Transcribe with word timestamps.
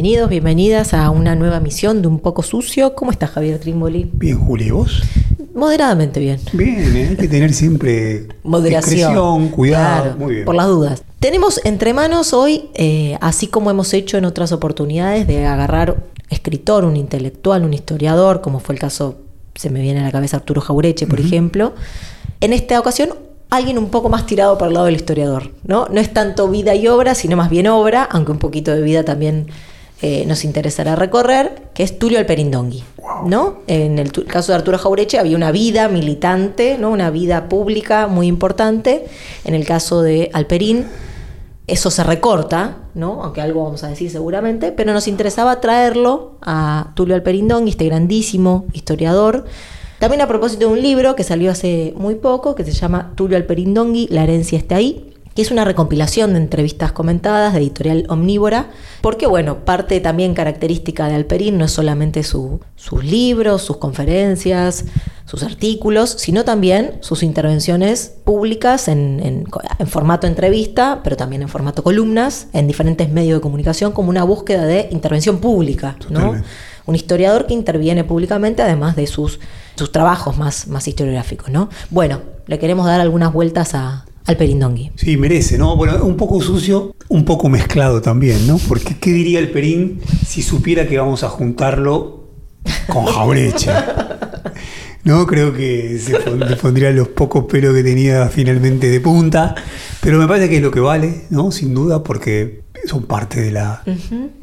Bienvenidos, 0.00 0.30
bienvenidas 0.30 0.94
a 0.94 1.10
una 1.10 1.34
nueva 1.34 1.58
misión 1.58 2.02
de 2.02 2.06
Un 2.06 2.20
Poco 2.20 2.44
Sucio. 2.44 2.94
¿Cómo 2.94 3.10
estás, 3.10 3.30
Javier 3.30 3.58
Trimboli? 3.58 4.08
Bien, 4.12 4.38
Juli, 4.38 4.66
¿y 4.66 4.70
vos? 4.70 5.02
Moderadamente 5.56 6.20
bien. 6.20 6.38
Bien, 6.52 6.96
¿eh? 6.96 7.06
hay 7.10 7.16
que 7.16 7.26
tener 7.26 7.52
siempre 7.52 8.28
Moderación. 8.44 9.48
cuidado. 9.48 10.02
Claro, 10.04 10.16
Muy 10.16 10.34
bien. 10.34 10.44
Por 10.44 10.54
las 10.54 10.68
dudas. 10.68 11.02
Tenemos 11.18 11.60
entre 11.64 11.94
manos 11.94 12.32
hoy, 12.32 12.70
eh, 12.74 13.18
así 13.20 13.48
como 13.48 13.72
hemos 13.72 13.92
hecho 13.92 14.16
en 14.16 14.24
otras 14.24 14.52
oportunidades, 14.52 15.26
de 15.26 15.46
agarrar 15.46 15.96
escritor, 16.30 16.84
un 16.84 16.94
intelectual, 16.96 17.64
un 17.64 17.74
historiador, 17.74 18.40
como 18.40 18.60
fue 18.60 18.76
el 18.76 18.80
caso, 18.80 19.16
se 19.56 19.68
me 19.68 19.80
viene 19.82 19.98
a 19.98 20.04
la 20.04 20.12
cabeza 20.12 20.36
Arturo 20.36 20.60
Jaureche, 20.60 21.08
por 21.08 21.18
ejemplo. 21.18 21.72
En 22.40 22.52
esta 22.52 22.78
ocasión, 22.78 23.16
alguien 23.50 23.78
un 23.78 23.88
poco 23.88 24.08
más 24.08 24.26
tirado 24.26 24.58
para 24.58 24.68
el 24.68 24.74
lado 24.74 24.86
del 24.86 24.94
historiador, 24.94 25.50
¿no? 25.64 25.88
No 25.90 25.98
es 25.98 26.14
tanto 26.14 26.48
vida 26.48 26.76
y 26.76 26.86
obra, 26.86 27.16
sino 27.16 27.36
más 27.36 27.50
bien 27.50 27.66
obra, 27.66 28.04
aunque 28.04 28.30
un 28.30 28.38
poquito 28.38 28.72
de 28.72 28.82
vida 28.82 29.04
también 29.04 29.48
eh, 30.00 30.24
nos 30.26 30.44
interesará 30.44 30.94
recorrer, 30.94 31.70
que 31.74 31.82
es 31.82 31.98
Tulio 31.98 32.20
Alperindongui, 32.20 32.84
¿no? 33.26 33.58
En 33.66 33.98
el 33.98 34.12
caso 34.26 34.52
de 34.52 34.58
Arturo 34.58 34.78
Jaureche 34.78 35.18
había 35.18 35.36
una 35.36 35.50
vida 35.50 35.88
militante, 35.88 36.78
¿no? 36.78 36.90
Una 36.90 37.10
vida 37.10 37.48
pública 37.48 38.06
muy 38.06 38.28
importante. 38.28 39.06
En 39.44 39.54
el 39.54 39.66
caso 39.66 40.02
de 40.02 40.30
Alperín, 40.32 40.86
eso 41.66 41.90
se 41.90 42.04
recorta, 42.04 42.78
¿no? 42.94 43.24
Aunque 43.24 43.40
algo 43.40 43.64
vamos 43.64 43.82
a 43.82 43.88
decir 43.88 44.08
seguramente, 44.08 44.70
pero 44.70 44.92
nos 44.92 45.08
interesaba 45.08 45.60
traerlo 45.60 46.36
a 46.42 46.92
Tulio 46.94 47.16
Alperindongui, 47.16 47.70
este 47.70 47.86
grandísimo 47.86 48.66
historiador. 48.72 49.46
También 49.98 50.20
a 50.20 50.28
propósito 50.28 50.66
de 50.66 50.72
un 50.72 50.80
libro 50.80 51.16
que 51.16 51.24
salió 51.24 51.50
hace 51.50 51.92
muy 51.96 52.14
poco, 52.14 52.54
que 52.54 52.64
se 52.64 52.70
llama 52.70 53.12
Tulio 53.16 53.36
Alperindongui, 53.36 54.06
La 54.10 54.22
herencia 54.22 54.56
está 54.56 54.76
ahí, 54.76 55.12
que 55.34 55.42
es 55.42 55.50
una 55.50 55.64
recompilación 55.64 56.32
de 56.32 56.38
entrevistas 56.40 56.92
comentadas 56.92 57.52
de 57.54 57.60
editorial 57.60 58.04
Omnívora, 58.08 58.70
porque 59.00 59.26
bueno, 59.26 59.64
parte 59.64 60.00
también 60.00 60.34
característica 60.34 61.08
de 61.08 61.14
Alperín 61.14 61.58
no 61.58 61.64
es 61.66 61.70
solamente 61.72 62.22
su- 62.24 62.60
sus 62.76 63.04
libros, 63.04 63.62
sus 63.62 63.76
conferencias, 63.76 64.84
sus 65.26 65.42
artículos, 65.42 66.10
sino 66.18 66.44
también 66.44 66.94
sus 67.00 67.22
intervenciones 67.22 68.12
públicas 68.24 68.88
en, 68.88 69.20
en- 69.22 69.44
en 69.78 69.86
formato 69.86 70.26
entrevista, 70.26 71.00
pero 71.04 71.16
también 71.16 71.42
en 71.42 71.48
formato 71.48 71.82
columnas, 71.84 72.48
en 72.52 72.66
diferentes 72.66 73.10
medios 73.10 73.38
de 73.38 73.42
comunicación, 73.42 73.92
como 73.92 74.08
una 74.10 74.24
búsqueda 74.24 74.64
de 74.64 74.88
intervención 74.90 75.38
pública, 75.38 75.96
¿no? 76.10 76.32
Un 76.86 76.94
historiador 76.94 77.46
que 77.46 77.52
interviene 77.52 78.02
públicamente, 78.02 78.62
además 78.62 78.96
de 78.96 79.06
sus, 79.06 79.38
sus 79.76 79.92
trabajos 79.92 80.38
más, 80.38 80.66
más 80.68 80.88
historiográficos, 80.88 81.50
¿no? 81.50 81.68
Bueno, 81.90 82.22
le 82.46 82.58
queremos 82.58 82.86
dar 82.86 82.98
algunas 83.02 83.30
vueltas 83.30 83.74
a, 83.74 84.06
al 84.28 84.36
Perindongui. 84.36 84.92
Sí, 84.94 85.16
merece, 85.16 85.56
¿no? 85.56 85.74
Bueno, 85.74 86.04
un 86.04 86.16
poco 86.16 86.42
sucio, 86.42 86.94
un 87.08 87.24
poco 87.24 87.48
mezclado 87.48 88.02
también, 88.02 88.46
¿no? 88.46 88.58
Porque 88.68 88.94
¿qué 89.00 89.10
diría 89.10 89.38
el 89.38 89.50
Perín 89.50 90.00
si 90.26 90.42
supiera 90.42 90.86
que 90.86 90.98
vamos 90.98 91.24
a 91.24 91.30
juntarlo 91.30 92.28
con 92.86 93.06
Jaureche? 93.06 93.70
No, 95.04 95.26
creo 95.26 95.54
que 95.54 95.98
se 95.98 96.18
pondría 96.56 96.90
los 96.90 97.08
pocos 97.08 97.46
pelos 97.46 97.74
que 97.74 97.82
tenía 97.82 98.28
finalmente 98.28 98.90
de 98.90 99.00
punta, 99.00 99.54
pero 100.02 100.18
me 100.18 100.28
parece 100.28 100.50
que 100.50 100.56
es 100.56 100.62
lo 100.62 100.70
que 100.70 100.80
vale, 100.80 101.22
¿no? 101.30 101.50
Sin 101.50 101.72
duda, 101.72 102.02
porque 102.02 102.64
son 102.84 103.04
parte 103.04 103.40
de 103.40 103.52
la 103.52 103.82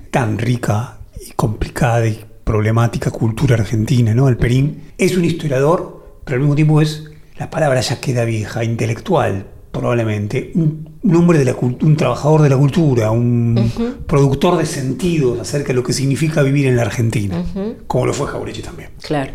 tan 0.10 0.40
rica 0.40 0.98
y 1.24 1.34
complicada 1.34 2.08
y 2.08 2.26
problemática 2.44 3.12
cultura 3.12 3.56
argentina, 3.58 4.16
¿no? 4.16 4.28
El 4.28 4.38
Perín 4.38 4.86
es 4.98 5.16
un 5.16 5.26
historiador, 5.26 6.22
pero 6.26 6.38
al 6.38 6.42
mismo 6.42 6.56
tiempo 6.56 6.82
es, 6.82 7.12
la 7.38 7.52
palabra 7.52 7.82
ya 7.82 8.02
queda 8.02 8.26
vieja, 8.26 8.64
intelectual, 8.64 9.46
probablemente, 9.80 10.52
un, 10.56 11.00
un 11.04 11.16
hombre 11.16 11.38
de 11.38 11.46
la 11.46 11.56
un 11.56 11.96
trabajador 11.98 12.42
de 12.42 12.50
la 12.50 12.58
cultura, 12.58 13.12
un 13.12 13.72
productor 14.08 14.58
de 14.58 14.66
sentidos 14.66 15.40
acerca 15.40 15.70
de 15.70 15.76
lo 15.76 15.84
que 15.84 15.94
significa 15.94 16.42
vivir 16.42 16.66
en 16.66 16.76
la 16.76 16.84
Argentina, 16.84 17.44
como 17.88 18.06
lo 18.06 18.14
fue 18.14 18.28
Jaureche 18.28 18.62
también. 18.62 18.90
Claro. 19.02 19.32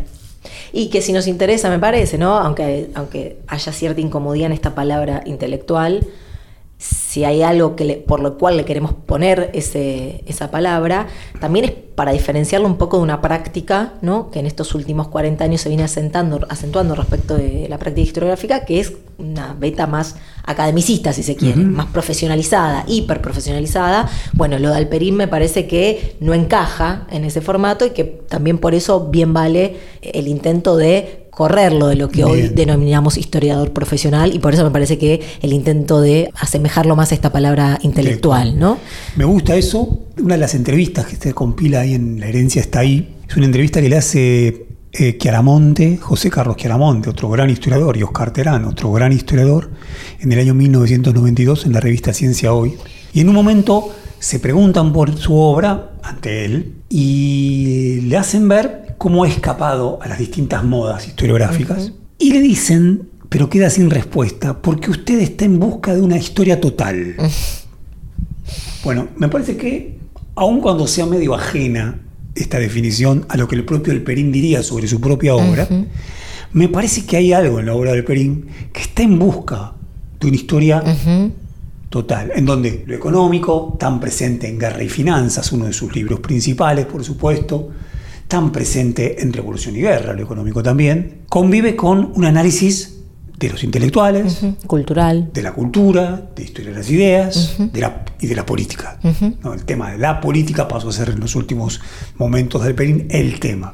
Y 0.73 0.89
que 0.89 1.01
si 1.01 1.13
nos 1.13 1.27
interesa, 1.27 1.69
me 1.69 1.79
parece, 1.79 2.17
¿no? 2.17 2.37
Aunque, 2.37 2.89
aunque 2.95 3.37
haya 3.47 3.71
cierta 3.71 4.01
incomodidad 4.01 4.47
en 4.47 4.53
esta 4.53 4.73
palabra 4.73 5.21
intelectual, 5.25 6.05
si 6.83 7.23
hay 7.25 7.43
algo 7.43 7.75
que 7.75 7.85
le- 7.85 7.97
por 7.97 8.21
lo 8.21 8.39
cual 8.39 8.57
le 8.57 8.65
queremos 8.65 8.93
poner 8.93 9.51
ese, 9.53 10.23
esa 10.25 10.49
palabra, 10.49 11.05
también 11.39 11.65
es 11.65 11.71
para 11.71 12.11
diferenciarlo 12.11 12.65
un 12.67 12.77
poco 12.77 12.97
de 12.97 13.03
una 13.03 13.21
práctica, 13.21 13.93
¿no? 14.01 14.31
Que 14.31 14.39
en 14.39 14.47
estos 14.47 14.73
últimos 14.73 15.07
40 15.09 15.43
años 15.43 15.61
se 15.61 15.69
viene 15.69 15.83
asentando, 15.83 16.39
acentuando 16.49 16.95
respecto 16.95 17.37
de 17.37 17.67
la 17.69 17.77
práctica 17.77 18.07
historiográfica, 18.07 18.65
que 18.65 18.79
es 18.79 18.93
una 19.19 19.53
beta 19.53 19.85
más 19.85 20.15
academicista, 20.43 21.13
si 21.13 21.21
se 21.21 21.35
quiere, 21.35 21.57
más 21.61 21.85
profesionalizada, 21.87 22.83
hiperprofesionalizada. 22.87 24.09
Bueno, 24.33 24.57
lo 24.57 24.69
de 24.71 24.77
Alperín 24.77 25.15
me 25.15 25.27
parece 25.27 25.67
que 25.67 26.15
no 26.19 26.33
encaja 26.33 27.05
en 27.11 27.25
ese 27.25 27.41
formato 27.41 27.85
y 27.85 27.91
que 27.91 28.03
también 28.03 28.57
por 28.57 28.73
eso 28.73 29.09
bien 29.09 29.33
vale 29.33 29.77
el 30.01 30.27
intento 30.27 30.77
de 30.77 31.20
correrlo 31.41 31.87
de 31.87 31.95
lo 31.95 32.07
que 32.07 32.23
hoy 32.23 32.49
denominamos 32.49 33.17
historiador 33.17 33.73
profesional 33.73 34.31
y 34.31 34.37
por 34.37 34.53
eso 34.53 34.63
me 34.63 34.69
parece 34.69 34.99
que 34.99 35.21
el 35.41 35.53
intento 35.53 35.99
de 35.99 36.29
asemejarlo 36.35 36.95
más 36.95 37.11
a 37.11 37.15
esta 37.15 37.31
palabra 37.31 37.79
intelectual, 37.81 38.59
¿no? 38.59 38.77
Me 39.15 39.25
gusta 39.25 39.55
eso. 39.55 40.05
Una 40.21 40.35
de 40.35 40.39
las 40.39 40.53
entrevistas 40.53 41.07
que 41.07 41.15
se 41.15 41.33
compila 41.33 41.79
ahí 41.79 41.95
en 41.95 42.19
La 42.19 42.27
herencia 42.27 42.61
está 42.61 42.81
ahí. 42.81 43.15
Es 43.27 43.35
una 43.37 43.47
entrevista 43.47 43.81
que 43.81 43.89
le 43.89 43.97
hace 43.97 44.67
eh, 44.91 45.17
Chiaramonte, 45.17 45.97
José 45.97 46.29
Carlos 46.29 46.57
Chiaramonte, 46.57 47.09
otro 47.09 47.27
gran 47.27 47.49
historiador, 47.49 47.97
y 47.97 48.03
Oscar 48.03 48.31
Terán, 48.31 48.65
otro 48.65 48.91
gran 48.91 49.11
historiador, 49.11 49.71
en 50.19 50.31
el 50.31 50.37
año 50.37 50.53
1992 50.53 51.65
en 51.65 51.73
la 51.73 51.79
revista 51.79 52.13
Ciencia 52.13 52.53
Hoy. 52.53 52.75
Y 53.13 53.21
en 53.21 53.29
un 53.29 53.33
momento 53.33 53.89
se 54.19 54.37
preguntan 54.37 54.93
por 54.93 55.17
su 55.17 55.35
obra 55.35 55.93
ante 56.03 56.45
él 56.45 56.75
y 56.87 58.01
le 58.01 58.17
hacen 58.17 58.47
ver 58.47 58.80
cómo 59.01 59.23
ha 59.23 59.27
escapado 59.27 59.97
a 59.99 60.07
las 60.07 60.19
distintas 60.19 60.63
modas 60.63 61.07
historiográficas. 61.07 61.91
Y 62.19 62.33
le 62.33 62.39
dicen, 62.39 63.09
pero 63.29 63.49
queda 63.49 63.71
sin 63.71 63.89
respuesta, 63.89 64.61
porque 64.61 64.91
usted 64.91 65.19
está 65.21 65.43
en 65.43 65.57
busca 65.57 65.95
de 65.95 66.01
una 66.01 66.17
historia 66.17 66.61
total. 66.61 67.15
Bueno, 68.83 69.09
me 69.15 69.27
parece 69.27 69.57
que, 69.57 69.99
aun 70.33 70.59
cuando 70.59 70.87
sea 70.87 71.05
medio 71.05 71.35
ajena 71.35 71.99
esta 72.33 72.57
definición 72.57 73.25
a 73.29 73.37
lo 73.37 73.47
que 73.47 73.55
el 73.55 73.63
propio 73.63 73.93
El 73.93 74.01
Perín 74.01 74.31
diría 74.31 74.63
sobre 74.63 74.87
su 74.87 74.99
propia 74.99 75.35
obra, 75.35 75.67
me 76.51 76.67
parece 76.67 77.05
que 77.05 77.15
hay 77.17 77.31
algo 77.31 77.59
en 77.59 77.67
la 77.67 77.75
obra 77.75 77.91
del 77.91 78.03
Perín 78.03 78.47
que 78.73 78.81
está 78.81 79.03
en 79.03 79.19
busca 79.19 79.73
de 80.19 80.27
una 80.27 80.35
historia 80.35 80.83
total, 81.89 82.31
en 82.35 82.43
donde 82.43 82.83
lo 82.87 82.95
económico, 82.95 83.77
tan 83.79 83.99
presente 83.99 84.47
en 84.49 84.57
Guerra 84.57 84.81
y 84.81 84.89
Finanzas, 84.89 85.51
uno 85.51 85.65
de 85.65 85.73
sus 85.73 85.95
libros 85.95 86.19
principales, 86.19 86.87
por 86.87 87.03
supuesto, 87.03 87.69
tan 88.31 88.53
presente 88.53 89.21
en 89.21 89.33
Revolución 89.33 89.75
y 89.75 89.81
Guerra, 89.81 90.13
lo 90.13 90.23
económico 90.23 90.63
también, 90.63 91.23
convive 91.27 91.75
con 91.75 92.13
un 92.15 92.23
análisis 92.23 92.99
de 93.37 93.49
los 93.49 93.61
intelectuales, 93.65 94.39
Cultural. 94.67 95.31
de 95.33 95.41
la 95.41 95.51
cultura, 95.51 96.29
de 96.33 96.43
historia 96.43 96.71
de 96.71 96.77
las 96.77 96.89
ideas 96.89 97.55
de 97.57 97.81
la, 97.81 98.05
y 98.21 98.27
de 98.27 98.35
la 98.35 98.45
política. 98.45 98.99
¿no? 99.43 99.53
El 99.53 99.65
tema 99.65 99.91
de 99.91 99.97
la 99.97 100.21
política 100.21 100.65
pasó 100.65 100.87
a 100.87 100.91
ser 100.93 101.09
en 101.09 101.19
los 101.19 101.35
últimos 101.35 101.81
momentos 102.17 102.63
del 102.63 102.73
Perín 102.73 103.07
el 103.09 103.37
tema. 103.41 103.73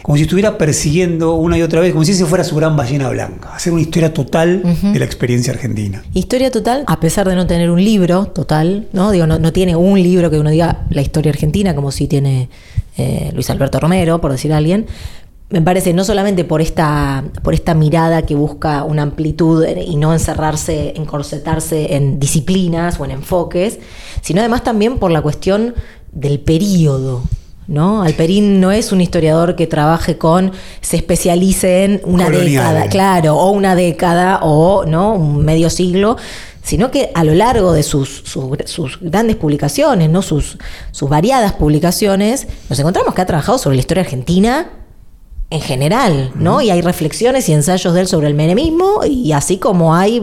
Como 0.00 0.16
si 0.16 0.22
estuviera 0.22 0.56
persiguiendo 0.56 1.34
una 1.34 1.58
y 1.58 1.62
otra 1.62 1.80
vez, 1.80 1.92
como 1.92 2.04
si 2.04 2.12
ese 2.12 2.24
fuera 2.24 2.42
su 2.42 2.56
gran 2.56 2.76
ballena 2.76 3.10
blanca, 3.10 3.54
hacer 3.54 3.70
una 3.72 3.82
historia 3.82 4.14
total 4.14 4.62
de 4.80 4.98
la 4.98 5.04
experiencia 5.04 5.52
argentina. 5.52 6.02
Historia 6.14 6.50
total, 6.50 6.84
a 6.86 7.00
pesar 7.00 7.28
de 7.28 7.34
no 7.34 7.46
tener 7.46 7.70
un 7.70 7.84
libro 7.84 8.28
total, 8.28 8.88
¿no? 8.94 9.10
Digo, 9.10 9.26
no, 9.26 9.38
no 9.38 9.52
tiene 9.52 9.76
un 9.76 10.02
libro 10.02 10.30
que 10.30 10.38
uno 10.38 10.48
diga 10.48 10.86
la 10.88 11.02
historia 11.02 11.32
argentina, 11.32 11.74
como 11.74 11.90
si 11.92 12.06
tiene 12.08 12.48
eh, 12.96 13.30
Luis 13.34 13.50
Alberto 13.50 13.80
Romero, 13.80 14.20
por 14.20 14.32
decir 14.32 14.52
alguien. 14.52 14.86
Me 15.50 15.62
parece 15.62 15.92
no 15.92 16.04
solamente 16.04 16.44
por 16.44 16.60
esta, 16.60 17.24
por 17.42 17.54
esta 17.54 17.74
mirada 17.74 18.22
que 18.22 18.36
busca 18.36 18.84
una 18.84 19.02
amplitud 19.02 19.66
y 19.66 19.96
no 19.96 20.12
encerrarse, 20.12 20.92
encorsetarse 20.96 21.96
en 21.96 22.20
disciplinas 22.20 23.00
o 23.00 23.04
en 23.04 23.10
enfoques, 23.10 23.80
sino 24.20 24.40
además 24.40 24.62
también 24.62 24.98
por 24.98 25.10
la 25.10 25.22
cuestión 25.22 25.74
del 26.12 26.38
periodo, 26.38 27.22
¿no? 27.66 28.02
Alperín 28.02 28.60
no 28.60 28.72
es 28.72 28.92
un 28.92 29.00
historiador 29.00 29.54
que 29.54 29.66
trabaje 29.66 30.18
con, 30.18 30.52
se 30.80 30.96
especialice 30.96 31.84
en 31.84 32.00
una 32.04 32.28
década, 32.28 32.88
claro, 32.88 33.36
o 33.36 33.50
una 33.50 33.74
década, 33.74 34.40
o 34.42 34.84
¿no? 34.86 35.14
un 35.14 35.44
medio 35.44 35.70
siglo, 35.70 36.16
sino 36.62 36.90
que 36.90 37.10
a 37.14 37.24
lo 37.24 37.34
largo 37.34 37.72
de 37.72 37.82
sus, 37.82 38.22
sus, 38.24 38.46
sus 38.66 38.98
grandes 39.00 39.36
publicaciones, 39.36 40.10
¿no? 40.10 40.22
sus, 40.22 40.58
sus 40.90 41.08
variadas 41.08 41.52
publicaciones, 41.54 42.46
nos 42.68 42.78
encontramos 42.78 43.14
que 43.14 43.22
ha 43.22 43.26
trabajado 43.26 43.58
sobre 43.58 43.76
la 43.76 43.80
historia 43.80 44.02
argentina 44.02 44.70
en 45.52 45.60
general, 45.60 46.30
¿no? 46.36 46.62
Y 46.62 46.70
hay 46.70 46.80
reflexiones 46.80 47.48
y 47.48 47.52
ensayos 47.52 47.92
de 47.92 48.02
él 48.02 48.06
sobre 48.06 48.28
el 48.28 48.34
menemismo, 48.34 49.00
y 49.04 49.32
así 49.32 49.58
como 49.58 49.94
hay 49.96 50.22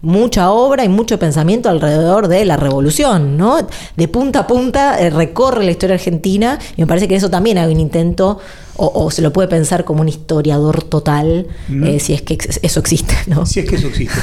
mucha 0.00 0.50
obra 0.50 0.82
y 0.84 0.88
mucho 0.88 1.18
pensamiento 1.18 1.68
alrededor 1.68 2.26
de 2.28 2.44
la 2.46 2.56
revolución, 2.56 3.36
¿no? 3.36 3.58
De 3.96 4.08
punta 4.08 4.40
a 4.40 4.46
punta 4.46 4.98
eh, 4.98 5.10
recorre 5.10 5.64
la 5.64 5.72
historia 5.72 5.94
argentina, 5.96 6.58
y 6.76 6.80
me 6.80 6.86
parece 6.86 7.06
que 7.06 7.16
eso 7.16 7.28
también 7.28 7.58
hay 7.58 7.70
un 7.70 7.80
intento, 7.80 8.38
o, 8.76 8.90
o 8.94 9.10
se 9.10 9.20
lo 9.20 9.30
puede 9.30 9.48
pensar 9.48 9.84
como 9.84 10.00
un 10.00 10.08
historiador 10.08 10.82
total, 10.84 11.48
eh, 11.84 12.00
si 12.00 12.14
es 12.14 12.22
que 12.22 12.32
ex- 12.34 12.58
eso 12.62 12.80
existe, 12.80 13.14
¿no? 13.26 13.44
Si 13.44 13.60
es 13.60 13.68
que 13.68 13.76
eso 13.76 13.88
existe. 13.88 14.18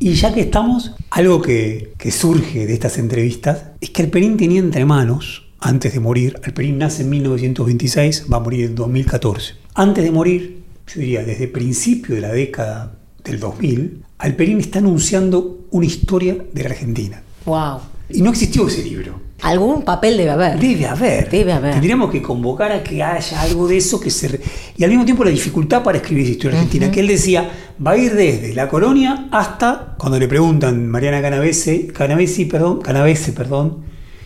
Y 0.00 0.12
ya 0.14 0.34
que 0.34 0.42
estamos, 0.42 0.92
algo 1.10 1.40
que, 1.40 1.94
que 1.98 2.10
surge 2.12 2.66
de 2.66 2.74
estas 2.74 2.98
entrevistas 2.98 3.62
es 3.80 3.88
que 3.90 4.02
Alperín 4.02 4.36
tenía 4.36 4.60
entre 4.60 4.84
manos, 4.84 5.44
antes 5.60 5.92
de 5.94 5.98
morir, 6.00 6.38
Alperín 6.44 6.78
nace 6.78 7.02
en 7.02 7.08
1926, 7.10 8.26
va 8.32 8.36
a 8.36 8.40
morir 8.40 8.66
en 8.66 8.74
2014. 8.76 9.54
Antes 9.78 10.02
de 10.02 10.10
morir, 10.10 10.64
yo 10.92 11.00
diría 11.00 11.22
desde 11.22 11.46
principio 11.46 12.16
de 12.16 12.20
la 12.20 12.32
década 12.32 12.98
del 13.22 13.38
2000, 13.38 14.02
Alperín 14.18 14.58
está 14.58 14.80
anunciando 14.80 15.66
una 15.70 15.86
historia 15.86 16.36
de 16.52 16.62
la 16.64 16.70
Argentina. 16.70 17.22
Wow. 17.46 17.78
Y 18.10 18.20
no 18.20 18.30
existió 18.30 18.66
ese 18.66 18.82
libro. 18.82 19.20
Algún 19.40 19.82
papel 19.82 20.16
debe 20.16 20.30
haber. 20.30 20.58
Debe 20.58 20.84
haber. 20.86 21.30
Debe 21.30 21.52
haber. 21.52 21.74
Tendríamos 21.74 22.10
que 22.10 22.20
convocar 22.20 22.72
a 22.72 22.82
que 22.82 23.04
haya 23.04 23.40
algo 23.40 23.68
de 23.68 23.76
eso 23.76 24.00
que 24.00 24.10
se... 24.10 24.26
re- 24.26 24.40
Y 24.76 24.82
al 24.82 24.90
mismo 24.90 25.04
tiempo 25.04 25.22
la 25.22 25.30
dificultad 25.30 25.84
para 25.84 25.98
escribir 25.98 26.24
esa 26.24 26.32
historia 26.32 26.58
argentina, 26.58 26.90
que 26.90 26.98
él 26.98 27.06
decía, 27.06 27.48
va 27.86 27.92
a 27.92 27.96
ir 27.98 28.14
desde 28.14 28.54
la 28.54 28.68
colonia 28.68 29.28
hasta, 29.30 29.94
cuando 29.96 30.18
le 30.18 30.26
preguntan 30.26 30.88
Mariana 30.88 31.22
Canavese, 31.22 31.86
Canavesi, 31.86 32.46
perdón, 32.46 32.80
Canavese, 32.80 33.30
perdón, 33.30 33.84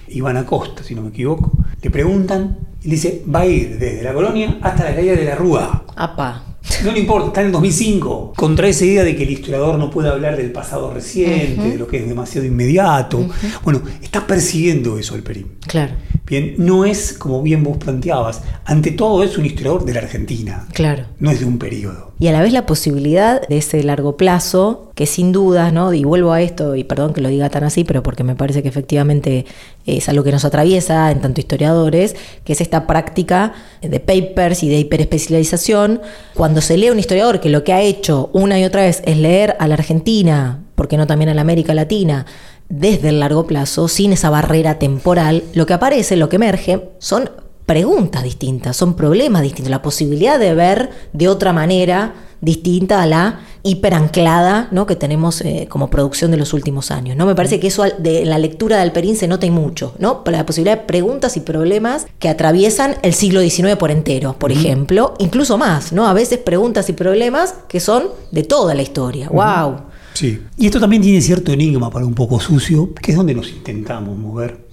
Iván 0.08 0.38
Acosta, 0.38 0.82
si 0.82 0.94
no 0.94 1.02
me 1.02 1.08
equivoco, 1.10 1.52
le 1.82 1.90
preguntan, 1.90 2.56
y 2.84 2.90
dice, 2.90 3.22
va 3.32 3.40
a 3.40 3.46
ir 3.46 3.78
desde 3.78 4.02
la 4.02 4.12
colonia 4.12 4.58
hasta 4.60 4.84
la 4.84 4.94
caída 4.94 5.14
de 5.14 5.24
la 5.24 5.34
Rúa. 5.34 5.84
Apa. 5.96 6.44
No 6.84 6.92
le 6.92 7.00
importa, 7.00 7.28
está 7.28 7.40
en 7.40 7.46
el 7.48 7.52
2005. 7.52 8.34
Contra 8.36 8.68
esa 8.68 8.84
idea 8.84 9.04
de 9.04 9.16
que 9.16 9.24
el 9.24 9.30
historiador 9.30 9.78
no 9.78 9.90
puede 9.90 10.08
hablar 10.08 10.36
del 10.36 10.52
pasado 10.52 10.92
reciente, 10.92 11.70
de 11.70 11.76
lo 11.76 11.86
que 11.86 11.98
es 11.98 12.08
demasiado 12.08 12.46
inmediato. 12.46 13.28
Bueno, 13.64 13.82
está 14.00 14.26
persiguiendo 14.26 14.98
eso 14.98 15.14
el 15.14 15.22
Perín. 15.22 15.52
Claro, 15.66 15.92
Bien, 16.26 16.54
no 16.56 16.84
es, 16.84 17.12
como 17.12 17.42
bien 17.42 17.64
vos 17.64 17.78
planteabas, 17.78 18.42
ante 18.64 18.92
todo 18.92 19.22
es 19.22 19.36
un 19.36 19.44
historiador 19.44 19.84
de 19.84 19.92
la 19.92 20.00
Argentina, 20.00 20.66
claro. 20.72 21.04
no 21.18 21.30
es 21.30 21.40
de 21.40 21.46
un 21.46 21.58
periodo. 21.58 22.11
Y 22.22 22.28
a 22.28 22.32
la 22.32 22.40
vez 22.40 22.52
la 22.52 22.66
posibilidad 22.66 23.44
de 23.48 23.58
ese 23.58 23.82
largo 23.82 24.16
plazo, 24.16 24.92
que 24.94 25.06
sin 25.06 25.32
dudas, 25.32 25.72
¿no? 25.72 25.92
Y 25.92 26.04
vuelvo 26.04 26.30
a 26.30 26.40
esto, 26.40 26.76
y 26.76 26.84
perdón 26.84 27.14
que 27.14 27.20
lo 27.20 27.28
diga 27.28 27.50
tan 27.50 27.64
así, 27.64 27.82
pero 27.82 28.04
porque 28.04 28.22
me 28.22 28.36
parece 28.36 28.62
que 28.62 28.68
efectivamente 28.68 29.44
es 29.86 30.08
algo 30.08 30.22
que 30.22 30.30
nos 30.30 30.44
atraviesa 30.44 31.10
en 31.10 31.20
tanto 31.20 31.40
historiadores, 31.40 32.14
que 32.44 32.52
es 32.52 32.60
esta 32.60 32.86
práctica 32.86 33.54
de 33.80 33.98
papers 33.98 34.62
y 34.62 34.68
de 34.68 34.78
hiperespecialización. 34.78 36.00
Cuando 36.34 36.60
se 36.60 36.76
lee 36.76 36.90
un 36.90 37.00
historiador 37.00 37.40
que 37.40 37.48
lo 37.48 37.64
que 37.64 37.72
ha 37.72 37.82
hecho 37.82 38.30
una 38.32 38.56
y 38.56 38.62
otra 38.62 38.82
vez 38.82 39.02
es 39.04 39.16
leer 39.16 39.56
a 39.58 39.66
la 39.66 39.74
Argentina, 39.74 40.62
porque 40.76 40.96
no 40.96 41.08
también 41.08 41.28
a 41.28 41.34
la 41.34 41.40
América 41.40 41.74
Latina, 41.74 42.26
desde 42.68 43.08
el 43.08 43.18
largo 43.18 43.48
plazo, 43.48 43.88
sin 43.88 44.12
esa 44.12 44.30
barrera 44.30 44.78
temporal, 44.78 45.42
lo 45.54 45.66
que 45.66 45.74
aparece, 45.74 46.14
lo 46.14 46.28
que 46.28 46.36
emerge, 46.36 46.90
son 47.00 47.28
preguntas 47.66 48.22
distintas, 48.22 48.76
son 48.76 48.94
problemas 48.94 49.42
distintos, 49.42 49.70
la 49.70 49.82
posibilidad 49.82 50.38
de 50.38 50.54
ver 50.54 50.90
de 51.12 51.28
otra 51.28 51.52
manera 51.52 52.14
distinta 52.42 53.00
a 53.02 53.06
la 53.06 53.40
hiperanclada 53.62 54.68
¿no? 54.72 54.86
que 54.86 54.96
tenemos 54.96 55.40
eh, 55.42 55.66
como 55.70 55.88
producción 55.88 56.32
de 56.32 56.36
los 56.36 56.52
últimos 56.52 56.90
años. 56.90 57.16
¿no? 57.16 57.24
Me 57.24 57.36
parece 57.36 57.60
que 57.60 57.68
eso 57.68 57.84
de 57.84 58.22
en 58.22 58.30
la 58.30 58.38
lectura 58.38 58.76
de 58.76 58.82
Alperín 58.82 59.16
se 59.16 59.28
nota 59.28 59.46
y 59.46 59.50
mucho, 59.50 59.94
¿no? 59.98 60.22
la 60.26 60.44
posibilidad 60.44 60.78
de 60.78 60.84
preguntas 60.84 61.36
y 61.36 61.40
problemas 61.40 62.06
que 62.18 62.28
atraviesan 62.28 62.96
el 63.02 63.14
siglo 63.14 63.40
XIX 63.40 63.76
por 63.76 63.92
entero, 63.92 64.36
por 64.38 64.50
ejemplo, 64.50 65.14
incluso 65.18 65.56
más, 65.56 65.92
¿no? 65.92 66.06
A 66.06 66.12
veces 66.12 66.38
preguntas 66.38 66.88
y 66.88 66.92
problemas 66.94 67.54
que 67.68 67.78
son 67.78 68.04
de 68.32 68.42
toda 68.42 68.74
la 68.74 68.82
historia. 68.82 69.28
¡Wow! 69.28 69.82
Sí. 70.14 70.40
Y 70.58 70.66
esto 70.66 70.80
también 70.80 71.02
tiene 71.02 71.20
cierto 71.20 71.52
enigma 71.52 71.90
para 71.90 72.04
un 72.04 72.14
poco 72.14 72.40
sucio, 72.40 72.92
que 72.94 73.12
es 73.12 73.16
donde 73.16 73.34
nos 73.34 73.50
intentamos 73.50 74.16
mover. 74.18 74.66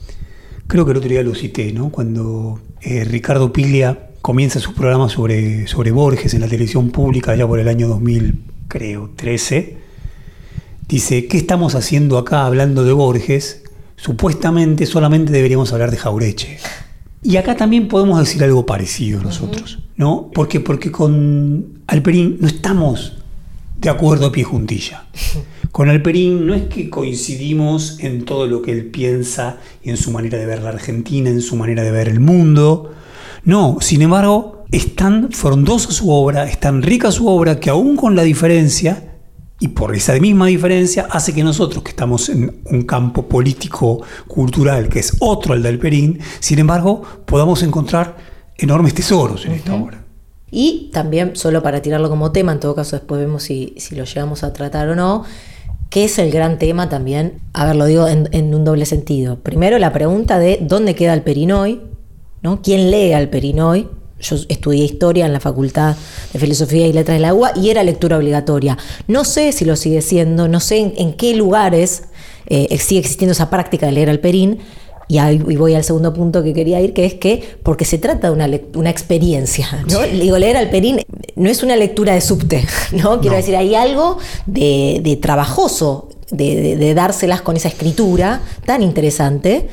Creo 0.68 0.86
que 0.86 0.92
el 0.92 0.98
otro 0.98 1.10
día 1.10 1.24
lo 1.24 1.36
cité, 1.36 1.72
¿no? 1.72 1.90
Cuando 1.90 2.60
eh, 2.81 3.04
Ricardo 3.04 3.52
Piglia 3.52 4.10
comienza 4.22 4.60
su 4.60 4.74
programa 4.74 5.10
sobre, 5.10 5.68
sobre 5.68 5.92
Borges 5.92 6.34
en 6.34 6.42
la 6.42 6.48
televisión 6.48 6.92
pública, 6.92 7.36
ya 7.36 7.48
por 7.48 7.60
el 7.60 7.68
año 7.68 7.88
2000, 7.88 8.42
creo, 8.68 9.12
13, 9.16 9.78
dice, 10.88 11.28
¿qué 11.28 11.38
estamos 11.38 11.76
haciendo 11.76 12.18
acá 12.18 12.46
hablando 12.46 12.84
de 12.84 12.94
Borges? 12.94 13.64
Supuestamente 13.96 14.86
solamente 14.86 15.31
deberíamos 15.31 15.72
hablar 15.74 15.92
de 15.92 15.98
Jaureche. 15.98 16.58
Y 17.22 17.36
acá 17.38 17.56
también 17.56 17.88
podemos 17.88 18.20
decir 18.20 18.44
algo 18.44 18.66
parecido 18.66 19.22
nosotros, 19.22 19.80
¿no? 19.98 20.31
Porque, 20.34 20.62
porque 20.62 20.90
con 20.92 21.81
Alperín 21.88 22.38
no 22.40 22.48
estamos 22.48 23.18
de 23.78 23.90
acuerdo 23.90 24.28
a 24.28 24.31
pie 24.31 24.44
juntilla. 24.44 25.06
Con 25.71 25.89
Alperín 25.89 26.48
no 26.48 26.56
es 26.56 26.63
que 26.63 26.89
coincidimos 26.89 28.00
en 28.00 28.25
todo 28.25 28.48
lo 28.48 28.62
que 28.62 28.71
él 28.71 28.86
piensa 28.88 29.57
y 29.83 29.89
en 29.89 29.98
su 29.98 30.12
manera 30.12 30.38
de 30.38 30.45
ver 30.45 30.63
la 30.63 30.69
Argentina, 30.69 31.30
en 31.30 31.42
su 31.42 31.56
manera 31.56 31.83
de 31.83 31.92
ver 31.92 32.10
el 32.10 32.19
mundo. 32.19 32.92
No, 33.44 33.77
sin 33.80 34.01
embargo, 34.01 34.66
es 34.71 34.95
tan 34.95 35.31
frondosa 35.31 35.92
su 35.92 36.10
obra, 36.12 36.45
es 36.45 36.60
tan 36.60 36.81
rica 36.81 37.12
su 37.12 37.27
obra 37.27 37.60
que 37.60 37.69
aún 37.69 37.95
con 37.95 38.16
la 38.16 38.24
diferencia, 38.24 39.06
y 39.60 39.69
por 39.69 39.95
esa 39.95 40.13
misma 40.19 40.48
diferencia, 40.48 41.07
hace 41.10 41.33
que 41.33 41.44
nosotros, 41.44 41.83
que 41.83 41.89
estamos 41.89 42.30
en 42.30 42.62
un 42.66 42.83
campo 42.83 43.27
político, 43.27 44.01
cultural, 44.27 44.89
que 44.89 45.00
es 45.00 45.18
otro 45.19 45.54
al 45.54 45.62
de 45.62 45.69
Alperín, 45.69 46.19
sin 46.39 46.60
embargo, 46.60 47.01
podamos 47.25 47.62
encontrar 47.62 48.18
enormes 48.57 48.94
tesoros 48.94 49.45
en 49.45 49.54
esta 49.54 49.75
obra. 49.75 50.06
Y 50.51 50.89
también, 50.92 51.36
solo 51.36 51.62
para 51.62 51.81
tirarlo 51.81 52.10
como 52.10 52.31
tema, 52.31 52.54
en 52.54 52.60
todo 52.60 52.74
caso 52.74 52.95
después 52.95 53.21
vemos 53.21 53.44
si, 53.44 53.75
si 53.77 53.95
lo 53.95 54.06
llegamos 54.06 54.44
a 54.44 54.54
tratar 54.54 54.89
o 54.89 54.95
no, 54.95 55.25
que 55.90 56.06
es 56.06 56.20
el 56.20 56.32
gran 56.32 56.60
tema 56.60 56.90
también, 56.90 57.40
a 57.54 57.66
ver, 57.66 57.76
lo 57.76 57.86
digo 57.86 58.08
en, 58.08 58.54
un 58.54 58.64
doble 58.64 58.86
sentido. 58.86 59.40
Primero 59.40 59.80
la 59.80 59.92
pregunta 59.92 60.38
de 60.38 60.60
dónde 60.62 60.96
queda 60.96 61.14
el 61.14 61.24
Perinoy, 61.24 61.82
¿no? 62.42 62.62
¿Quién 62.62 62.92
lee 62.92 63.14
al 63.14 63.30
Perinoy? 63.30 63.88
Yo 64.22 64.36
estudié 64.50 64.84
historia 64.84 65.26
en 65.26 65.34
la 65.34 65.40
Facultad 65.40 65.96
de 66.34 66.40
Filosofía 66.40 66.86
y 66.88 66.94
Letras 66.94 67.18
de 67.18 67.22
la 67.22 67.34
UA 67.34 67.54
y 67.56 67.69
era 67.69 67.84
lectura 67.84 68.18
obligatoria. 68.18 68.78
No 69.08 69.24
sé 69.24 69.52
si 69.52 69.66
lo 69.66 69.76
sigue 69.76 70.02
siendo, 70.02 70.48
no 70.48 70.60
sé 70.60 70.78
en, 70.78 70.94
en 70.98 71.14
qué 71.14 71.34
lugares 71.34 72.04
eh, 72.50 72.78
sigue 72.80 73.00
existiendo 73.00 73.31
esa 73.31 73.50
práctica 73.50 73.86
de 73.86 73.92
leer 73.92 74.10
al 74.10 74.19
Perín, 74.19 74.60
y 75.09 75.18
ahí 75.18 75.44
y 75.49 75.56
voy 75.57 75.73
al 75.73 75.83
segundo 75.83 76.13
punto 76.13 76.42
que 76.44 76.54
quería 76.54 76.80
ir, 76.80 76.94
que 76.94 77.06
es 77.06 77.16
que, 77.16 77.57
porque 77.63 77.83
se 77.83 77.97
trata 77.97 78.31
de 78.31 78.33
una, 78.75 78.89
experiencia, 78.89 79.83
¿no? 79.92 80.01
Digo, 80.04 80.37
leer 80.37 80.56
al 80.56 80.69
Perín 80.69 81.01
no 81.35 81.49
es 81.49 81.61
una 81.63 81.75
lectura 81.75 82.13
de 82.13 82.21
subte, 82.21 82.66
¿no? 82.94 83.19
Quiero 83.19 83.31
No. 83.35 83.42
decir, 83.42 83.56
hay 83.57 83.75
algo 83.75 84.18
de, 84.45 85.01
de 85.04 85.16
trabajoso, 85.18 86.09
de, 86.31 86.56
de- 86.61 86.75
de 86.78 86.94
dárselas 86.94 87.42
con 87.42 87.57
esa 87.57 87.68
escritura 87.68 88.42
tan 88.66 88.81
interesante, 88.83 89.68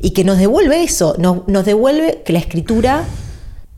y 0.00 0.10
que 0.10 0.24
nos 0.24 0.38
devuelve 0.38 0.82
eso, 0.82 1.14
nos, 1.18 1.48
nos 1.48 1.64
devuelve 1.64 2.22
que 2.24 2.32
la 2.32 2.38
escritura 2.40 3.04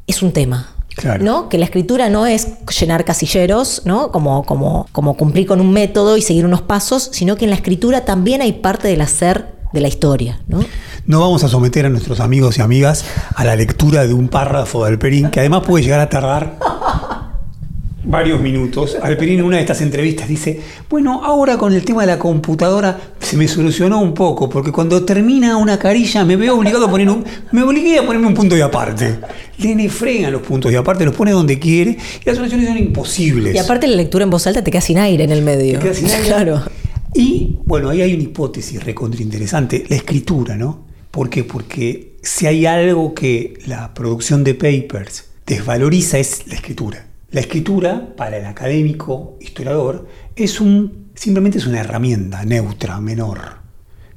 es 0.07 0.21
un 0.23 0.33
tema. 0.33 0.71
Claro. 0.97 1.25
¿no? 1.25 1.49
Que 1.49 1.59
la 1.59 1.65
escritura 1.65 2.09
no 2.09 2.25
es 2.25 2.47
llenar 2.81 3.05
casilleros, 3.05 3.83
¿no? 3.85 4.13
Como, 4.13 4.45
como, 4.45 4.87
como 4.93 5.17
cumplir 5.17 5.45
con 5.45 5.61
un 5.61 5.73
método 5.73 6.17
y 6.17 6.23
seguir 6.23 6.47
unos 6.47 6.63
pasos, 6.63 7.09
sino 7.13 7.35
que 7.37 7.45
en 7.47 7.51
la 7.51 7.57
escritura 7.57 8.05
también 8.05 8.43
hay 8.43 8.53
parte 8.53 8.87
del 8.87 9.01
hacer 9.01 9.47
de 9.75 9.81
la 9.81 9.89
historia, 9.89 10.41
¿no? 10.49 10.65
No 11.07 11.21
vamos 11.21 11.45
a 11.45 11.49
someter 11.49 11.85
a 11.85 11.89
nuestros 11.91 12.21
amigos 12.21 12.57
y 12.59 12.63
amigas 12.63 13.05
a 13.35 13.45
la 13.45 13.57
lectura 13.57 14.07
de 14.07 14.15
un 14.15 14.29
párrafo 14.29 14.85
de 14.85 14.91
Alperín, 14.93 15.31
que 15.31 15.41
además 15.41 15.65
puede 15.67 15.85
llegar 15.85 16.01
a 16.01 16.09
tardar 16.09 16.59
varios 18.05 18.41
minutos. 18.41 18.97
Alperín 19.03 19.41
en 19.41 19.45
una 19.45 19.57
de 19.57 19.63
estas 19.63 19.81
entrevistas 19.81 20.29
dice, 20.29 20.61
bueno, 20.89 21.25
ahora 21.25 21.59
con 21.59 21.73
el 21.73 21.85
tema 21.85 22.03
de 22.03 22.07
la 22.07 22.19
computadora 22.19 22.99
se 23.19 23.37
me 23.37 23.49
solucionó 23.49 24.01
un 24.01 24.15
poco, 24.15 24.49
porque 24.49 24.71
cuando 24.71 25.05
termina 25.05 25.57
una 25.57 25.79
carilla 25.79 26.25
me 26.25 26.37
veo 26.37 26.57
obligado 26.57 26.87
a 26.87 26.91
poner 26.91 27.11
un... 27.11 27.25
Me 27.51 27.63
obligué 27.63 27.99
a 27.99 28.07
ponerme 28.07 28.29
un 28.29 28.35
punto 28.35 28.55
de 28.55 28.63
aparte. 28.63 29.19
Le 29.59 29.89
fregan 29.89 30.33
los 30.33 30.43
puntos 30.43 30.71
de 30.71 30.79
aparte, 30.79 31.05
los 31.05 31.17
pone 31.17 31.33
donde 31.33 31.59
quiere, 31.59 31.91
y 31.91 32.25
las 32.25 32.37
soluciones 32.37 32.69
son 32.69 32.79
imposibles. 32.79 33.55
Y 33.55 33.59
aparte 33.59 33.89
la 33.89 33.97
lectura 33.97 34.23
en 34.23 34.31
voz 34.31 34.47
alta 34.47 34.63
te 34.63 34.71
queda 34.71 34.81
sin 34.81 34.99
aire 34.99 35.25
en 35.25 35.33
el 35.33 35.43
medio. 35.43 35.79
Te 35.79 35.85
quedas 35.85 35.97
sin 35.97 36.11
aire. 36.11 36.25
Claro. 36.35 36.63
Y 37.15 37.59
bueno, 37.65 37.91
ahí 37.91 38.03
hay 38.03 38.13
una 38.15 38.25
hipótesis 38.25 38.83
recontra 38.83 39.23
interesante, 39.23 39.85
la 39.89 39.97
escritura, 39.97 40.57
¿no? 40.57 40.85
¿Por 41.11 41.31
qué? 41.31 41.45
Porque 41.45 42.17
si 42.23 42.47
hay 42.47 42.67
algo 42.67 43.15
que 43.15 43.55
la 43.67 43.95
producción 43.95 44.43
de 44.43 44.55
papers 44.55 45.27
desvaloriza 45.47 46.19
es 46.19 46.47
la 46.49 46.55
escritura. 46.55 47.07
La 47.31 47.41
escritura, 47.41 48.15
para 48.17 48.39
el 48.39 48.47
académico 48.47 49.37
historiador, 49.41 50.09
es 50.35 50.61
un, 50.61 51.11
simplemente 51.15 51.59
es 51.59 51.67
una 51.67 51.81
herramienta 51.81 52.45
neutra, 52.45 53.01
menor, 53.01 53.59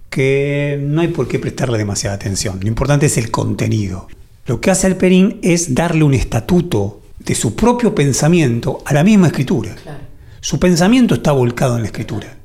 que 0.09 0.79
no 0.81 1.01
hay 1.01 1.09
por 1.09 1.27
qué 1.27 1.37
prestarle 1.37 1.77
demasiada 1.77 2.15
atención. 2.15 2.59
Lo 2.61 2.67
importante 2.67 3.05
es 3.05 3.17
el 3.17 3.29
contenido. 3.29 4.07
Lo 4.47 4.59
que 4.59 4.71
hace 4.71 4.87
Alperín 4.87 5.39
es 5.43 5.75
darle 5.75 6.03
un 6.03 6.13
estatuto 6.13 7.01
de 7.19 7.35
su 7.35 7.55
propio 7.55 7.93
pensamiento 7.93 8.79
a 8.85 8.93
la 8.93 9.03
misma 9.03 9.27
escritura. 9.27 9.75
Su 10.39 10.59
pensamiento 10.59 11.15
está 11.15 11.31
volcado 11.31 11.75
en 11.75 11.81
la 11.81 11.87
escritura. 11.87 12.37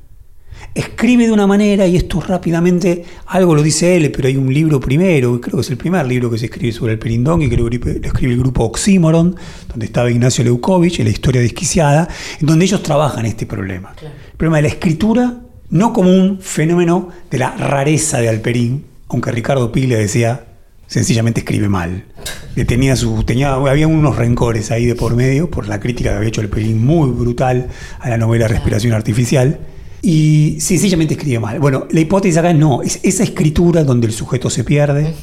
Escribe 0.75 1.27
de 1.27 1.31
una 1.31 1.45
manera, 1.45 1.85
y 1.85 1.95
esto 1.95 2.19
rápidamente, 2.19 3.05
algo 3.27 3.53
lo 3.53 3.61
dice 3.61 3.95
él, 3.95 4.11
pero 4.11 4.27
hay 4.27 4.37
un 4.37 4.51
libro 4.51 4.79
primero, 4.79 5.39
creo 5.39 5.57
que 5.57 5.61
es 5.61 5.69
el 5.69 5.77
primer 5.77 6.03
libro 6.07 6.31
que 6.31 6.39
se 6.39 6.45
escribe 6.45 6.71
sobre 6.71 6.93
el 6.93 6.99
Perindón, 6.99 7.43
y 7.43 7.49
que 7.49 7.57
lo 7.57 7.67
escribe 7.67 8.33
el 8.33 8.39
grupo 8.39 8.63
Oxímoron, 8.63 9.35
donde 9.69 9.85
estaba 9.85 10.09
Ignacio 10.09 10.43
Leukovich, 10.43 10.99
en 10.99 11.05
la 11.05 11.11
historia 11.11 11.41
desquiciada, 11.41 12.07
en 12.39 12.47
donde 12.47 12.65
ellos 12.65 12.81
trabajan 12.81 13.27
este 13.27 13.45
problema. 13.45 13.93
El 14.01 14.37
problema 14.37 14.57
de 14.57 14.61
la 14.63 14.67
escritura, 14.69 15.41
no 15.69 15.93
como 15.93 16.09
un 16.09 16.39
fenómeno 16.41 17.09
de 17.29 17.37
la 17.37 17.51
rareza 17.55 18.19
de 18.19 18.29
Alperín, 18.29 18.85
aunque 19.09 19.31
Ricardo 19.31 19.71
Piglia 19.71 19.99
decía, 19.99 20.45
sencillamente 20.87 21.41
escribe 21.41 21.69
mal. 21.69 22.05
Tenía 22.67 22.95
su, 22.95 23.23
tenía, 23.23 23.53
había 23.53 23.87
unos 23.87 24.15
rencores 24.15 24.71
ahí 24.71 24.85
de 24.85 24.95
por 24.95 25.15
medio 25.15 25.49
por 25.51 25.67
la 25.67 25.79
crítica 25.79 26.11
que 26.11 26.17
había 26.17 26.29
hecho 26.29 26.41
Alperín 26.41 26.83
muy 26.83 27.09
brutal 27.09 27.67
a 27.99 28.09
la 28.09 28.17
novela 28.17 28.47
Respiración 28.47 28.93
Artificial 28.93 29.59
y 30.05 30.57
sencillamente 30.59 31.13
escribe 31.13 31.39
mal. 31.39 31.61
Bueno, 31.61 31.87
la 31.89 31.99
hipótesis 32.01 32.35
acá 32.35 32.53
no, 32.53 32.81
es 32.81 32.99
esa 33.03 33.23
escritura 33.23 33.85
donde 33.85 34.05
el 34.07 34.11
sujeto 34.11 34.49
se 34.49 34.65
pierde, 34.65 35.13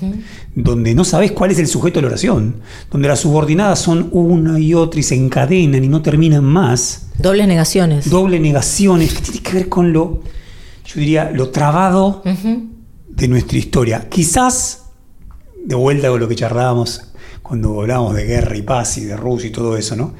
donde 0.55 0.95
no 0.95 1.05
sabes 1.05 1.33
cuál 1.33 1.51
es 1.51 1.59
el 1.59 1.67
sujeto 1.67 1.99
de 1.99 2.05
la 2.05 2.09
oración, 2.09 2.57
donde 2.91 3.07
las 3.07 3.21
subordinadas 3.21 3.79
son 3.79 4.09
una 4.11 4.59
y 4.59 4.73
otra 4.73 4.99
y 4.99 5.03
se 5.03 5.15
encadenan 5.15 5.85
y 5.85 5.89
no 5.89 6.01
terminan 6.01 6.45
más. 6.45 7.09
Dobles 7.19 7.47
negaciones. 7.47 8.09
Dobles 8.09 8.41
negaciones, 8.41 9.13
que 9.13 9.21
tiene 9.21 9.41
que 9.41 9.53
ver 9.53 9.69
con 9.69 9.93
lo, 9.93 10.23
yo 10.87 10.95
diría, 10.99 11.31
lo 11.31 11.51
trabado 11.51 12.23
de 13.07 13.29
nuestra 13.29 13.59
historia. 13.59 14.09
Quizás, 14.09 14.87
de 15.63 15.75
vuelta 15.75 16.09
con 16.09 16.21
lo 16.21 16.27
que 16.27 16.37
charlábamos 16.37 17.03
cuando 17.43 17.83
hablábamos 17.83 18.15
de 18.15 18.25
guerra 18.25 18.57
y 18.57 18.63
paz 18.63 18.97
y 18.97 19.05
de 19.05 19.15
Rusia 19.15 19.49
y 19.49 19.53
todo 19.53 19.77
eso, 19.77 19.95
¿no? 19.95 20.15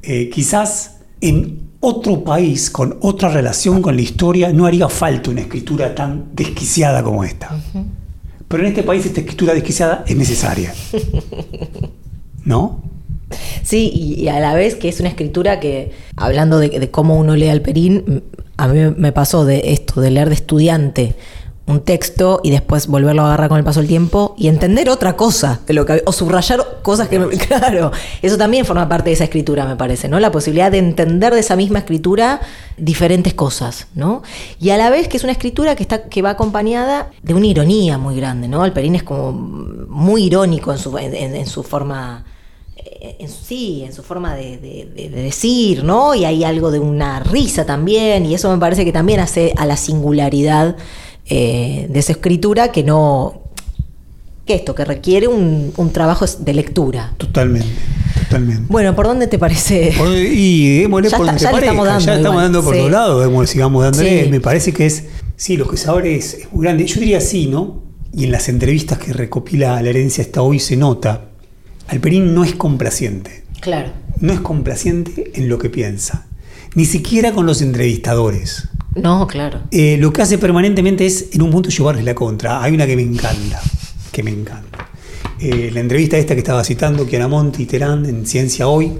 Eh, 0.00 0.30
quizás 0.30 1.00
en 1.20 1.69
otro 1.80 2.22
país 2.22 2.70
con 2.70 2.98
otra 3.00 3.30
relación 3.30 3.80
con 3.80 3.96
la 3.96 4.02
historia 4.02 4.52
no 4.52 4.66
haría 4.66 4.88
falta 4.88 5.30
una 5.30 5.40
escritura 5.40 5.94
tan 5.94 6.26
desquiciada 6.34 7.02
como 7.02 7.24
esta. 7.24 7.58
Pero 8.48 8.62
en 8.62 8.68
este 8.68 8.82
país 8.82 9.04
esta 9.06 9.20
escritura 9.20 9.54
desquiciada 9.54 10.04
es 10.06 10.16
necesaria. 10.16 10.74
¿No? 12.44 12.82
Sí, 13.62 13.90
y, 13.94 14.28
a 14.28 14.40
la 14.40 14.54
vez 14.54 14.74
que 14.74 14.88
es 14.88 15.00
una 15.00 15.08
escritura 15.08 15.60
que, 15.60 15.92
hablando 16.16 16.58
de, 16.58 16.68
de 16.68 16.90
cómo 16.90 17.16
uno 17.16 17.36
lee 17.36 17.48
al 17.48 17.62
Perín, 17.62 18.24
a 18.56 18.68
mí 18.68 18.92
me 18.96 19.12
pasó 19.12 19.44
de 19.44 19.72
esto, 19.72 20.00
de 20.00 20.10
leer 20.10 20.28
de 20.28 20.34
estudiante 20.34 21.14
un 21.70 21.80
texto 21.80 22.40
y 22.42 22.50
después 22.50 22.86
volverlo 22.86 23.22
a 23.22 23.26
agarrar 23.26 23.48
con 23.48 23.58
el 23.58 23.64
paso 23.64 23.80
del 23.80 23.88
tiempo 23.88 24.34
y 24.36 24.48
entender 24.48 24.90
otra 24.90 25.16
cosa 25.16 25.60
de 25.66 25.74
lo 25.74 25.86
que 25.86 26.02
o 26.04 26.12
subrayar 26.12 26.80
cosas 26.82 27.08
que 27.08 27.18
claro 27.48 27.92
eso 28.22 28.36
también 28.36 28.64
forma 28.64 28.88
parte 28.88 29.10
de 29.10 29.14
esa 29.14 29.24
escritura 29.24 29.66
me 29.66 29.76
parece 29.76 30.08
no 30.08 30.20
la 30.20 30.30
posibilidad 30.30 30.70
de 30.70 30.78
entender 30.78 31.32
de 31.32 31.40
esa 31.40 31.56
misma 31.56 31.78
escritura 31.78 32.40
diferentes 32.76 33.34
cosas 33.34 33.88
no 33.94 34.22
y 34.58 34.70
a 34.70 34.76
la 34.76 34.90
vez 34.90 35.08
que 35.08 35.16
es 35.16 35.24
una 35.24 35.32
escritura 35.32 35.76
que 35.76 35.82
está 35.82 36.04
que 36.04 36.22
va 36.22 36.30
acompañada 36.30 37.10
de 37.22 37.34
una 37.34 37.46
ironía 37.46 37.98
muy 37.98 38.16
grande 38.16 38.48
no 38.48 38.62
Alperín 38.62 38.94
es 38.94 39.02
como 39.02 39.32
muy 39.32 40.24
irónico 40.24 40.72
en 40.72 40.78
su 40.78 40.96
en, 40.98 41.46
su 41.46 41.62
forma 41.62 42.24
en, 43.00 43.28
sí, 43.28 43.82
en 43.84 43.92
su 43.92 44.02
forma 44.02 44.34
de, 44.34 44.58
de, 44.58 45.08
decir, 45.08 45.84
¿no? 45.84 46.14
Y 46.14 46.24
hay 46.24 46.44
algo 46.44 46.70
de 46.70 46.78
una 46.78 47.20
risa 47.20 47.64
también, 47.64 48.26
y 48.26 48.34
eso 48.34 48.50
me 48.50 48.58
parece 48.58 48.84
que 48.84 48.92
también 48.92 49.20
hace 49.20 49.54
a 49.56 49.66
la 49.66 49.76
singularidad 49.76 50.76
eh, 51.26 51.86
de 51.88 51.98
esa 51.98 52.12
escritura 52.12 52.72
que 52.72 52.82
no. 52.82 53.42
que 54.46 54.54
esto, 54.54 54.74
que 54.74 54.84
requiere 54.84 55.28
un, 55.28 55.72
trabajo 55.92 56.26
de 56.26 56.54
lectura. 56.54 57.14
Totalmente. 57.16 57.68
Totalmente. 58.22 58.64
Bueno, 58.68 58.94
¿por 58.94 59.06
dónde 59.06 59.26
te 59.26 59.38
parece? 59.38 59.92
y 60.32 60.80
démosle 60.80 61.10
por 61.10 61.26
donde 61.26 61.40
ya 61.40 61.50
estamos 61.50 61.86
dando, 61.86 62.04
ya 62.04 62.16
estamos 62.16 62.42
dando 62.42 62.62
por 62.62 62.76
todos 62.76 62.90
lados, 62.90 63.50
sigamos 63.50 63.82
dándole. 63.82 64.28
Me 64.28 64.40
parece 64.40 64.72
que 64.72 64.86
es, 64.86 65.04
sí, 65.36 65.56
lo 65.56 65.68
que 65.68 65.76
se 65.76 65.88
abre 65.88 66.16
es, 66.16 66.48
muy 66.52 66.64
grande. 66.64 66.86
Yo 66.86 67.00
diría 67.00 67.20
sí, 67.20 67.46
¿no? 67.46 67.82
Y 68.12 68.24
en 68.24 68.32
las 68.32 68.48
entrevistas 68.48 68.98
que 68.98 69.12
recopila 69.12 69.80
la 69.80 69.88
herencia 69.88 70.24
hasta 70.24 70.42
hoy 70.42 70.58
se 70.58 70.76
nota, 70.76 71.28
Alperín 71.88 72.34
no 72.34 72.44
es 72.44 72.54
complaciente. 72.54 73.44
Claro. 73.60 73.90
No 74.20 74.32
es 74.32 74.40
complaciente 74.40 75.32
en 75.34 75.48
lo 75.48 75.58
que 75.58 75.70
piensa. 75.70 76.26
Ni 76.74 76.84
siquiera 76.84 77.32
con 77.32 77.46
los 77.46 77.62
entrevistadores. 77.62 78.68
No, 78.94 79.26
claro. 79.26 79.60
Eh, 79.70 79.96
lo 79.98 80.12
que 80.12 80.22
hace 80.22 80.38
permanentemente 80.38 81.06
es, 81.06 81.28
en 81.32 81.42
un 81.42 81.50
punto, 81.50 81.70
llevarles 81.70 82.04
la 82.04 82.14
contra. 82.14 82.62
Hay 82.62 82.74
una 82.74 82.86
que 82.86 82.96
me 82.96 83.02
encanta, 83.02 83.60
que 84.10 84.22
me 84.22 84.30
encanta. 84.30 84.88
Eh, 85.38 85.70
la 85.72 85.80
entrevista 85.80 86.18
esta 86.18 86.34
que 86.34 86.40
estaba 86.40 86.64
citando, 86.64 87.06
Chiaramonte 87.06 87.62
y 87.62 87.66
Terán, 87.66 88.04
en 88.06 88.26
Ciencia 88.26 88.68
Hoy. 88.68 88.92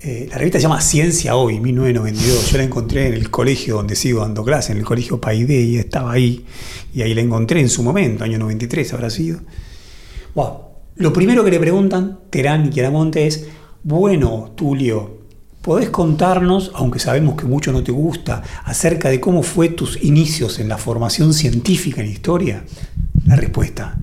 Eh, 0.00 0.28
la 0.30 0.36
revista 0.36 0.58
se 0.58 0.64
llama 0.64 0.82
Ciencia 0.82 1.34
Hoy, 1.34 1.60
1992. 1.60 2.50
Yo 2.50 2.58
la 2.58 2.64
encontré 2.64 3.08
en 3.08 3.14
el 3.14 3.30
colegio 3.30 3.76
donde 3.76 3.96
sigo 3.96 4.20
dando 4.20 4.44
clase, 4.44 4.72
en 4.72 4.78
el 4.78 4.84
colegio 4.84 5.18
Paide, 5.18 5.62
y 5.62 5.78
estaba 5.78 6.12
ahí. 6.12 6.44
Y 6.94 7.00
ahí 7.00 7.14
la 7.14 7.22
encontré 7.22 7.60
en 7.60 7.70
su 7.70 7.82
momento, 7.82 8.22
año 8.22 8.38
93 8.38 8.92
habrá 8.92 9.08
sido. 9.08 9.40
Wow. 10.34 10.58
Lo 10.96 11.12
primero 11.12 11.42
que 11.42 11.50
le 11.50 11.58
preguntan 11.58 12.20
Terán 12.30 12.66
y 12.66 12.70
Chiaramonte 12.70 13.26
es, 13.26 13.46
bueno, 13.82 14.52
Tulio, 14.54 15.23
¿Podés 15.64 15.88
contarnos, 15.88 16.72
aunque 16.74 16.98
sabemos 16.98 17.36
que 17.36 17.46
mucho 17.46 17.72
no 17.72 17.82
te 17.82 17.90
gusta, 17.90 18.42
acerca 18.64 19.08
de 19.08 19.18
cómo 19.18 19.42
fue 19.42 19.70
tus 19.70 20.04
inicios 20.04 20.58
en 20.58 20.68
la 20.68 20.76
formación 20.76 21.32
científica 21.32 22.02
en 22.02 22.10
historia? 22.10 22.64
La 23.24 23.34
respuesta. 23.34 23.96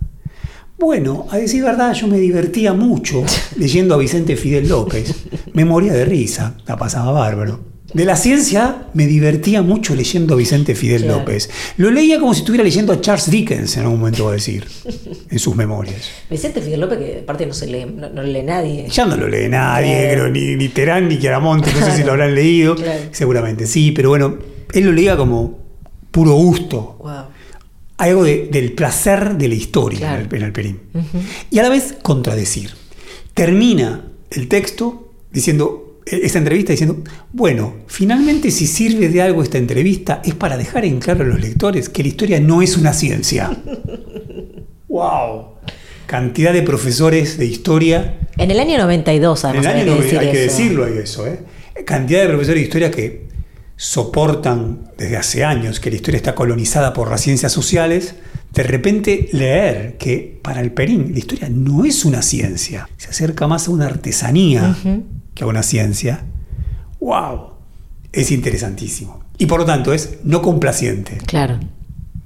Bueno, 0.80 1.27
a 1.30 1.38
decir 1.38 1.63
verdad, 1.63 1.94
yo 1.94 2.08
me 2.08 2.18
divertía 2.18 2.74
mucho 2.74 3.24
leyendo 3.58 3.94
a 3.94 4.00
Vicente 4.00 4.38
Fidel 4.38 4.70
López. 4.70 5.27
Me 5.53 5.63
moría 5.63 5.94
de 5.94 6.03
risa, 6.03 6.56
la 6.65 6.77
pasaba 6.77 7.12
bárbaro. 7.12 7.71
De 7.93 8.05
la 8.05 8.15
ciencia 8.15 8.88
me 8.93 9.05
divertía 9.05 9.62
mucho 9.62 9.95
leyendo 9.95 10.33
a 10.33 10.38
Vicente 10.38 10.75
Fidel 10.75 11.07
López. 11.07 11.50
Lo 11.77 11.91
leía 11.91 12.19
como 12.19 12.33
si 12.33 12.39
estuviera 12.39 12.63
leyendo 12.63 12.93
a 12.93 13.01
Charles 13.01 13.29
Dickens 13.29 13.75
en 13.77 13.83
algún 13.83 14.00
momento, 14.00 14.25
va 14.25 14.31
a 14.31 14.33
decir, 14.36 14.65
en 15.29 15.39
sus 15.39 15.55
memorias. 15.55 16.10
Vicente 16.29 16.62
Fidel 16.62 16.79
López, 16.79 17.00
que 17.00 17.19
aparte 17.24 17.45
no 17.45 17.53
se 17.53 17.67
lee, 17.67 17.86
no, 17.86 18.24
lee 18.24 18.43
nadie. 18.43 18.88
Ya 18.89 19.05
no 19.05 19.17
lo 19.17 19.27
lee 19.27 19.50
nadie, 19.50 20.17
ni, 20.31 20.55
ni 20.55 20.69
Terán 20.69 21.10
ni 21.10 21.19
Chiaramonte, 21.19 21.71
no 21.74 21.86
sé 21.86 21.95
si 21.98 22.03
lo 22.03 22.12
habrán 22.12 22.33
leído. 22.33 22.75
Seguramente 23.12 23.67
sí, 23.67 23.91
pero 23.91 24.10
bueno, 24.10 24.38
él 24.74 24.86
lo 24.86 24.91
leía 24.91 25.17
como 25.17 25.60
puro 26.12 26.33
gusto. 26.33 26.98
Wow. 27.00 27.25
Algo 27.98 28.24
del 28.24 28.71
placer 28.74 29.38
de 29.38 29.48
la 29.48 29.55
historia 29.55 30.15
en, 30.15 30.41
el, 30.41 30.51
Perín. 30.51 30.79
Y 31.51 31.60
a 31.60 31.63
la 31.63 31.69
vez 31.69 31.98
contradecir. 32.01 32.71
Termina 33.36 34.05
el 34.31 34.48
texto 34.48 35.12
diciendo 35.31 35.90
esta 36.05 36.39
entrevista 36.39 36.74
diciendo, 36.74 37.03
bueno, 37.31 37.75
finalmente 37.88 38.51
si 38.51 38.67
sirve 38.67 39.10
de 39.10 39.22
algo 39.22 39.43
esta 39.43 39.58
entrevista 39.58 40.22
es 40.24 40.36
para 40.36 40.58
dejar 40.58 40.86
en 40.86 41.00
claro 41.00 41.24
a 41.24 41.27
los 41.27 41.39
lectores 41.39 41.89
que 41.89 42.03
la 42.03 42.10
historia 42.10 42.39
no 42.39 42.62
es 42.62 42.77
una 42.77 42.93
ciencia. 42.93 43.51
¡Wow! 44.88 45.58
Cantidad 46.05 46.53
de 46.53 46.63
profesores 46.63 47.38
de 47.38 47.46
historia. 47.46 48.20
En 48.38 48.51
el 48.51 48.60
año 48.60 48.77
92, 48.77 49.46
además. 49.46 49.65
En 49.65 49.72
el 49.72 49.89
año 49.89 50.01
hay, 50.01 50.10
que, 50.10 50.17
hay 50.17 50.31
que 50.31 50.39
decirlo, 50.39 50.86
hay 50.86 50.98
eso. 50.98 51.25
¿eh? 51.25 51.39
Cantidad 51.86 52.22
de 52.22 52.27
profesores 52.27 52.62
de 52.62 52.63
historia 52.63 52.91
que 52.91 53.31
soportan 53.77 54.91
desde 54.98 55.17
hace 55.17 55.43
años 55.43 55.79
que 55.79 55.89
la 55.89 55.96
historia 55.96 56.17
está 56.17 56.36
colonizada 56.36 56.93
por 56.93 57.10
las 57.10 57.22
ciencias 57.22 57.51
sociales, 57.51 58.15
de 58.53 58.63
repente 58.63 59.29
leer 59.31 59.98
que 59.98 60.39
para 60.41 60.62
el 60.62 60.72
Perín 60.72 61.12
la 61.13 61.20
historia 61.20 61.50
no 61.50 61.86
es 61.86 62.05
una 62.05 62.22
ciencia, 62.22 62.89
se 62.98 63.10
acerca 63.10 63.48
más 63.48 63.67
a 63.67 63.72
una 63.72 63.86
artesanía 63.88 64.75
que 65.34 65.44
a 65.44 65.48
una 65.48 65.64
ciencia, 65.64 66.24
wow, 67.00 67.52
es 68.12 68.32
interesantísimo. 68.32 69.24
Y 69.38 69.46
por 69.46 69.62
lo 69.62 69.66
tanto 69.66 69.94
es 69.94 70.20
no 70.24 70.42
complaciente. 70.42 71.18
Claro. 71.26 71.60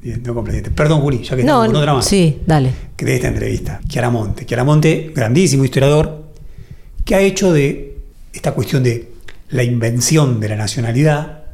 Bien, 0.02 0.22
no 0.24 0.34
complaciente. 0.34 0.70
Perdón, 0.72 1.02
Juli, 1.02 1.24
ya 1.24 1.36
que 1.36 1.44
no, 1.44 1.64
estamos 1.64 1.68
con 1.68 1.76
otra 1.78 1.94
más. 1.94 2.06
Sí, 2.06 2.42
dale. 2.46 2.72
Que 2.96 3.06
de 3.06 3.16
esta 3.16 3.28
entrevista. 3.28 3.80
Chiaramonte. 3.88 4.46
Chiaramonte, 4.46 5.12
grandísimo 5.16 5.64
historiador, 5.64 6.26
que 7.04 7.16
ha 7.16 7.22
hecho 7.22 7.54
de 7.54 7.98
esta 8.34 8.52
cuestión 8.54 8.84
de 8.84 9.12
la 9.50 9.64
invención 9.64 10.40
de 10.40 10.50
la 10.50 10.56
nacionalidad, 10.58 11.45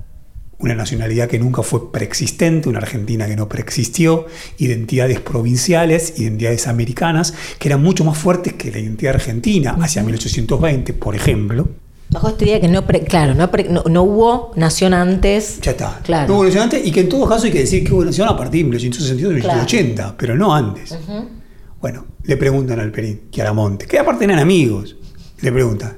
una 0.62 0.76
nacionalidad 0.76 1.28
que 1.28 1.40
nunca 1.40 1.64
fue 1.64 1.92
preexistente, 1.92 2.70
una 2.70 2.80
Argentina 2.80 3.28
que 3.28 3.36
no 3.36 3.50
preexistió, 3.50 4.26
identidades 4.58 5.20
provinciales, 5.20 6.20
identidades 6.20 6.68
americanas, 6.68 7.34
que 7.60 7.70
eran 7.70 7.82
mucho 7.82 8.04
más 8.04 8.18
fuertes 8.18 8.54
que 8.54 8.72
la 8.72 8.80
identidad 8.80 9.16
argentina 9.16 9.78
hacia 9.82 10.04
1820, 10.04 10.94
por 10.94 11.16
ejemplo. 11.16 11.70
Bajo 12.10 12.28
esta 12.28 12.44
idea 12.44 12.60
que 12.60 12.68
no, 12.68 12.86
claro, 12.86 13.34
no, 13.34 14.04
hubo 14.04 14.52
nación 14.58 14.94
antes. 14.94 15.62
Ya 15.62 15.72
está. 15.72 16.00
Claro. 16.04 16.28
No 16.28 16.36
hubo 16.36 16.44
nación 16.44 16.64
antes 16.64 16.86
y 16.86 16.92
que 16.92 17.02
en 17.02 17.10
todo 17.10 17.28
caso 17.28 17.46
hay 17.46 17.52
que 17.52 17.60
decir 17.60 17.86
que 17.86 17.94
hubo 17.94 18.04
nación 18.04 18.28
a 18.28 18.36
partir 18.36 18.66
de 18.66 18.72
1862 18.72 19.34
1880, 19.36 20.16
pero 20.18 20.36
no 20.36 20.54
antes. 20.54 20.98
Bueno, 21.80 22.06
le 22.24 22.38
preguntan 22.38 22.80
al 22.80 22.92
Perín, 22.92 23.22
Chiaramonte, 23.32 23.88
que 23.88 23.98
aparte 23.98 24.26
eran 24.26 24.40
amigos, 24.40 24.98
le 25.40 25.52
preguntan, 25.52 25.98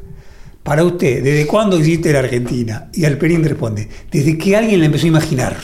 para 0.63 0.83
usted, 0.85 1.23
¿desde 1.23 1.45
cuándo 1.45 1.77
existe 1.77 2.13
la 2.13 2.19
Argentina? 2.19 2.89
Y 2.93 3.03
Alperín 3.03 3.43
responde, 3.43 3.89
desde 4.09 4.37
que 4.37 4.55
alguien 4.55 4.79
la 4.79 4.85
empezó 4.85 5.05
a 5.05 5.09
imaginar. 5.09 5.57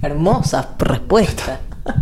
Hermosa 0.00 0.74
respuesta. 0.78 1.60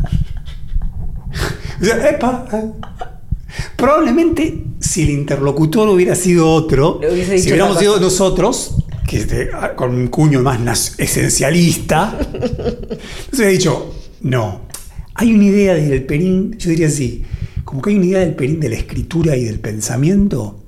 Probablemente 3.76 4.64
si 4.78 5.02
el 5.02 5.10
interlocutor 5.10 5.88
hubiera 5.88 6.14
sido 6.14 6.52
otro, 6.52 7.00
si 7.02 7.48
hubiéramos 7.48 7.78
sido 7.78 7.98
nosotros, 7.98 8.76
que 9.08 9.18
este, 9.18 9.50
con 9.74 9.94
un 9.94 10.06
cuño 10.06 10.40
más 10.40 10.94
esencialista, 10.98 12.16
nos 12.32 13.38
hubiera 13.38 13.50
dicho, 13.50 13.92
no, 14.20 14.62
hay 15.14 15.34
una 15.34 15.44
idea 15.44 15.74
del 15.74 16.04
Perín, 16.04 16.56
yo 16.58 16.70
diría 16.70 16.86
así, 16.86 17.24
como 17.64 17.82
que 17.82 17.90
hay 17.90 17.96
una 17.96 18.06
idea 18.06 18.20
del 18.20 18.36
Perín 18.36 18.60
de 18.60 18.68
la 18.68 18.76
escritura 18.76 19.36
y 19.36 19.44
del 19.44 19.58
pensamiento 19.58 20.59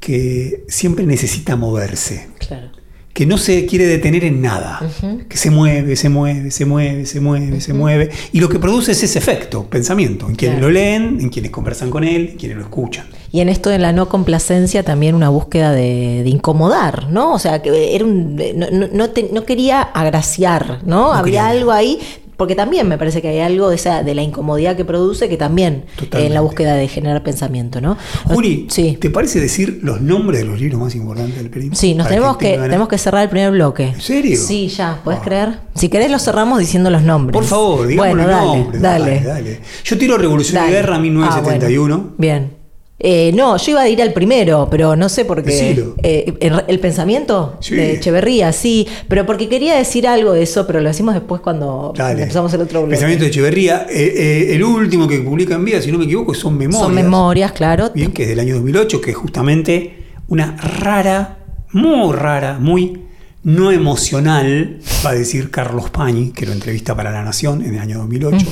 que 0.00 0.64
siempre 0.68 1.04
necesita 1.06 1.56
moverse 1.56 2.28
Claro. 2.38 2.68
que 3.12 3.26
no 3.26 3.36
se 3.38 3.66
quiere 3.66 3.86
detener 3.86 4.24
en 4.24 4.40
nada, 4.40 4.80
que 5.28 5.36
se 5.36 5.50
mueve, 5.50 5.94
se 5.96 6.08
mueve, 6.08 6.50
se 6.50 6.64
mueve, 6.64 7.04
se 7.06 7.20
mueve, 7.20 7.60
se 7.60 7.74
mueve, 7.74 8.10
y 8.32 8.40
lo 8.40 8.48
que 8.48 8.58
produce 8.58 8.92
es 8.92 9.02
ese 9.02 9.18
efecto, 9.18 9.66
pensamiento, 9.68 10.26
en 10.28 10.36
quienes 10.36 10.56
Claro. 10.58 10.68
lo 10.68 10.72
leen, 10.72 11.18
en 11.20 11.28
quienes 11.28 11.50
conversan 11.50 11.90
con 11.90 12.02
él, 12.04 12.30
en 12.32 12.36
quienes 12.38 12.56
lo 12.56 12.62
escuchan. 12.64 13.06
Y 13.32 13.40
en 13.40 13.48
esto 13.48 13.68
de 13.70 13.78
la 13.78 13.92
no 13.92 14.08
complacencia 14.08 14.82
también 14.84 15.14
una 15.14 15.28
búsqueda 15.28 15.70
de, 15.72 16.22
de 16.24 16.28
incomodar, 16.30 17.10
¿no? 17.10 17.32
O 17.34 17.38
sea, 17.38 17.62
que 17.62 17.94
era 17.94 18.04
un, 18.04 18.34
no, 18.56 18.70
no- 18.72 18.88
no 18.92 19.10
te- 19.10 19.28
no 19.32 19.44
quería 19.44 19.82
agraciar, 19.82 20.80
¿no? 20.84 21.12
Había 21.12 21.42
quería. 21.42 21.46
algo 21.48 21.70
ahí, 21.72 21.98
porque 22.40 22.54
también 22.54 22.88
me 22.88 22.96
parece 22.96 23.20
que 23.20 23.28
hay 23.28 23.40
algo 23.40 23.68
de, 23.68 23.76
esa, 23.76 24.02
de 24.02 24.14
la 24.14 24.22
incomodidad 24.22 24.74
que 24.74 24.86
produce 24.86 25.28
que 25.28 25.36
también 25.36 25.84
eh, 26.00 26.24
en 26.24 26.32
la 26.32 26.40
búsqueda 26.40 26.74
de 26.74 26.88
generar 26.88 27.22
pensamiento, 27.22 27.82
¿no? 27.82 27.98
Juli, 28.24 28.66
Sí. 28.70 28.96
¿te 28.98 29.10
parece 29.10 29.40
decir 29.40 29.80
los 29.82 30.00
nombres 30.00 30.40
de 30.40 30.46
los 30.46 30.58
libros 30.58 30.80
más 30.80 30.94
importantes 30.94 31.36
del 31.36 31.50
Perín? 31.50 31.76
Sí, 31.76 31.92
nos 31.94 32.08
tenemos 32.08 32.38
que, 32.38 32.56
tenemos 32.56 32.88
que 32.88 32.96
cerrar 32.96 33.24
el 33.24 33.28
primer 33.28 33.50
bloque. 33.50 33.88
¿En 33.88 34.00
serio? 34.00 34.38
Sí, 34.40 34.68
ya, 34.68 35.02
¿puedes 35.04 35.20
Ah. 35.20 35.24
creer? 35.24 35.58
Si 35.74 35.90
querés 35.90 36.10
lo 36.10 36.18
cerramos 36.18 36.58
diciendo 36.58 36.88
los 36.88 37.02
nombres. 37.02 37.34
Por 37.34 37.44
favor, 37.44 37.86
digamos 37.86 38.14
bueno, 38.16 38.26
los 38.26 38.34
dale, 38.40 38.58
nombres. 38.58 38.80
Dale, 38.82 39.20
dale. 39.20 39.60
Yo 39.84 39.98
tiro 39.98 40.16
Revolución 40.16 40.66
y 40.66 40.70
Guerra 40.72 40.96
Ah, 40.96 40.98
1971. 40.98 41.96
bueno. 41.98 42.14
Bien. 42.16 42.59
Eh, 43.02 43.32
no, 43.34 43.56
yo 43.56 43.70
iba 43.72 43.80
a 43.80 43.88
ir 43.88 44.02
al 44.02 44.12
primero, 44.12 44.68
pero 44.70 44.94
no 44.94 45.08
sé 45.08 45.24
por 45.24 45.42
qué. 45.42 45.84
Eh, 46.02 46.34
el, 46.40 46.62
el 46.68 46.78
pensamiento 46.80 47.56
Sí. 47.60 47.74
de 47.74 47.94
Echeverría, 47.94 48.52
sí, 48.52 48.86
pero 49.08 49.24
porque 49.24 49.48
quería 49.48 49.74
decir 49.76 50.06
algo 50.06 50.32
de 50.34 50.42
eso, 50.42 50.66
pero 50.66 50.80
lo 50.82 50.88
decimos 50.88 51.14
después 51.14 51.40
cuando 51.40 51.94
Dale. 51.96 52.22
empezamos 52.22 52.52
el 52.52 52.60
otro 52.60 52.80
bloque. 52.80 52.90
Pensamiento 52.92 53.24
de 53.24 53.30
Echeverría. 53.30 53.86
Eh, 53.88 54.12
eh, 54.50 54.54
el 54.54 54.62
último 54.62 55.08
que 55.08 55.18
publica 55.20 55.54
en 55.54 55.64
vida, 55.64 55.80
si 55.80 55.90
no 55.90 55.98
me 55.98 56.04
equivoco, 56.04 56.34
son 56.34 56.58
Memorias. 56.58 56.82
Son 56.82 56.94
memorias, 56.94 57.52
claro. 57.52 57.90
Bien, 57.94 58.12
que 58.12 58.24
es 58.24 58.28
del 58.28 58.40
año 58.40 58.54
2008, 58.56 59.00
que 59.00 59.10
es 59.12 59.16
justamente 59.16 59.94
una 60.28 60.56
rara, 60.56 61.38
muy 61.72 62.12
rara, 62.14 62.58
muy 62.60 63.00
no 63.42 63.72
emocional, 63.72 64.78
va 65.06 65.10
a 65.10 65.14
decir 65.14 65.50
Carlos 65.50 65.88
Pañi, 65.88 66.32
que 66.32 66.44
lo 66.44 66.52
entrevista 66.52 66.94
para 66.94 67.10
La 67.10 67.22
Nación 67.22 67.64
en 67.64 67.74
el 67.74 67.80
año 67.80 67.96
2008, 68.00 68.46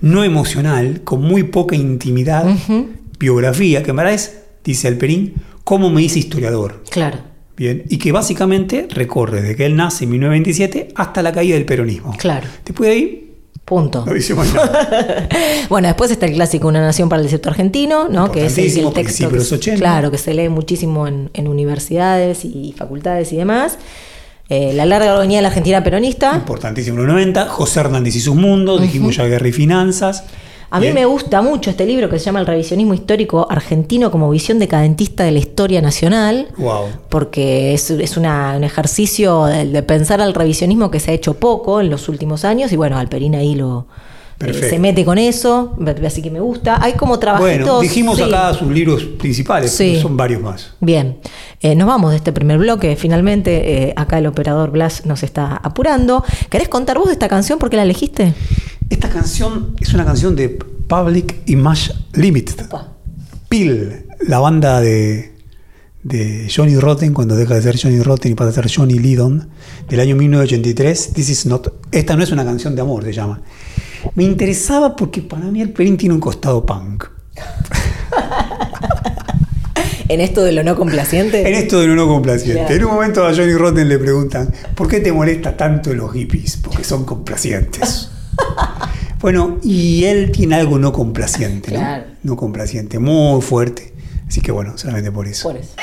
no 0.00 0.24
emocional, 0.24 1.02
con 1.04 1.22
muy 1.22 1.44
poca 1.44 1.76
intimidad, 1.76 2.44
biografía, 3.22 3.82
que 3.82 3.92
verdad 3.92 4.12
es, 4.14 4.38
dice 4.64 4.88
Alperín, 4.88 5.34
cómo 5.64 5.88
me 5.90 6.02
hice 6.02 6.18
historiador. 6.18 6.82
Claro. 6.90 7.18
Bien, 7.56 7.84
y 7.88 7.98
que 7.98 8.10
básicamente 8.12 8.86
recorre 8.90 9.40
desde 9.42 9.56
que 9.56 9.66
él 9.66 9.76
nace 9.76 10.04
en 10.04 10.10
1927 10.10 10.88
hasta 10.96 11.22
la 11.22 11.32
caída 11.32 11.54
del 11.54 11.64
peronismo. 11.64 12.14
Clal 12.18 12.42
Después 12.64 12.88
de 12.88 12.94
ahí, 12.96 13.28
Punto. 13.64 14.04
no 14.04 14.12
dice 14.12 14.34
más 14.34 14.52
nada. 14.54 15.28
Bueno, 15.68 15.86
después 15.86 16.10
está 16.10 16.26
el 16.26 16.32
clásico 16.32 16.66
Una 16.68 16.80
Nación 16.80 17.08
para 17.08 17.20
el 17.20 17.24
Desierto 17.26 17.48
Argentino, 17.50 18.08
¿no? 18.08 18.32
Que 18.32 18.46
es 18.46 18.58
el, 18.58 18.92
texto. 18.92 19.30
que- 19.30 19.38
80. 19.38 19.78
Claro, 19.78 20.10
que 20.10 20.18
se 20.18 20.34
lee 20.34 20.48
muchísimo 20.48 21.06
en, 21.06 21.30
en 21.34 21.46
universidades 21.46 22.44
y 22.44 22.74
facultades 22.76 23.32
y 23.32 23.36
demás. 23.36 23.78
Eh, 24.48 24.72
la 24.74 24.84
larga 24.84 25.12
agonía 25.14 25.38
de 25.38 25.42
la 25.42 25.48
Argentina 25.48 25.84
peronista. 25.84 26.34
Importantísimo 26.34 26.98
en 27.00 27.06
los 27.06 27.12
90. 27.14 27.46
José 27.48 27.80
Hernández 27.80 28.16
y 28.16 28.20
sus 28.20 28.34
mundos, 28.34 28.80
dijimos 28.82 29.14
ya 29.16 29.24
guerra 29.26 29.46
y 29.48 29.52
finanzas. 29.52 30.24
A 30.74 30.78
mí 30.80 30.86
Bien. 30.86 30.94
me 30.94 31.04
gusta 31.04 31.42
mucho 31.42 31.68
este 31.68 31.84
libro 31.84 32.08
que 32.08 32.18
se 32.18 32.24
llama 32.24 32.40
El 32.40 32.46
revisionismo 32.46 32.94
histórico 32.94 33.46
argentino 33.50 34.10
como 34.10 34.30
visión 34.30 34.58
decadentista 34.58 35.22
de 35.22 35.30
la 35.30 35.38
historia 35.38 35.82
nacional. 35.82 36.48
Wow. 36.56 36.86
Porque 37.10 37.74
es, 37.74 37.90
es 37.90 38.16
una- 38.16 38.54
un 38.56 38.64
ejercicio 38.64 39.44
de, 39.44 39.66
de 39.66 39.82
pensar 39.82 40.22
al 40.22 40.32
revisionismo 40.32 40.90
que 40.90 40.98
se 40.98 41.10
ha 41.10 41.14
hecho 41.14 41.34
poco 41.34 41.80
en 41.82 41.90
los 41.90 42.08
últimos 42.08 42.46
años 42.46 42.72
y 42.72 42.76
bueno, 42.76 42.96
Alperín 42.96 43.34
ahí 43.34 43.54
lo 43.54 43.86
eh, 44.40 44.52
se 44.54 44.78
mete 44.80 45.04
con 45.04 45.18
eso, 45.18 45.76
así 46.04 46.20
que 46.22 46.30
me 46.30 46.40
gusta. 46.40 46.82
Hay 46.82 46.94
como 46.94 47.18
trabajitos. 47.18 47.58
Bueno, 47.66 47.80
dijimos 47.80 48.16
sí. 48.16 48.22
acá 48.24 48.52
sus 48.54 48.68
libros 48.72 49.04
principales, 49.04 49.70
Sí. 49.70 49.90
pero 49.90 50.02
son 50.02 50.16
varios 50.16 50.40
más. 50.40 50.72
Bien, 50.80 51.18
Eh, 51.60 51.76
nos 51.76 51.86
vamos 51.86 52.10
de 52.10 52.16
este 52.16 52.32
primer 52.32 52.58
bloque. 52.58 52.96
Finalmente, 52.96 53.84
eh, 53.90 53.92
acá 53.94 54.18
el 54.18 54.26
operador 54.26 54.72
Blas 54.72 55.06
nos 55.06 55.22
está 55.22 55.60
apurando. 55.62 56.24
¿Querés 56.50 56.68
contar 56.68 56.98
vos 56.98 57.06
de 57.06 57.12
esta 57.12 57.28
canción? 57.28 57.60
¿Por 57.60 57.70
qué 57.70 57.76
la 57.76 57.84
elegiste? 57.84 58.34
Esta 58.92 59.08
canción 59.08 59.74
es 59.80 59.94
una 59.94 60.04
canción 60.04 60.36
de 60.36 60.50
Public 60.50 61.44
Image 61.46 61.94
Limited. 62.12 62.66
Peel, 63.48 64.04
la 64.28 64.38
banda 64.38 64.82
de, 64.82 65.32
de 66.02 66.52
Johnny 66.54 66.76
Rotten, 66.76 67.14
cuando 67.14 67.34
deja 67.34 67.54
de 67.54 67.62
ser 67.62 67.80
Johnny 67.80 68.02
Rotten 68.02 68.32
y 68.32 68.34
pasa 68.34 68.50
a 68.50 68.52
ser 68.52 68.70
Johnny 68.70 68.98
Lydon, 68.98 69.48
del 69.88 69.98
año 69.98 70.14
1983. 70.14 71.14
This 71.14 71.30
is 71.30 71.46
not, 71.46 71.72
esta 71.90 72.16
no 72.16 72.22
es 72.22 72.32
una 72.32 72.44
canción 72.44 72.76
de 72.76 72.82
amor, 72.82 73.04
se 73.04 73.14
llama. 73.14 73.40
Me 74.14 74.24
interesaba 74.24 74.94
porque 74.94 75.22
para 75.22 75.46
mí 75.46 75.62
el 75.62 75.70
Perín 75.72 75.96
tiene 75.96 76.14
un 76.14 76.20
costado 76.20 76.66
punk. 76.66 77.06
En 80.08 80.20
esto 80.20 80.44
de 80.44 80.52
lo 80.52 80.62
no 80.62 80.76
complaciente. 80.76 81.48
En 81.48 81.54
esto 81.54 81.80
de 81.80 81.86
lo 81.86 81.94
no 81.94 82.06
complaciente. 82.06 82.74
En 82.74 82.84
un 82.84 82.92
momento 82.92 83.26
a 83.26 83.34
Johnny 83.34 83.54
Rotten 83.54 83.88
le 83.88 83.98
preguntan, 83.98 84.52
¿por 84.74 84.86
qué 84.86 85.00
te 85.00 85.10
molesta 85.10 85.56
tanto 85.56 85.94
los 85.94 86.12
hippies? 86.12 86.58
Porque 86.58 86.84
son 86.84 87.06
complacientes. 87.06 88.10
bueno, 89.20 89.58
y 89.62 90.04
él 90.04 90.32
tiene 90.32 90.56
algo 90.56 90.78
no 90.78 90.92
complaciente, 90.92 91.72
¿no? 91.72 91.78
Claro. 91.80 92.04
No 92.22 92.36
complaciente, 92.36 92.98
muy 92.98 93.40
fuerte. 93.42 93.92
Así 94.26 94.40
que 94.40 94.52
bueno, 94.52 94.78
solamente 94.78 95.12
por 95.12 95.28
eso. 95.28 95.48
Por 95.50 95.58
eso. 95.58 95.74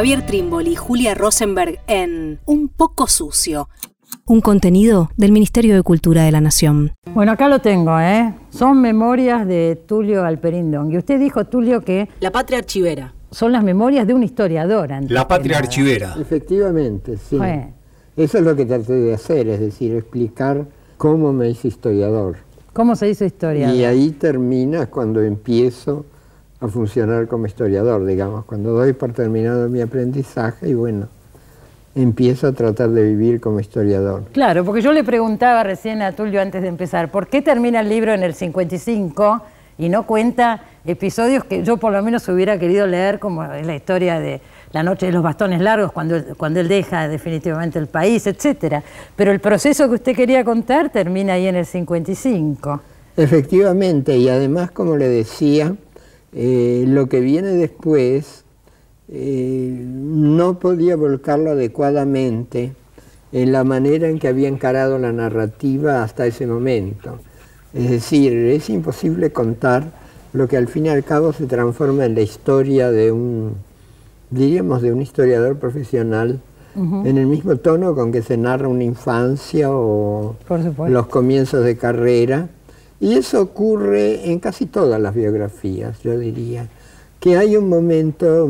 Javier 0.00 0.24
Trimboli 0.24 0.70
y 0.70 0.76
Julia 0.76 1.14
Rosenberg 1.14 1.78
en 1.86 2.40
Un 2.46 2.70
poco 2.70 3.06
sucio. 3.06 3.68
Un 4.24 4.40
contenido 4.40 5.10
del 5.18 5.30
Ministerio 5.30 5.74
de 5.74 5.82
Cultura 5.82 6.22
de 6.24 6.32
la 6.32 6.40
Nación. 6.40 6.92
Bueno, 7.12 7.32
acá 7.32 7.50
lo 7.50 7.58
tengo, 7.58 8.00
¿eh? 8.00 8.34
Son 8.48 8.80
memorias 8.80 9.46
de 9.46 9.78
Tulio 9.86 10.24
Alperindón. 10.24 10.90
Y 10.90 10.96
usted 10.96 11.20
dijo, 11.20 11.44
Tulio, 11.44 11.82
que 11.82 12.08
La 12.20 12.32
patria 12.32 12.60
archivera. 12.60 13.12
son 13.30 13.52
las 13.52 13.62
memorias 13.62 14.06
de 14.06 14.14
un 14.14 14.22
historiador. 14.22 14.90
antes 14.90 15.10
La 15.10 15.28
patria 15.28 15.58
archivera. 15.58 16.16
Efectivamente, 16.18 17.18
sí. 17.18 17.36
Bueno. 17.36 17.74
Eso 18.16 18.38
es 18.38 18.44
lo 18.44 18.56
que 18.56 18.64
traté 18.64 18.94
de 18.94 19.12
hacer, 19.12 19.48
es 19.48 19.60
decir, 19.60 19.94
explicar 19.94 20.64
cómo 20.96 21.34
me 21.34 21.50
hice 21.50 21.68
historiador. 21.68 22.38
¿Cómo 22.72 22.96
se 22.96 23.10
hizo 23.10 23.26
historiador? 23.26 23.76
Y 23.76 23.84
ahí 23.84 24.12
termina 24.12 24.86
cuando 24.86 25.20
empiezo 25.20 26.06
a 26.60 26.68
funcionar 26.68 27.26
como 27.26 27.46
historiador, 27.46 28.04
digamos, 28.04 28.44
cuando 28.44 28.72
doy 28.72 28.92
por 28.92 29.12
terminado 29.12 29.68
mi 29.68 29.80
aprendizaje 29.80 30.68
y 30.68 30.74
bueno, 30.74 31.08
empiezo 31.94 32.48
a 32.48 32.52
tratar 32.52 32.90
de 32.90 33.02
vivir 33.02 33.40
como 33.40 33.60
historiador. 33.60 34.24
Claro, 34.32 34.64
porque 34.64 34.82
yo 34.82 34.92
le 34.92 35.02
preguntaba 35.02 35.62
recién 35.62 36.02
a 36.02 36.12
Tulio 36.12 36.40
antes 36.40 36.62
de 36.62 36.68
empezar, 36.68 37.10
¿por 37.10 37.28
qué 37.28 37.40
termina 37.42 37.80
el 37.80 37.88
libro 37.88 38.12
en 38.12 38.22
el 38.22 38.34
55 38.34 39.42
y 39.78 39.88
no 39.88 40.06
cuenta 40.06 40.62
episodios 40.84 41.44
que 41.44 41.64
yo 41.64 41.78
por 41.78 41.92
lo 41.92 42.02
menos 42.02 42.28
hubiera 42.28 42.58
querido 42.58 42.86
leer, 42.86 43.18
como 43.18 43.42
la 43.42 43.74
historia 43.74 44.20
de 44.20 44.40
la 44.72 44.82
noche 44.82 45.06
de 45.06 45.12
los 45.12 45.22
bastones 45.22 45.60
largos, 45.62 45.90
cuando, 45.92 46.16
él- 46.16 46.26
cuando 46.36 46.60
él 46.60 46.68
deja 46.68 47.08
definitivamente 47.08 47.78
el 47.78 47.86
país, 47.86 48.26
etcétera? 48.26 48.82
Pero 49.16 49.32
el 49.32 49.40
proceso 49.40 49.88
que 49.88 49.94
usted 49.94 50.14
quería 50.14 50.44
contar 50.44 50.90
termina 50.90 51.32
ahí 51.32 51.46
en 51.46 51.56
el 51.56 51.64
55. 51.66 52.80
Efectivamente, 53.16 54.16
y 54.18 54.28
además, 54.28 54.70
como 54.70 54.96
le 54.96 55.08
decía, 55.08 55.74
eh, 56.32 56.84
lo 56.86 57.08
que 57.08 57.20
viene 57.20 57.48
después 57.48 58.44
eh, 59.08 59.84
no 59.84 60.58
podía 60.58 60.96
volcarlo 60.96 61.50
adecuadamente 61.50 62.72
en 63.32 63.52
la 63.52 63.64
manera 63.64 64.08
en 64.08 64.18
que 64.18 64.28
había 64.28 64.48
encarado 64.48 64.98
la 64.98 65.12
narrativa 65.12 66.02
hasta 66.02 66.26
ese 66.26 66.46
momento. 66.46 67.18
Es 67.74 67.90
decir, 67.90 68.32
es 68.32 68.68
imposible 68.70 69.32
contar 69.32 69.92
lo 70.32 70.48
que 70.48 70.56
al 70.56 70.68
fin 70.68 70.86
y 70.86 70.88
al 70.88 71.04
cabo 71.04 71.32
se 71.32 71.46
transforma 71.46 72.04
en 72.04 72.14
la 72.14 72.20
historia 72.20 72.90
de 72.90 73.12
un, 73.12 73.54
diríamos, 74.30 74.82
de 74.82 74.92
un 74.92 75.02
historiador 75.02 75.58
profesional, 75.58 76.40
en 76.76 77.18
el 77.18 77.26
mismo 77.26 77.56
tono 77.56 77.96
con 77.96 78.12
que 78.12 78.22
se 78.22 78.36
narra 78.36 78.68
una 78.68 78.84
infancia 78.84 79.70
o 79.72 80.36
los 80.88 81.06
comienzos 81.08 81.64
de 81.64 81.76
carrera. 81.76 82.48
Y 83.00 83.14
eso 83.14 83.40
ocurre 83.40 84.30
en 84.30 84.40
casi 84.40 84.66
todas 84.66 85.00
las 85.00 85.14
biografías, 85.14 86.00
yo 86.02 86.18
diría, 86.18 86.66
que 87.18 87.36
hay 87.36 87.56
un 87.56 87.68
momento 87.68 88.48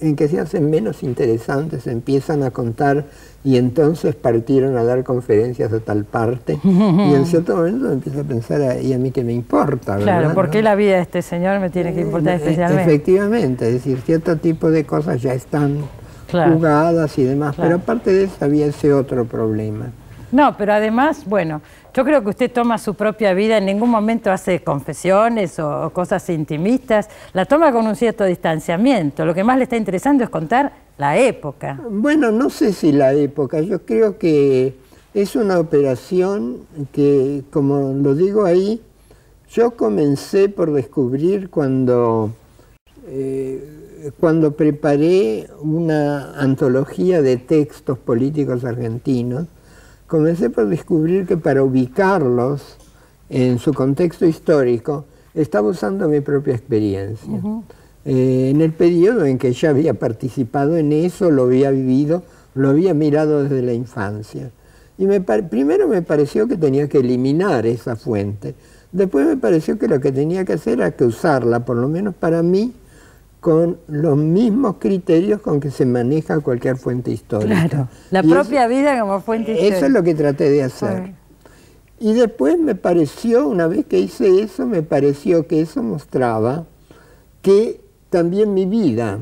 en 0.00 0.14
que 0.16 0.28
se 0.28 0.38
hacen 0.40 0.70
menos 0.70 1.02
interesantes, 1.02 1.86
empiezan 1.88 2.42
a 2.44 2.50
contar 2.52 3.06
y 3.44 3.56
entonces 3.56 4.14
partieron 4.14 4.76
a 4.76 4.84
dar 4.84 5.02
conferencias 5.04 5.72
a 5.72 5.80
tal 5.80 6.04
parte 6.04 6.58
y 6.64 7.14
en 7.14 7.24
cierto 7.26 7.56
momento 7.56 7.92
empiezo 7.92 8.20
a 8.20 8.24
pensar, 8.24 8.60
"Ah, 8.62 8.78
¿y 8.80 8.92
a 8.92 8.98
mí 8.98 9.10
qué 9.12 9.22
me 9.24 9.32
importa? 9.32 9.96
Claro, 9.96 10.20
verdad, 10.22 10.34
¿por 10.34 10.46
no?". 10.46 10.50
qué 10.50 10.62
la 10.62 10.74
vida 10.74 10.96
de 10.96 11.02
este 11.02 11.22
señor 11.22 11.60
me 11.60 11.70
tiene 11.70 11.94
que 11.94 12.00
importar 12.00 12.34
Eh, 12.34 12.36
especialmente? 12.36 12.82
Efectivamente, 12.92 13.66
es 13.68 13.74
decir, 13.74 14.00
cierto 14.04 14.36
tipo 14.36 14.70
de 14.70 14.84
cosas 14.84 15.20
ya 15.22 15.34
están 15.34 15.78
Claro. 16.28 16.54
jugadas 16.54 17.16
y 17.18 17.24
demás, 17.24 17.54
Claro. 17.56 17.68
pero 17.70 17.82
aparte 17.82 18.12
de 18.12 18.24
eso 18.24 18.34
había 18.40 18.66
ese 18.66 18.92
otro 18.92 19.24
problema. 19.24 19.86
No, 20.30 20.56
pero 20.58 20.74
además, 20.74 21.22
bueno, 21.24 21.62
yo 21.94 22.04
creo 22.04 22.22
que 22.22 22.30
usted 22.30 22.52
toma 22.52 22.78
su 22.78 22.94
propia 22.94 23.34
vida, 23.34 23.58
en 23.58 23.66
ningún 23.66 23.90
momento 23.90 24.30
hace 24.30 24.60
confesiones 24.62 25.58
o, 25.58 25.90
cosas 25.90 26.28
intimistas, 26.30 27.08
la 27.32 27.44
toma 27.44 27.72
con 27.72 27.86
un 27.86 27.96
cierto 27.96 28.24
distanciamiento. 28.24 29.24
Lo 29.24 29.34
que 29.34 29.44
más 29.44 29.56
le 29.56 29.64
está 29.64 29.76
interesando 29.76 30.24
es 30.24 30.30
contar 30.30 30.72
la 30.96 31.18
época. 31.18 31.80
Bueno, 31.90 32.30
no 32.30 32.50
sé 32.50 32.72
si 32.72 32.92
la 32.92 33.12
época, 33.14 33.60
yo 33.60 33.84
creo 33.84 34.18
que 34.18 34.74
es 35.14 35.36
una 35.36 35.58
operación 35.58 36.58
que, 36.92 37.42
como 37.50 37.94
lo 37.94 38.14
digo 38.14 38.44
ahí, 38.44 38.82
yo 39.50 39.70
comencé 39.72 40.48
por 40.48 40.72
descubrir 40.72 41.48
cuando, 41.48 42.30
eh, 43.06 44.12
cuando 44.20 44.52
preparé 44.52 45.48
una 45.62 46.34
antología 46.38 47.22
de 47.22 47.38
textos 47.38 47.98
políticos 47.98 48.64
argentinos, 48.64 49.46
comencé 50.08 50.50
por 50.50 50.66
descubrir 50.68 51.26
que 51.26 51.36
para 51.36 51.62
ubicarlos 51.62 52.78
en 53.28 53.58
su 53.58 53.72
contexto 53.72 54.26
histórico, 54.26 55.04
estaba 55.34 55.68
usando 55.68 56.08
mi 56.08 56.20
propia 56.20 56.54
experiencia. 56.54 57.40
Eh, 58.04 58.50
en 58.50 58.60
el 58.62 58.72
periodo 58.72 59.26
en 59.26 59.38
que 59.38 59.52
ya 59.52 59.70
había 59.70 59.94
participado 59.94 60.76
en 60.76 60.92
eso, 60.92 61.30
lo 61.30 61.44
había 61.44 61.70
vivido, 61.70 62.22
lo 62.54 62.70
había 62.70 62.94
mirado 62.94 63.44
desde 63.44 63.62
la 63.62 63.74
infancia. 63.74 64.50
Y 64.96 65.06
me 65.06 65.20
primero 65.20 65.86
me 65.86 66.02
pareció 66.02 66.48
que 66.48 66.56
tenía 66.56 66.88
que 66.88 66.98
eliminar 66.98 67.66
esa 67.66 67.94
fuente. 67.94 68.54
Después 68.90 69.26
me 69.26 69.36
pareció 69.36 69.78
que 69.78 69.86
lo 69.86 70.00
que 70.00 70.10
tenía 70.10 70.44
que 70.44 70.54
hacer 70.54 70.80
era 70.80 70.90
que 70.92 71.04
usarla, 71.04 71.64
por 71.64 71.76
lo 71.76 71.88
menos 71.88 72.14
para 72.14 72.42
mí, 72.42 72.72
con 73.40 73.78
los 73.86 74.16
mismos 74.16 74.76
criterios 74.78 75.40
con 75.40 75.60
que 75.60 75.70
se 75.70 75.86
maneja 75.86 76.40
cualquier 76.40 76.76
fuente 76.76 77.10
histórica. 77.12 77.68
Claro, 77.68 77.88
la 78.10 78.20
Y 78.20 78.26
eso- 78.26 78.34
propia 78.34 78.66
vida 78.66 79.00
como 79.00 79.20
fuente 79.20 79.52
eso 79.52 79.60
es 79.62 79.66
histórica. 79.74 79.88
lo 79.98 80.02
que 80.04 80.14
traté 80.14 80.50
de 80.50 80.62
hacer. 80.64 81.12
Y 82.00 82.12
después 82.14 82.58
me 82.58 82.74
pareció, 82.74 83.46
una 83.48 83.66
vez 83.66 83.84
que 83.86 83.98
hice 83.98 84.40
eso, 84.42 84.66
me 84.66 84.82
pareció 84.82 85.46
que 85.46 85.60
eso 85.60 85.82
mostraba 85.82 86.64
que 87.42 87.80
también 88.10 88.54
mi 88.54 88.66
vida 88.66 89.18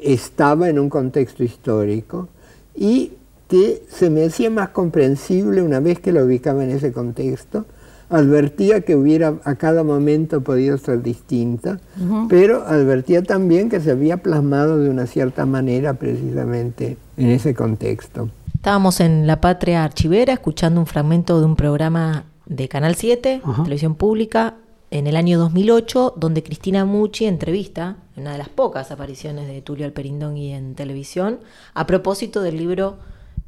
estaba 0.00 0.68
en 0.68 0.78
un 0.78 0.88
contexto 0.90 1.42
histórico 1.44 2.28
y 2.74 3.12
que 3.48 3.82
se 3.88 4.10
me 4.10 4.24
hacía 4.24 4.50
más 4.50 4.70
comprensible 4.70 5.62
una 5.62 5.80
vez 5.80 6.00
que 6.00 6.12
la 6.12 6.24
ubicaba 6.24 6.64
en 6.64 6.70
ese 6.70 6.92
contexto. 6.92 7.64
Advertía 8.08 8.82
que 8.82 8.94
hubiera 8.94 9.34
a 9.44 9.56
cada 9.56 9.82
momento 9.82 10.40
podido 10.42 10.78
ser 10.78 11.02
distinta, 11.02 11.80
pero 12.28 12.62
advertía 12.66 13.22
también 13.22 13.68
que 13.68 13.80
se 13.80 13.90
había 13.90 14.18
plasmado 14.18 14.78
de 14.78 14.88
una 14.90 15.06
cierta 15.06 15.44
manera 15.44 15.94
precisamente 15.94 16.96
en 17.16 17.30
ese 17.30 17.54
contexto. 17.54 18.28
Estábamos 18.54 19.00
en 19.00 19.26
La 19.26 19.40
Patria 19.40 19.82
Archivera 19.84 20.32
escuchando 20.34 20.80
un 20.80 20.86
fragmento 20.86 21.40
de 21.40 21.46
un 21.46 21.56
programa 21.56 22.24
de 22.46 22.68
Canal 22.68 22.94
7, 22.94 23.40
Ajá. 23.44 23.62
televisión 23.64 23.96
pública, 23.96 24.54
en 24.92 25.08
el 25.08 25.16
año 25.16 25.36
2008, 25.40 26.14
donde 26.16 26.44
Cristina 26.44 26.84
Mucci 26.84 27.24
entrevista, 27.26 27.96
en 28.14 28.22
una 28.22 28.32
de 28.32 28.38
las 28.38 28.48
pocas 28.48 28.92
apariciones 28.92 29.48
de 29.48 29.62
Tulio 29.62 29.84
Alperindón 29.84 30.36
y 30.36 30.52
en 30.52 30.76
televisión, 30.76 31.40
a 31.74 31.88
propósito 31.88 32.40
del 32.40 32.56
libro 32.56 32.98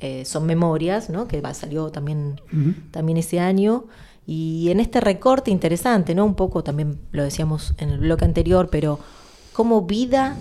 eh, 0.00 0.24
Son 0.24 0.46
Memorias, 0.46 1.10
¿no? 1.10 1.28
que 1.28 1.40
va- 1.40 1.54
salió 1.54 1.90
también, 1.90 2.40
también 2.90 3.18
ese 3.18 3.38
año. 3.38 3.84
Y 4.30 4.68
en 4.70 4.78
este 4.78 5.00
recorte 5.00 5.50
interesante, 5.50 6.14
¿no? 6.14 6.26
Un 6.26 6.34
poco 6.34 6.62
también 6.62 6.98
lo 7.12 7.22
decíamos 7.22 7.72
en 7.78 7.88
el 7.88 7.98
bloque 7.98 8.26
anterior, 8.26 8.68
pero 8.70 8.98
cómo 9.54 9.80
vida 9.86 10.36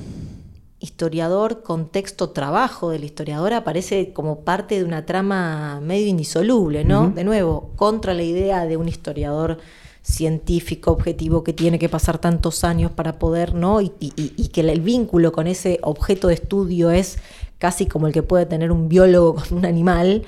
historiador, 0.79 1.63
contexto, 1.63 2.31
trabajo 2.31 2.89
del 2.89 3.05
historiador 3.05 3.53
aparece 3.53 4.11
como 4.11 4.41
parte 4.41 4.75
de 4.77 4.83
una 4.83 5.05
trama 5.05 5.79
medio 5.81 6.07
indisoluble, 6.07 6.83
¿no? 6.83 7.09
De 7.11 7.23
nuevo, 7.23 7.71
contra 7.77 8.13
la 8.13 8.23
idea 8.23 8.65
de 8.65 8.75
un 8.75 8.89
historiador 8.89 9.57
científico, 10.03 10.91
objetivo, 10.91 11.43
que 11.43 11.53
tiene 11.53 11.79
que 11.79 11.87
pasar 11.89 12.17
tantos 12.19 12.63
años 12.65 12.91
para 12.91 13.17
poder, 13.19 13.53
¿no? 13.55 13.79
Y, 13.81 13.93
y- 14.01 14.11
y- 14.17 14.33
y 14.35 14.47
que 14.49 14.61
el 14.61 14.81
vínculo 14.81 15.31
con 15.31 15.47
ese 15.47 15.79
objeto 15.81 16.27
de 16.27 16.33
estudio 16.33 16.91
es 16.91 17.19
casi 17.57 17.85
como 17.87 18.05
el 18.07 18.13
que 18.13 18.21
puede 18.21 18.45
tener 18.45 18.71
un 18.71 18.89
biólogo 18.89 19.35
con 19.35 19.59
un 19.59 19.65
animal. 19.65 20.23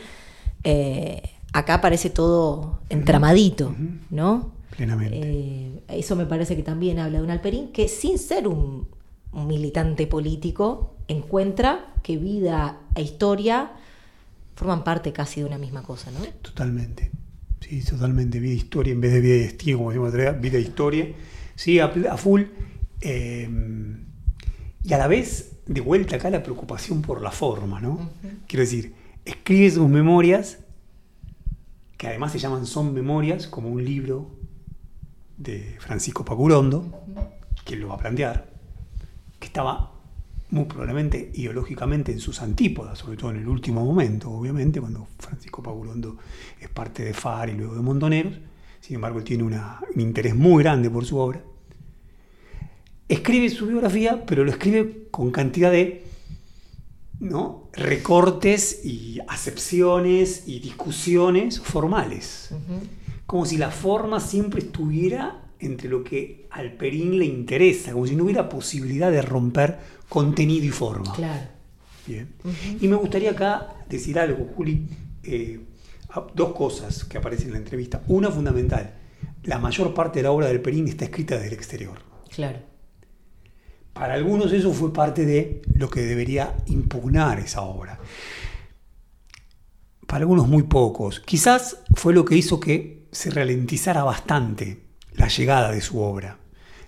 eh, 0.63 1.21
acá 1.53 1.81
parece 1.81 2.09
todo 2.09 2.81
entramadito, 2.89 3.75
¿no? 4.09 4.53
Plenamente. 4.75 5.19
Eh, 5.21 5.83
eso 5.89 6.15
me 6.15 6.25
parece 6.25 6.55
que 6.55 6.63
también 6.63 6.99
habla 6.99 7.19
de 7.19 7.23
un 7.23 7.31
Alperín 7.31 7.71
que 7.71 7.87
sin 7.87 8.17
ser 8.17 8.47
un, 8.47 8.87
un 9.31 9.47
militante 9.47 10.07
político 10.07 10.95
encuentra 11.07 11.93
que 12.03 12.17
vida 12.17 12.81
e 12.95 13.01
historia 13.01 13.71
forman 14.55 14.83
parte 14.83 15.11
casi 15.11 15.41
de 15.41 15.47
una 15.47 15.57
misma 15.57 15.83
cosa, 15.83 16.11
¿no? 16.11 16.19
Totalmente. 16.41 17.11
Sí, 17.61 17.83
totalmente. 17.83 18.39
Vida 18.39 18.53
e 18.53 18.55
historia 18.55 18.93
en 18.93 19.01
vez 19.01 19.13
de 19.13 19.21
vida 19.21 19.35
y 19.35 19.39
destino, 19.39 19.77
como 19.77 19.91
decimos 19.91 20.41
vida 20.41 20.57
e 20.57 20.61
historia. 20.61 21.07
Sí, 21.55 21.79
a, 21.79 21.85
a 21.85 22.17
full. 22.17 22.43
Eh, 23.01 23.49
y 24.83 24.93
a 24.93 24.97
la 24.97 25.07
vez, 25.07 25.51
de 25.65 25.81
vuelta 25.81 26.15
acá, 26.15 26.29
la 26.29 26.41
preocupación 26.41 27.01
por 27.01 27.21
la 27.21 27.31
forma, 27.31 27.79
¿no? 27.79 28.09
Quiero 28.47 28.61
decir, 28.61 28.93
escribe 29.25 29.69
sus 29.69 29.89
memorias, 29.89 30.59
que 31.99 32.07
además 32.07 32.31
se 32.31 32.39
llaman 32.39 32.65
Son 32.65 32.93
Memorias, 32.93 33.47
como 33.47 33.67
un 33.67 33.83
libro 33.83 34.31
de 35.35 35.75
Francisco 35.81 36.23
Pacurondo, 36.23 36.89
que 37.65 37.75
lo 37.75 37.89
va 37.89 37.95
a 37.95 37.97
plantear, 37.97 38.49
que 39.37 39.47
estaba 39.47 39.91
muy 40.49 40.63
probablemente 40.63 41.29
ideológicamente 41.33 42.13
en 42.13 42.21
sus 42.21 42.41
antípodas, 42.41 42.99
sobre 42.99 43.17
todo 43.17 43.31
en 43.31 43.37
el 43.39 43.49
último 43.49 43.83
momento, 43.83 44.31
obviamente, 44.31 44.79
cuando 44.79 45.09
Francisco 45.17 45.61
Pagulondo 45.61 46.15
es 46.61 46.69
parte 46.69 47.03
de 47.03 47.13
FAR 47.13 47.49
y 47.49 47.55
luego 47.55 47.75
de 47.75 47.81
Montoneros. 47.81 48.39
Sin 48.79 48.95
embargo, 48.95 49.19
él 49.19 49.25
tiene 49.25 49.43
una- 49.43 49.81
un 49.93 49.99
interés 50.01 50.33
muy 50.33 50.63
grande 50.63 50.89
por 50.89 51.03
su 51.03 51.17
obra. 51.17 51.43
Escribe 53.09 53.49
su 53.49 53.67
biografía, 53.67 54.23
pero 54.25 54.45
lo 54.45 54.51
escribe 54.51 55.09
con 55.11 55.31
cantidad 55.31 55.69
de 55.69 56.05
¿no? 57.19 57.69
recortes 57.73 58.85
y 58.85 59.19
acepciones 59.27 60.43
y 60.47 60.59
discusiones 60.59 61.59
formales. 61.59 62.49
Como 63.25 63.45
si 63.45 63.57
la 63.57 63.71
forma 63.71 64.19
siempre 64.19 64.61
estuviera 64.61 65.43
entre 65.59 65.89
lo 65.89 66.03
que 66.03 66.47
al 66.51 66.73
Perín 66.73 67.19
le 67.19 67.25
interesa, 67.25 67.91
como 67.91 68.07
si 68.07 68.15
no 68.15 68.23
hubiera 68.23 68.47
posibilidad 68.49 69.11
de 69.11 69.21
romper 69.21 69.77
contenido 70.07 70.65
y 70.65 70.69
forma. 70.69 71.13
Claro. 71.13 71.47
Bien. 72.07 72.33
Y 72.79 72.87
me 72.87 72.95
gustaría 72.95 73.31
acá 73.31 73.75
decir 73.87 74.17
algo, 74.17 74.47
Juli. 74.55 74.87
eh, 75.23 75.59
dos 76.33 76.53
cosas 76.53 77.03
que 77.03 77.17
aparecen 77.17 77.47
en 77.47 77.53
la 77.53 77.59
entrevista. 77.59 78.01
Una 78.07 78.31
fundamental. 78.31 78.95
La 79.43 79.59
mayor 79.59 79.93
parte 79.93 80.19
de 80.19 80.23
la 80.23 80.31
obra 80.31 80.47
del 80.47 80.61
Perín 80.61 80.87
está 80.87 81.05
escrita 81.05 81.35
desde 81.35 81.47
el 81.49 81.53
exterior. 81.53 81.99
Claro. 82.33 82.59
Para 83.99 84.13
algunos 84.13 84.53
eso 84.53 84.71
fue 84.71 84.93
parte 84.93 85.25
de 85.25 85.61
lo 85.73 85.89
que 85.89 85.99
debería 85.99 86.55
impugnar 86.67 87.37
esa 87.41 87.63
obra. 87.63 87.99
Para 90.07 90.21
algunos 90.21 90.47
muy 90.47 90.63
pocos. 90.63 91.19
Quizás 91.19 91.81
fue 91.95 92.13
lo 92.13 92.23
que 92.23 92.37
hizo 92.37 92.61
que 92.61 93.09
se 93.11 93.29
ralentizara 93.29 94.05
bastante 94.05 94.85
la 95.15 95.27
llegada 95.27 95.73
de 95.73 95.81
su 95.81 95.99
obra. 95.99 96.39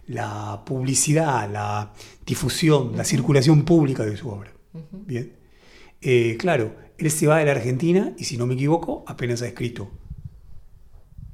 La 0.07 0.63
publicidad, 0.65 1.51
la 1.51 1.91
difusión, 2.25 2.95
la 2.95 3.03
circulación 3.03 3.65
pública 3.65 4.05
de 4.05 4.15
su 4.15 4.29
obra. 4.29 4.53
Bien. 4.91 5.33
Eh, 5.99 6.37
claro, 6.39 6.77
él 6.97 7.11
se 7.11 7.27
va 7.27 7.39
de 7.39 7.45
la 7.45 7.51
Argentina 7.51 8.13
y 8.17 8.23
si 8.23 8.37
no 8.37 8.47
me 8.47 8.53
equivoco, 8.53 9.03
apenas 9.05 9.41
ha 9.41 9.47
escrito 9.47 9.91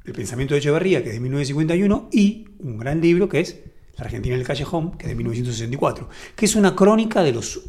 El 0.05 0.13
pensamiento 0.13 0.55
de 0.55 0.59
Echeverría, 0.59 1.03
que 1.03 1.09
es 1.09 1.13
de 1.13 1.19
1951, 1.19 2.09
y 2.11 2.47
un 2.57 2.79
gran 2.79 2.99
libro 2.99 3.29
que 3.29 3.41
es 3.41 3.59
La 3.97 4.05
Argentina 4.05 4.35
en 4.35 4.41
el 4.41 4.47
Callejón, 4.47 4.91
que 4.97 5.03
es 5.05 5.09
de 5.09 5.15
1964, 5.15 6.09
que 6.35 6.45
es 6.45 6.55
una 6.55 6.75
crónica 6.75 7.23
de 7.23 7.31
los 7.33 7.61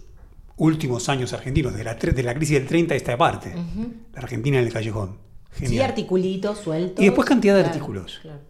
últimos 0.57 1.09
años 1.09 1.33
argentinos, 1.33 1.75
de 1.75 1.85
la, 1.85 1.95
de 1.95 2.23
la 2.23 2.35
crisis 2.35 2.59
del 2.59 2.67
30 2.67 2.95
a 2.95 2.97
esta 2.97 3.17
parte. 3.17 3.55
La 3.55 4.21
Argentina 4.21 4.59
en 4.59 4.67
el 4.67 4.73
Callejón. 4.73 5.17
Sí, 5.53 5.81
articulitos 5.81 6.59
sueltos. 6.59 7.03
Y 7.03 7.07
después 7.07 7.27
cantidad 7.27 7.55
de 7.57 7.63
Claro, 7.63 7.75
artículos. 7.75 8.19
claro. 8.23 8.41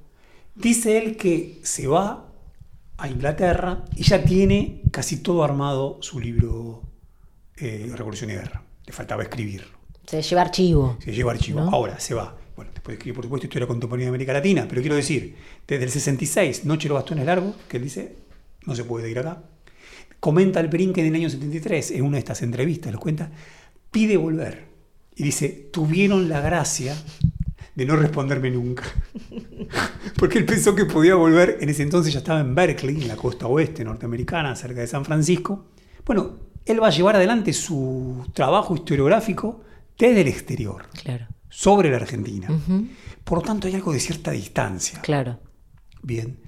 Dice 0.55 0.99
él 0.99 1.17
que 1.17 1.61
se 1.63 1.87
va 1.87 2.27
a 2.97 3.09
Inglaterra 3.09 3.85
y 3.95 4.03
ya 4.03 4.25
tiene 4.25 4.83
casi 4.91 5.19
todo 5.19 5.45
armado 5.45 5.99
su 6.01 6.19
libro 6.19 6.83
eh, 7.57 7.93
Revolución 7.97 8.31
y 8.31 8.35
Guerra. 8.35 8.63
Le 8.85 8.93
faltaba 8.93 9.23
escribirlo. 9.23 9.79
Se 10.05 10.21
lleva 10.23 10.41
archivo. 10.43 10.97
Se 11.05 11.13
lleva 11.13 11.31
archivo. 11.33 11.61
¿No? 11.61 11.71
Ahora 11.71 12.01
se 12.01 12.15
va. 12.15 12.37
Después 12.79 12.97
escribe, 12.97 13.17
por 13.17 13.25
supuesto, 13.25 13.47
Historia 13.47 13.67
Contemporánea 13.67 14.05
de 14.05 14.11
América 14.11 14.33
Latina, 14.33 14.67
pero 14.69 14.81
quiero 14.81 14.95
decir, 14.95 15.35
desde 15.67 15.83
el 15.83 15.91
66, 15.91 16.65
Noche 16.65 16.89
los 16.89 16.95
Bastones 16.95 17.27
Largos, 17.27 17.57
que 17.69 17.79
él 17.79 17.83
dice, 17.83 18.15
no 18.67 18.77
se 18.77 18.85
puede 18.85 19.11
ir 19.11 19.19
acá. 19.19 19.43
Comenta 20.21 20.61
el 20.61 20.69
Perín 20.69 20.93
que 20.93 21.01
en 21.01 21.09
el 21.09 21.15
año 21.17 21.29
73, 21.29 21.91
en 21.91 22.05
una 22.05 22.13
de 22.13 22.21
estas 22.21 22.41
entrevistas, 22.43 22.93
lo 22.93 23.01
cuenta, 23.01 23.33
pide 23.91 24.17
volver. 24.17 24.67
Y 25.17 25.25
dice, 25.25 25.69
tuvieron 25.73 26.29
la 26.29 26.41
gracia 26.41 26.95
de 27.75 27.85
no 27.85 27.97
responderme 27.97 28.53
nunca. 28.53 28.85
Porque 30.17 30.39
él 30.39 30.45
pensó 30.45 30.77
que 30.77 30.85
podía 30.85 31.17
volver, 31.17 31.59
en 31.61 31.69
ese 31.71 31.83
entonces 31.83 32.13
ya 32.13 32.21
estaba 32.21 32.39
en 32.39 32.55
Berkeley, 32.55 33.03
en 33.03 33.09
la 33.09 33.17
costa 33.17 33.49
oeste 33.49 33.85
norteamericana, 33.85 34.55
cerca 34.55 34.83
de 34.83 34.87
San 34.87 35.05
Francisco. 35.05 35.67
Bueno, 36.07 36.37
él 36.65 36.81
va 36.81 36.87
a 36.87 36.91
llevar 36.91 37.17
adelante 37.17 37.53
su 37.53 38.25
trabajo 38.35 38.77
historiográfico 38.77 39.65
desde 39.99 40.21
el 40.21 40.29
exterior 40.29 40.87
Claro. 41.03 41.27
Sobre 41.49 41.91
la 41.91 41.97
Argentina. 41.97 42.49
Por 43.25 43.39
lo 43.39 43.45
tanto, 43.45 43.67
hay 43.67 43.75
algo 43.75 43.93
de 43.93 44.01
cierta 44.01 44.31
distancia. 44.31 45.01
Claro. 45.01 45.41
Bien. 46.03 46.41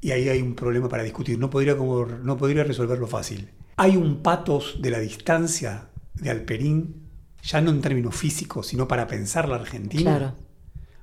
Y 0.00 0.12
ahí 0.12 0.28
hay 0.28 0.40
un 0.40 0.54
problema 0.54 0.88
para 0.88 1.02
discutir. 1.02 1.38
No 1.38 1.50
podría, 1.50 1.76
como, 1.76 2.06
no 2.06 2.36
podría 2.36 2.64
resolverlo 2.64 3.06
fácil. 3.06 3.50
Hay 3.76 3.96
un 3.96 4.22
patos 4.22 4.78
de 4.80 4.90
la 4.90 4.98
distancia 4.98 5.88
de 6.14 6.30
Alperín, 6.30 7.08
ya 7.42 7.60
no 7.60 7.70
en 7.70 7.80
términos 7.80 8.14
físicos, 8.14 8.66
sino 8.66 8.86
para 8.88 9.06
pensar 9.06 9.48
la 9.48 9.56
Argentina. 9.56 10.16
Claro. 10.16 10.36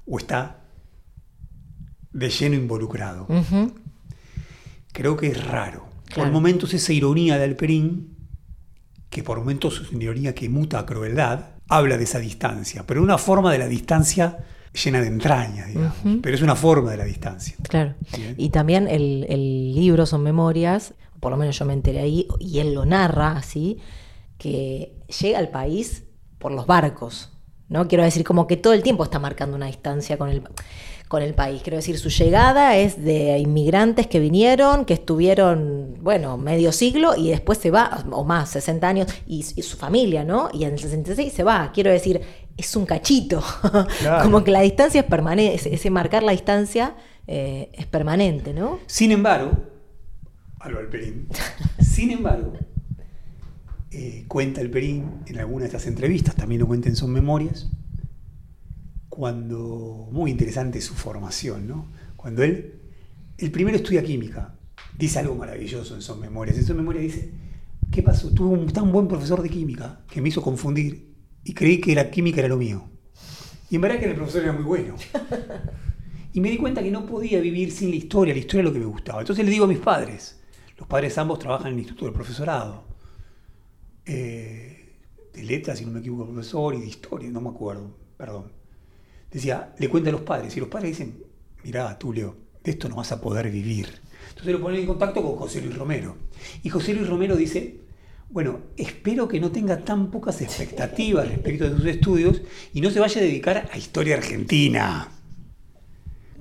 O 0.05 0.17
está 0.17 0.63
de 2.11 2.29
lleno 2.29 2.55
involucrado. 2.55 3.27
Creo 4.93 5.17
que 5.17 5.27
es 5.27 5.45
raro. 5.45 5.87
Por 6.15 6.31
momentos 6.31 6.73
esa 6.73 6.93
ironía 6.93 7.37
de 7.37 7.43
Alperín, 7.43 8.15
que 9.09 9.23
por 9.23 9.39
momentos 9.39 9.81
es 9.81 9.91
una 9.91 10.03
ironía 10.03 10.33
que 10.33 10.49
muta 10.49 10.79
a 10.79 10.85
crueldad, 10.85 11.56
habla 11.69 11.97
de 11.97 12.03
esa 12.03 12.19
distancia, 12.19 12.85
pero 12.85 13.01
una 13.01 13.17
forma 13.17 13.51
de 13.51 13.59
la 13.59 13.67
distancia 13.67 14.37
llena 14.73 15.01
de 15.01 15.07
entrañas, 15.07 15.67
digamos. 15.67 15.95
Pero 16.21 16.35
es 16.35 16.41
una 16.41 16.55
forma 16.55 16.91
de 16.91 16.97
la 16.97 17.05
distancia. 17.05 17.55
Claro. 17.63 17.95
Bien. 18.15 18.35
Y 18.37 18.49
también 18.49 18.87
el, 18.87 19.25
el 19.29 19.73
libro 19.73 20.05
son 20.05 20.23
memorias, 20.23 20.93
por 21.19 21.31
lo 21.31 21.37
menos 21.37 21.57
yo 21.57 21.65
me 21.65 21.73
enteré 21.73 21.99
ahí, 21.99 22.27
y 22.39 22.59
él 22.59 22.73
lo 22.73 22.85
narra 22.85 23.31
así, 23.31 23.79
que 24.37 24.95
llega 25.19 25.39
al 25.39 25.49
país 25.49 26.03
por 26.37 26.51
los 26.51 26.67
barcos. 26.67 27.31
¿no? 27.69 27.87
Quiero 27.87 28.03
decir, 28.03 28.23
como 28.23 28.47
que 28.47 28.57
todo 28.57 28.73
el 28.73 28.83
tiempo 28.83 29.03
está 29.03 29.19
marcando 29.19 29.55
una 29.55 29.65
distancia 29.65 30.17
con 30.17 30.29
el, 30.29 30.43
con 31.07 31.21
el 31.21 31.33
país. 31.33 31.61
Quiero 31.61 31.77
decir, 31.77 31.97
su 31.97 32.09
llegada 32.09 32.75
es 32.77 33.03
de 33.03 33.37
inmigrantes 33.37 34.07
que 34.07 34.19
vinieron, 34.19 34.85
que 34.85 34.93
estuvieron, 34.93 35.95
bueno, 36.01 36.37
medio 36.37 36.71
siglo 36.71 37.15
y 37.15 37.29
después 37.29 37.57
se 37.57 37.71
va, 37.71 38.03
o 38.11 38.23
más, 38.23 38.49
60 38.49 38.87
años, 38.87 39.07
y, 39.25 39.45
y 39.55 39.61
su 39.61 39.77
familia, 39.77 40.23
¿no? 40.23 40.49
Y 40.53 40.65
en 40.65 40.73
el 40.73 40.79
66 40.79 41.31
se 41.31 41.43
va. 41.43 41.71
Quiero 41.73 41.91
decir, 41.91 42.21
es 42.57 42.75
un 42.75 42.85
cachito. 42.85 43.41
Claro. 43.99 44.23
como 44.23 44.43
que 44.43 44.51
la 44.51 44.61
distancia 44.61 45.01
es 45.01 45.07
permanente, 45.07 45.55
ese, 45.55 45.73
ese 45.73 45.89
marcar 45.89 46.23
la 46.23 46.31
distancia 46.31 46.95
eh, 47.27 47.69
es 47.73 47.85
permanente, 47.85 48.53
¿no? 48.53 48.79
Sin 48.87 49.11
embargo, 49.11 49.51
Alba 50.59 50.79
Alperín, 50.79 51.27
sin 51.79 52.11
embargo, 52.11 52.53
eh, 53.91 54.25
cuenta 54.27 54.61
el 54.61 54.69
Perín 54.69 55.21
en 55.27 55.39
alguna 55.39 55.61
de 55.61 55.67
estas 55.67 55.87
entrevistas, 55.87 56.35
también 56.35 56.59
lo 56.59 56.67
cuenta 56.67 56.89
en 56.89 56.95
Son 56.95 57.11
Memorias, 57.11 57.69
cuando, 59.17 60.09
muy 60.11 60.29
interesante 60.29 60.79
su 60.79 60.93
formación, 60.93 61.67
¿no? 61.67 61.87
Cuando 62.15 62.43
él, 62.43 62.79
el 63.39 63.51
primero 63.51 63.75
estudia 63.75 64.03
química, 64.03 64.53
dice 64.95 65.17
algo 65.17 65.33
maravilloso 65.33 65.95
en 65.95 66.03
Son 66.03 66.21
Memorias. 66.21 66.55
En 66.55 66.65
Son 66.65 66.77
Memorias 66.77 67.03
dice, 67.03 67.31
¿qué 67.91 68.03
pasó? 68.03 68.31
Tuve 68.31 68.55
un 68.55 68.71
tan 68.71 68.91
buen 68.91 69.07
profesor 69.07 69.41
de 69.41 69.49
química 69.49 70.01
que 70.07 70.21
me 70.21 70.29
hizo 70.29 70.43
confundir 70.43 71.15
y 71.43 71.51
creí 71.55 71.81
que 71.81 71.95
la 71.95 72.11
química 72.11 72.41
era 72.41 72.47
lo 72.47 72.57
mío. 72.57 72.87
Y 73.71 73.77
en 73.77 73.81
verdad 73.81 73.97
que 73.97 74.05
el 74.05 74.13
profesor 74.13 74.43
era 74.43 74.53
muy 74.53 74.63
bueno. 74.63 74.95
Y 76.33 76.39
me 76.39 76.51
di 76.51 76.57
cuenta 76.57 76.83
que 76.83 76.91
no 76.91 77.07
podía 77.07 77.41
vivir 77.41 77.71
sin 77.71 77.89
la 77.89 77.95
historia, 77.95 78.31
la 78.31 78.39
historia 78.39 78.59
es 78.59 78.65
lo 78.65 78.73
que 78.73 78.77
me 78.77 78.85
gustaba. 78.85 79.21
Entonces 79.21 79.43
le 79.43 79.49
digo 79.49 79.65
a 79.65 79.67
mis 79.67 79.79
padres, 79.79 80.39
los 80.77 80.87
padres 80.87 81.17
ambos 81.17 81.39
trabajan 81.39 81.69
en 81.69 81.73
el 81.73 81.79
Instituto 81.79 82.05
del 82.05 82.13
Profesorado, 82.13 82.83
eh, 84.05 84.99
de 85.33 85.43
letras, 85.43 85.79
si 85.79 85.85
no 85.85 85.91
me 85.93 86.01
equivoco, 86.01 86.27
profesor, 86.31 86.75
y 86.75 86.81
de 86.81 86.85
historia, 86.85 87.31
no 87.31 87.41
me 87.41 87.49
acuerdo, 87.49 87.97
perdón. 88.17 88.56
Decía, 89.31 89.73
le 89.77 89.89
cuenta 89.89 90.09
a 90.09 90.13
los 90.13 90.21
padres, 90.21 90.55
y 90.55 90.59
los 90.59 90.69
padres 90.69 90.91
dicen, 90.91 91.23
mirá, 91.63 91.97
Tulio, 91.97 92.35
de 92.63 92.71
esto 92.71 92.89
no 92.89 92.95
vas 92.95 93.11
a 93.11 93.21
poder 93.21 93.49
vivir. 93.49 93.87
Entonces 94.29 94.53
lo 94.53 94.61
ponen 94.61 94.81
en 94.81 94.87
contacto 94.87 95.21
con 95.21 95.35
José 95.35 95.61
Luis 95.61 95.77
Romero. 95.77 96.15
Y 96.63 96.69
José 96.69 96.93
Luis 96.93 97.07
Romero 97.07 97.35
dice, 97.35 97.81
bueno, 98.29 98.59
espero 98.75 99.27
que 99.27 99.39
no 99.39 99.51
tenga 99.51 99.77
tan 99.83 100.11
pocas 100.11 100.41
expectativas 100.41 101.27
respecto 101.27 101.69
de 101.69 101.77
sus 101.77 101.85
estudios 101.85 102.41
y 102.73 102.81
no 102.81 102.89
se 102.89 102.99
vaya 102.99 103.21
a 103.21 103.23
dedicar 103.23 103.69
a 103.71 103.77
historia 103.77 104.17
argentina. 104.17 105.09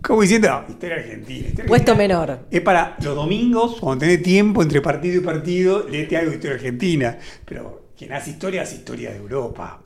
Como 0.02 0.22
diciendo, 0.22 0.48
"Ah, 0.50 0.64
historia 0.68 0.96
argentina. 0.96 1.48
historia 1.48 1.66
Puesto 1.66 1.92
argentina 1.92 2.18
menor. 2.18 2.46
Es 2.50 2.60
para 2.60 2.96
los 3.02 3.14
domingos, 3.16 3.76
cuando 3.80 4.00
tenés 4.04 4.22
tiempo 4.22 4.62
entre 4.62 4.80
partido 4.80 5.20
y 5.20 5.24
partido, 5.24 5.88
léete 5.88 6.16
algo 6.16 6.30
de 6.30 6.36
historia 6.36 6.56
argentina. 6.56 7.18
Pero 7.44 7.88
quien 7.96 8.12
hace 8.12 8.30
historia, 8.30 8.62
hace 8.62 8.76
historia 8.76 9.10
de 9.10 9.16
Europa. 9.16 9.82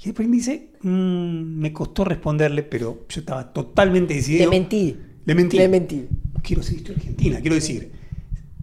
Y 0.00 0.04
después 0.06 0.28
me 0.28 0.36
dice, 0.36 0.70
"Mm, 0.82 1.58
me 1.58 1.72
costó 1.72 2.04
responderle, 2.04 2.62
pero 2.62 3.04
yo 3.08 3.20
estaba 3.20 3.52
totalmente 3.52 4.14
decidido. 4.14 4.44
Le 4.44 4.50
mentí. 4.58 4.96
Le 5.24 5.34
mentí. 5.34 5.56
Le 5.58 5.68
mentí. 5.68 6.08
Quiero 6.42 6.62
ser 6.62 6.76
historia 6.76 6.98
argentina, 6.98 7.40
quiero 7.40 7.56
decir, 7.56 7.90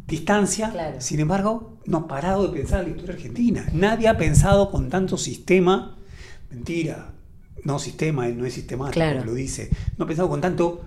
distancia, 0.07 0.71
Claro. 0.71 1.01
sin 1.01 1.19
embargo, 1.19 1.77
no 1.85 1.97
ha 1.97 2.07
parado 2.07 2.47
de 2.47 2.57
pensar 2.59 2.79
en 2.81 2.85
la 2.85 2.95
historia 2.95 3.15
argentina. 3.15 3.65
Nadie 3.73 4.07
ha 4.07 4.17
pensado 4.17 4.71
con 4.71 4.89
tanto 4.89 5.17
sistema, 5.17 5.97
mentira, 6.49 7.13
no 7.63 7.79
sistema, 7.79 8.27
él 8.27 8.37
no 8.37 8.45
es 8.45 8.53
sistemático, 8.53 8.93
Claro. 8.93 9.25
lo 9.25 9.33
dice, 9.33 9.69
no 9.97 10.05
ha 10.05 10.07
pensado 10.07 10.29
con 10.29 10.41
tanto 10.41 10.85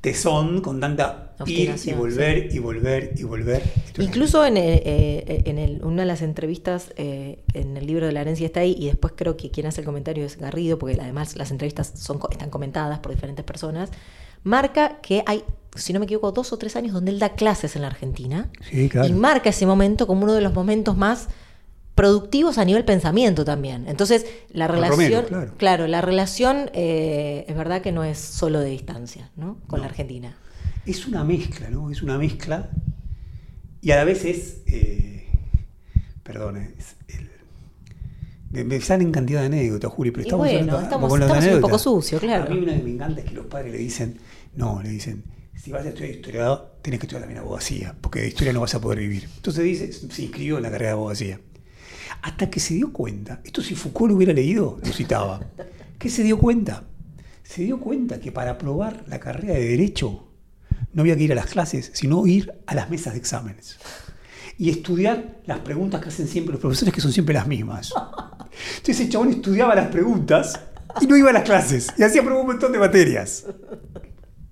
tesón, 0.00 0.60
con 0.60 0.80
tanta 0.80 1.34
ir 1.46 1.74
y 1.84 1.92
volver 1.92 2.48
y 2.54 2.58
volver 2.58 3.12
y 3.16 3.22
volver. 3.24 3.62
Incluso 3.98 4.44
en, 4.44 4.56
eh, 4.56 4.82
eh, 4.84 5.42
en 5.46 5.58
el- 5.58 5.84
una 5.84 6.02
de 6.02 6.06
las 6.06 6.22
entrevistas 6.22 6.92
eh, 6.96 7.40
en 7.54 7.76
el 7.76 7.86
libro 7.86 8.06
de 8.06 8.12
la 8.12 8.20
herencia 8.20 8.46
está 8.46 8.60
ahí 8.60 8.74
y 8.78 8.86
después 8.86 9.14
creo 9.16 9.36
que 9.36 9.50
quien 9.50 9.66
hace 9.66 9.80
el 9.80 9.84
comentario 9.86 10.24
es 10.24 10.38
Garrido, 10.38 10.78
porque 10.78 10.98
además 11.00 11.36
las 11.36 11.50
entrevistas 11.50 11.92
son, 11.96 12.20
están 12.30 12.50
comentadas 12.50 13.00
por 13.00 13.12
diferentes 13.12 13.44
personas, 13.44 13.90
marca 14.44 14.98
que 15.02 15.22
hay 15.26 15.42
si 15.74 15.92
no 15.92 15.98
me 15.98 16.06
equivoco, 16.06 16.32
dos 16.32 16.54
o 16.54 16.56
tres 16.56 16.74
años 16.76 16.94
donde 16.94 17.10
él 17.10 17.18
da 17.18 17.34
clases 17.34 17.76
en 17.76 17.82
la 17.82 17.88
Argentina. 17.88 18.50
Sí, 18.70 18.88
claro. 18.88 19.08
Y 19.08 19.12
marca 19.12 19.50
ese 19.50 19.66
momento 19.66 20.06
como 20.06 20.22
uno 20.24 20.32
de 20.32 20.40
los 20.40 20.54
momentos 20.54 20.96
más 20.96 21.28
productivos 21.96 22.58
a 22.58 22.64
nivel 22.64 22.84
pensamiento 22.84 23.44
también. 23.44 23.88
Entonces, 23.88 24.24
la 24.50 24.68
relación, 24.68 25.24
Romero, 25.28 25.54
claro. 25.56 25.88
la 25.88 26.00
relación 26.02 26.70
eh, 26.74 27.44
es 27.48 27.56
verdad 27.56 27.82
que 27.82 27.90
no 27.90 28.04
es 28.04 28.18
solo 28.18 28.60
de 28.60 28.70
distancia, 28.70 29.30
¿no? 29.34 29.58
Con 29.66 29.80
la 29.80 29.86
Argentina. 29.86 30.36
Es 30.84 31.06
una 31.08 31.24
mezcla, 31.24 31.68
¿no? 31.70 31.90
Es 31.90 32.02
una 32.02 32.18
mezcla. 32.18 32.70
Y 33.80 33.90
a 33.90 33.96
la 33.96 34.04
vez 34.04 34.24
es. 34.24 34.58
eh, 34.66 35.26
perdón, 36.22 36.58
es 36.58 36.96
el- 37.08 37.30
me, 38.50 38.62
me 38.64 38.80
salen 38.80 39.10
cantidad 39.10 39.40
de 39.40 39.46
anécdotas, 39.46 39.90
Juli, 39.90 40.10
pero 40.10 40.22
estamos 40.22 40.46
bueno, 40.46 40.58
hablando 40.60 40.82
estamos- 40.82 41.08
con 41.10 41.22
estamos 41.22 41.44
un 41.54 41.60
poco 41.60 41.78
sucio, 41.78 42.18
claro. 42.20 42.44
A 42.44 42.48
mí 42.54 42.58
una 42.58 42.76
que 42.76 42.82
me 42.82 42.90
encanta 42.90 43.20
es 43.22 43.26
que 43.26 43.34
los 43.34 43.46
padres 43.46 43.72
le 43.72 43.78
dicen, 43.78 44.18
no, 44.54 44.82
le 44.82 44.90
dicen, 44.90 45.24
si 45.54 45.72
vas 45.72 45.84
a 45.86 45.88
estudiar 45.88 46.10
historiador, 46.14 46.76
tienes 46.82 47.00
que 47.00 47.06
estudiar 47.06 47.22
también 47.22 47.40
abogacía, 47.40 47.94
porque 48.00 48.20
de 48.20 48.28
historia 48.28 48.52
no 48.52 48.60
vas 48.60 48.74
a 48.74 48.80
poder 48.80 48.98
vivir. 48.98 49.28
Entonces 49.36 49.64
dice, 49.64 49.92
se 49.92 50.22
inscribió 50.22 50.58
en 50.58 50.62
la 50.62 50.70
carrera 50.70 50.90
de 50.90 50.96
abogacía. 50.96 51.40
Hasta 52.22 52.50
que 52.50 52.60
se 52.60 52.74
dio 52.74 52.92
cuenta, 52.92 53.40
esto 53.44 53.62
si 53.62 53.74
Foucault 53.74 54.10
lo 54.10 54.16
hubiera 54.16 54.32
leído, 54.32 54.78
lo 54.84 54.92
citaba, 54.92 55.40
¿qué 55.98 56.08
se 56.08 56.22
dio 56.22 56.38
cuenta? 56.38 56.84
Se 57.42 57.62
dio 57.62 57.78
cuenta 57.78 58.20
que 58.20 58.32
para 58.32 58.52
aprobar 58.52 59.04
la 59.06 59.20
carrera 59.20 59.54
de 59.54 59.68
Derecho 59.68 60.28
no 60.92 61.02
había 61.02 61.16
que 61.16 61.24
ir 61.24 61.32
a 61.32 61.36
las 61.36 61.46
clases, 61.46 61.90
sino 61.94 62.26
ir 62.26 62.52
a 62.66 62.74
las 62.74 62.90
mesas 62.90 63.12
de 63.12 63.20
exámenes. 63.20 63.78
Y 64.58 64.70
estudiar 64.70 65.42
las 65.44 65.60
preguntas 65.60 66.00
que 66.00 66.08
hacen 66.08 66.26
siempre 66.26 66.52
los 66.52 66.60
profesores, 66.60 66.92
que 66.92 67.00
son 67.00 67.12
siempre 67.12 67.34
las 67.34 67.46
mismas. 67.46 67.92
Entonces 68.78 69.00
el 69.00 69.10
chabón 69.10 69.30
estudiaba 69.30 69.74
las 69.74 69.88
preguntas 69.88 70.58
y 71.00 71.06
no 71.06 71.16
iba 71.16 71.30
a 71.30 71.32
las 71.34 71.42
clases. 71.42 71.88
Y 71.98 72.02
aprobó 72.02 72.40
un 72.40 72.46
montón 72.46 72.72
de 72.72 72.78
materias. 72.78 73.44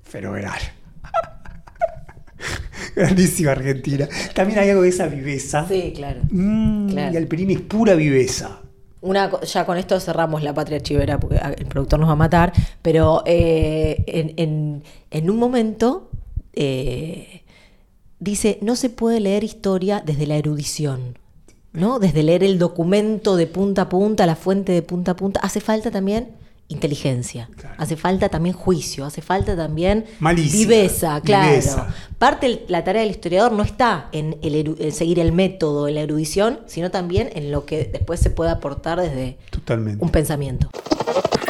Fenomenal. 0.03 0.61
Grandísima 2.97 3.53
Argentina. 3.53 4.09
También 4.35 4.59
hay 4.61 4.71
algo 4.71 4.83
de 4.83 4.89
esa 4.91 5.07
viveza. 5.07 5.67
Sí, 5.69 5.93
claro. 5.95 6.21
Mm, 6.31 6.89
Claro. 6.91 7.15
Y 7.15 7.17
Alperín 7.17 7.51
es 7.51 7.61
pura 7.61 7.95
viveza. 7.95 8.61
Una, 9.01 9.31
ya 9.43 9.67
con 9.67 9.77
esto 9.77 10.01
cerramos 10.01 10.43
la 10.43 10.55
patria 10.55 10.81
chivera 10.81 11.21
porque 11.21 11.39
el 11.59 11.67
productor 11.67 12.01
nos 12.01 12.09
va 12.09 12.13
a 12.15 12.17
matar, 12.17 12.53
pero 12.81 13.23
eh, 13.27 14.03
en, 14.07 14.33
en- 14.37 14.83
en 15.11 15.31
un 15.31 15.37
momento 15.37 16.11
eh, 16.55 17.43
dice, 18.19 18.59
no 18.63 18.77
se 18.77 18.89
puede 18.91 19.21
leer 19.21 19.45
historia 19.45 20.03
desde 20.05 20.27
la 20.27 20.37
erudición, 20.37 21.19
¿no? 21.75 21.99
Desde 21.99 22.23
leer 22.23 22.43
el 22.45 22.59
documento 22.59 23.37
de 23.37 23.47
punta 23.47 23.83
a 23.83 23.89
punta, 23.91 24.25
la 24.27 24.37
fuente 24.37 24.73
de 24.73 24.81
punta 24.83 25.13
a 25.13 25.17
punta, 25.17 25.41
hace 25.41 25.61
falta 25.61 25.91
también 25.91 26.29
inteligencia, 26.69 27.49
Claro. 27.57 27.75
hace 27.79 27.97
falta 27.97 28.29
también 28.29 28.55
juicio, 28.55 29.05
hace 29.05 29.21
falta 29.23 29.55
también 29.57 30.07
Malicia, 30.19 30.59
viveza, 30.59 31.21
claro. 31.21 31.49
viveza. 31.51 31.89
Parte 32.19 32.65
la 32.69 32.83
tarea 32.85 33.03
del 33.03 33.11
historiador 33.11 33.53
no 33.53 33.63
está 33.63 34.09
en, 34.13 34.37
el 34.43 34.55
eru- 34.55 34.77
en 34.81 34.93
seguir 34.93 35.19
el 35.19 35.33
método, 35.33 35.89
en 35.89 35.95
la 35.97 36.01
erudición, 36.01 36.61
sino 36.67 36.91
también 36.91 37.31
en 37.35 37.53
lo 37.53 37.65
que 37.67 37.85
después 37.93 38.19
se 38.21 38.31
puede 38.31 38.51
aportar 38.51 39.01
desde 39.01 39.37
Totalmente. 39.51 40.03
un 40.03 40.11
pensamiento. 40.11 40.69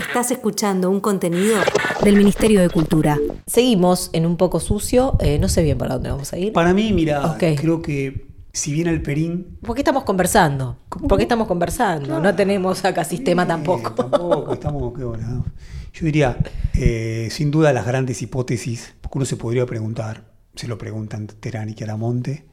Estás 0.09 0.31
escuchando 0.31 0.91
un 0.91 1.01
contenido 1.01 1.57
del 2.03 2.17
Ministerio 2.17 2.61
de 2.61 2.71
Cultura. 2.71 3.19
Seguimos 3.47 4.11
en 4.13 4.27
un 4.27 4.37
poco 4.37 4.61
sucio, 4.61 5.17
eh, 5.21 5.39
no 5.39 5.49
sé 5.49 5.63
bien 5.63 5.79
para 5.79 5.95
dónde 5.95 6.11
vamos 6.11 6.33
a 6.33 6.39
ir. 6.39 6.53
Para 6.53 6.73
mí, 6.75 6.93
mira, 6.93 7.37
creo 7.39 7.83
que 7.83 8.27
si 8.55 8.73
bien 8.73 8.87
Alperín 8.87 9.59
¿Por 9.63 9.75
qué 9.75 9.81
estamos 9.81 10.05
conversando? 10.05 10.79
¿Por 10.89 11.19
qué 11.19 11.25
estamos 11.25 11.49
conversando? 11.49 12.21
No 12.21 12.35
tenemos 12.37 12.85
acá 12.85 13.05
sistema 13.05 13.43
Eh, 13.43 13.47
tampoco. 13.47 13.93
tampoco, 13.93 14.53
estamos, 14.53 14.97
qué 14.97 15.03
bola, 15.03 15.27
¿no? 15.27 15.45
Yo 15.93 16.07
diría, 16.07 16.39
eh, 16.73 17.29
sin 17.33 17.51
duda 17.51 17.73
las 17.73 17.85
grandes 17.85 18.23
hipótesis, 18.23 18.95
porque 19.01 19.19
uno 19.19 19.25
se 19.25 19.37
podría 19.37 19.67
preguntar, 19.67 20.33
se 20.55 20.69
lo 20.69 20.79
preguntan 20.79 21.27
Terán 21.27 21.69
y 21.69 21.75
Chiaramonte, 21.75 22.47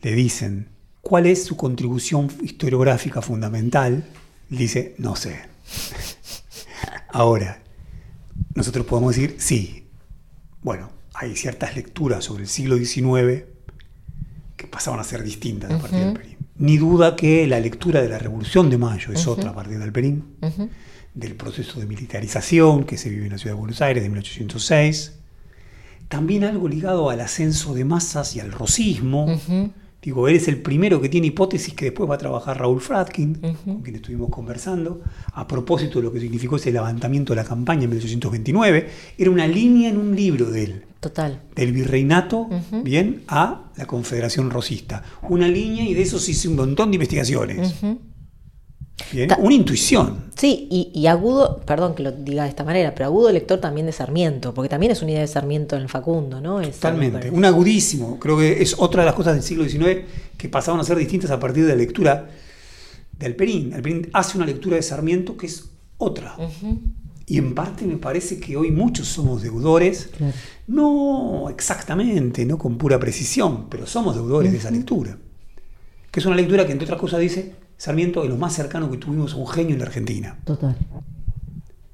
le 0.00 0.12
dicen, 0.12 0.68
¿cuál 1.00 1.26
es 1.26 1.44
su 1.44 1.56
contribución 1.56 2.28
historiográfica 2.40 3.20
fundamental? 3.20 4.04
Dice, 4.48 4.94
no 4.98 5.16
sé. 5.16 5.40
Ahora, 7.08 7.62
nosotros 8.54 8.86
podemos 8.86 9.16
decir, 9.16 9.34
sí. 9.38 9.88
Bueno, 10.62 10.90
hay 11.14 11.34
ciertas 11.34 11.74
lecturas 11.74 12.24
sobre 12.24 12.44
el 12.44 12.48
siglo 12.48 12.76
XIX 12.76 13.57
que 14.58 14.66
pasaban 14.66 14.98
a 14.98 15.04
ser 15.04 15.22
distintas 15.22 15.70
a 15.70 15.78
partir 15.78 16.00
del 16.00 16.12
Perín. 16.12 16.36
Ni 16.56 16.76
duda 16.76 17.14
que 17.14 17.46
la 17.46 17.60
lectura 17.60 18.02
de 18.02 18.08
la 18.08 18.18
Revolución 18.18 18.68
de 18.68 18.76
Mayo 18.76 19.12
es 19.12 19.26
otra 19.28 19.50
a 19.50 19.54
partir 19.54 19.78
del 19.78 19.92
Perín, 19.92 20.24
del 21.14 21.36
proceso 21.36 21.78
de 21.78 21.86
militarización 21.86 22.84
que 22.84 22.98
se 22.98 23.08
vive 23.08 23.26
en 23.26 23.32
la 23.32 23.38
ciudad 23.38 23.54
de 23.54 23.60
Buenos 23.60 23.80
Aires 23.80 24.02
de 24.02 24.08
1806, 24.08 25.14
también 26.08 26.42
algo 26.42 26.68
ligado 26.68 27.08
al 27.08 27.20
ascenso 27.20 27.72
de 27.72 27.84
masas 27.84 28.34
y 28.34 28.40
al 28.40 28.50
rosismo. 28.50 29.26
Digo, 30.02 30.26
él 30.26 30.34
es 30.34 30.48
el 30.48 30.60
primero 30.60 31.00
que 31.00 31.08
tiene 31.08 31.28
hipótesis 31.28 31.74
que 31.74 31.86
después 31.86 32.10
va 32.10 32.16
a 32.16 32.18
trabajar 32.18 32.58
Raúl 32.58 32.80
Fratkin, 32.80 33.34
con 33.64 33.82
quien 33.82 33.94
estuvimos 33.94 34.28
conversando, 34.28 35.02
a 35.34 35.46
propósito 35.46 36.00
de 36.00 36.04
lo 36.04 36.12
que 36.12 36.18
significó 36.18 36.56
ese 36.56 36.72
levantamiento 36.72 37.32
de 37.32 37.42
la 37.42 37.44
campaña 37.44 37.84
en 37.84 37.90
1829. 37.90 38.90
Era 39.16 39.30
una 39.30 39.46
línea 39.46 39.88
en 39.90 39.98
un 39.98 40.16
libro 40.16 40.50
de 40.50 40.64
él 40.64 40.87
Total. 41.00 41.42
del 41.54 41.72
virreinato 41.72 42.48
bien 42.82 43.22
a 43.28 43.70
la 43.76 43.86
Confederación 43.86 44.50
Rosista. 44.50 45.02
Una 45.28 45.46
línea 45.48 45.84
y 45.84 45.94
de 45.94 46.02
eso 46.02 46.18
se 46.18 46.32
hizo 46.32 46.50
un 46.50 46.56
montón 46.56 46.90
de 46.90 46.96
investigaciones. 46.96 47.74
Bien. 49.12 49.28
Ta- 49.28 49.38
Una 49.40 49.54
intuición. 49.54 50.24
Sí, 50.36 50.66
y, 50.70 50.90
y 50.92 51.06
agudo, 51.06 51.60
perdón 51.64 51.94
que 51.94 52.02
lo 52.02 52.10
diga 52.10 52.42
de 52.42 52.48
esta 52.48 52.64
manera, 52.64 52.94
pero 52.94 53.06
agudo 53.06 53.30
lector 53.30 53.60
también 53.60 53.86
de 53.86 53.92
Sarmiento, 53.92 54.52
porque 54.52 54.68
también 54.68 54.90
es 54.90 55.00
una 55.02 55.12
idea 55.12 55.20
de 55.20 55.28
Sarmiento 55.28 55.76
en 55.76 55.82
el 55.82 55.88
Facundo, 55.88 56.40
¿no? 56.40 56.60
Es 56.60 56.74
Totalmente. 56.74 57.30
Un 57.30 57.44
agudísimo. 57.44 58.18
Creo 58.18 58.36
que 58.36 58.60
es 58.60 58.74
otra 58.76 59.02
de 59.02 59.06
las 59.06 59.14
cosas 59.14 59.34
del 59.34 59.42
siglo 59.44 59.64
XIX 59.68 60.00
que 60.36 60.48
pasaban 60.48 60.80
a 60.80 60.84
ser 60.84 60.96
distintas 60.98 61.30
a 61.30 61.38
partir 61.38 61.62
de 61.64 61.70
la 61.70 61.76
lectura 61.76 62.28
de 63.16 63.26
Alperín. 63.26 63.72
Alperín 63.72 64.10
hace 64.12 64.36
una 64.36 64.46
lectura 64.46 64.74
de 64.76 64.82
Sarmiento 64.82 65.36
que 65.36 65.46
es 65.46 65.70
otra. 65.96 66.36
Y 67.28 67.36
en 67.36 67.54
parte 67.54 67.84
me 67.86 67.96
parece 67.96 68.40
que 68.40 68.56
hoy 68.56 68.70
muchos 68.70 69.06
somos 69.06 69.42
deudores, 69.42 70.08
Claro. 70.16 70.32
no 70.66 71.48
exactamente, 71.50 72.46
no 72.46 72.56
con 72.56 72.78
pura 72.78 72.98
precisión, 72.98 73.68
pero 73.68 73.86
somos 73.86 74.14
deudores 74.14 74.50
de 74.50 74.58
esa 74.58 74.70
lectura. 74.70 75.18
Que 76.10 76.20
es 76.20 76.26
una 76.26 76.36
lectura 76.36 76.66
que, 76.66 76.72
entre 76.72 76.86
otras 76.86 76.98
cosas, 77.00 77.20
dice 77.20 77.54
Sarmiento 77.76 78.24
es 78.24 78.30
lo 78.30 78.36
más 78.36 78.54
cercano 78.54 78.90
que 78.90 78.96
tuvimos 78.96 79.34
a 79.34 79.36
un 79.36 79.46
genio 79.46 79.74
en 79.74 79.80
la 79.80 79.86
Argentina. 79.86 80.38
Total. 80.44 80.76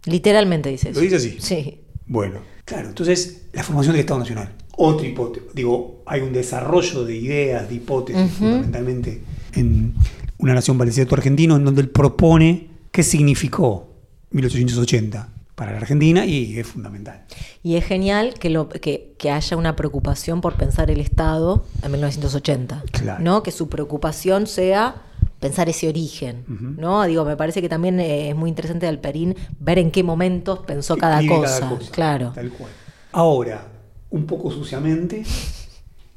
Literalmente 0.07 0.69
dice 0.71 0.91
eso. 0.91 1.01
¿Lo 1.01 1.05
dice 1.05 1.17
así? 1.17 1.37
Sí. 1.41 1.81
Bueno, 2.07 2.41
claro, 2.65 2.89
entonces 2.89 3.47
la 3.53 3.63
formación 3.65 3.95
del 3.95 4.01
Estado 4.01 4.21
Nacional. 4.21 4.55
Otra 4.77 5.07
hipótesis. 5.07 5.49
Digo, 5.55 6.03
hay 6.07 6.21
un 6.21 6.33
desarrollo 6.33 7.05
de 7.05 7.17
ideas, 7.17 7.69
de 7.69 7.75
hipótesis, 7.77 8.33
fundamentalmente 8.33 9.23
en 9.55 9.95
una 10.39 10.55
nación 10.55 10.79
tu 11.07 11.15
argentino, 11.15 11.57
en 11.57 11.65
donde 11.65 11.81
él 11.81 11.89
propone 11.89 12.69
qué 12.91 13.03
significó 13.03 13.94
1880 14.35 15.29
para 15.55 15.73
la 15.73 15.79
Argentina 15.79 16.27
y 16.27 16.59
es 16.59 16.67
fundamental. 16.67 17.25
Y 17.63 17.77
es 17.77 17.85
genial 17.85 18.35
que, 18.35 18.51
lo, 18.51 18.69
que, 18.69 19.15
que 19.17 19.31
haya 19.31 19.57
una 19.57 19.77
preocupación 19.77 20.41
por 20.41 20.57
pensar 20.57 20.91
el 20.91 21.01
Estado 21.01 21.65
en 21.83 21.93
1980. 21.93 22.83
Claro. 22.93 23.23
¿no? 23.23 23.43
Que 23.43 23.53
su 23.53 23.69
preocupación 23.69 24.47
sea 24.47 25.03
pensar 25.39 25.69
ese 25.69 25.89
origen. 25.89 26.45
¿no? 26.79 27.05
Digo, 27.05 27.25
me 27.25 27.37
parece 27.37 27.63
que 27.63 27.69
también 27.69 28.01
eh, 28.01 28.31
es 28.31 28.37
muy 28.37 28.49
interesante 28.49 28.87
de 28.87 28.91
Alperín 28.91 29.37
ver 29.61 29.79
en 29.79 29.91
qué 29.91 30.03
momentos 30.03 30.61
pensó 30.61 30.97
cada 30.97 31.21
Escribe 31.21 31.37
cosa. 31.37 31.79
Claro. 31.93 32.33
Tal 32.35 32.51
cual. 32.51 32.71
Ahora, 33.13 33.69
un 34.11 34.27
poco 34.27 34.51
suciamente, 34.51 35.23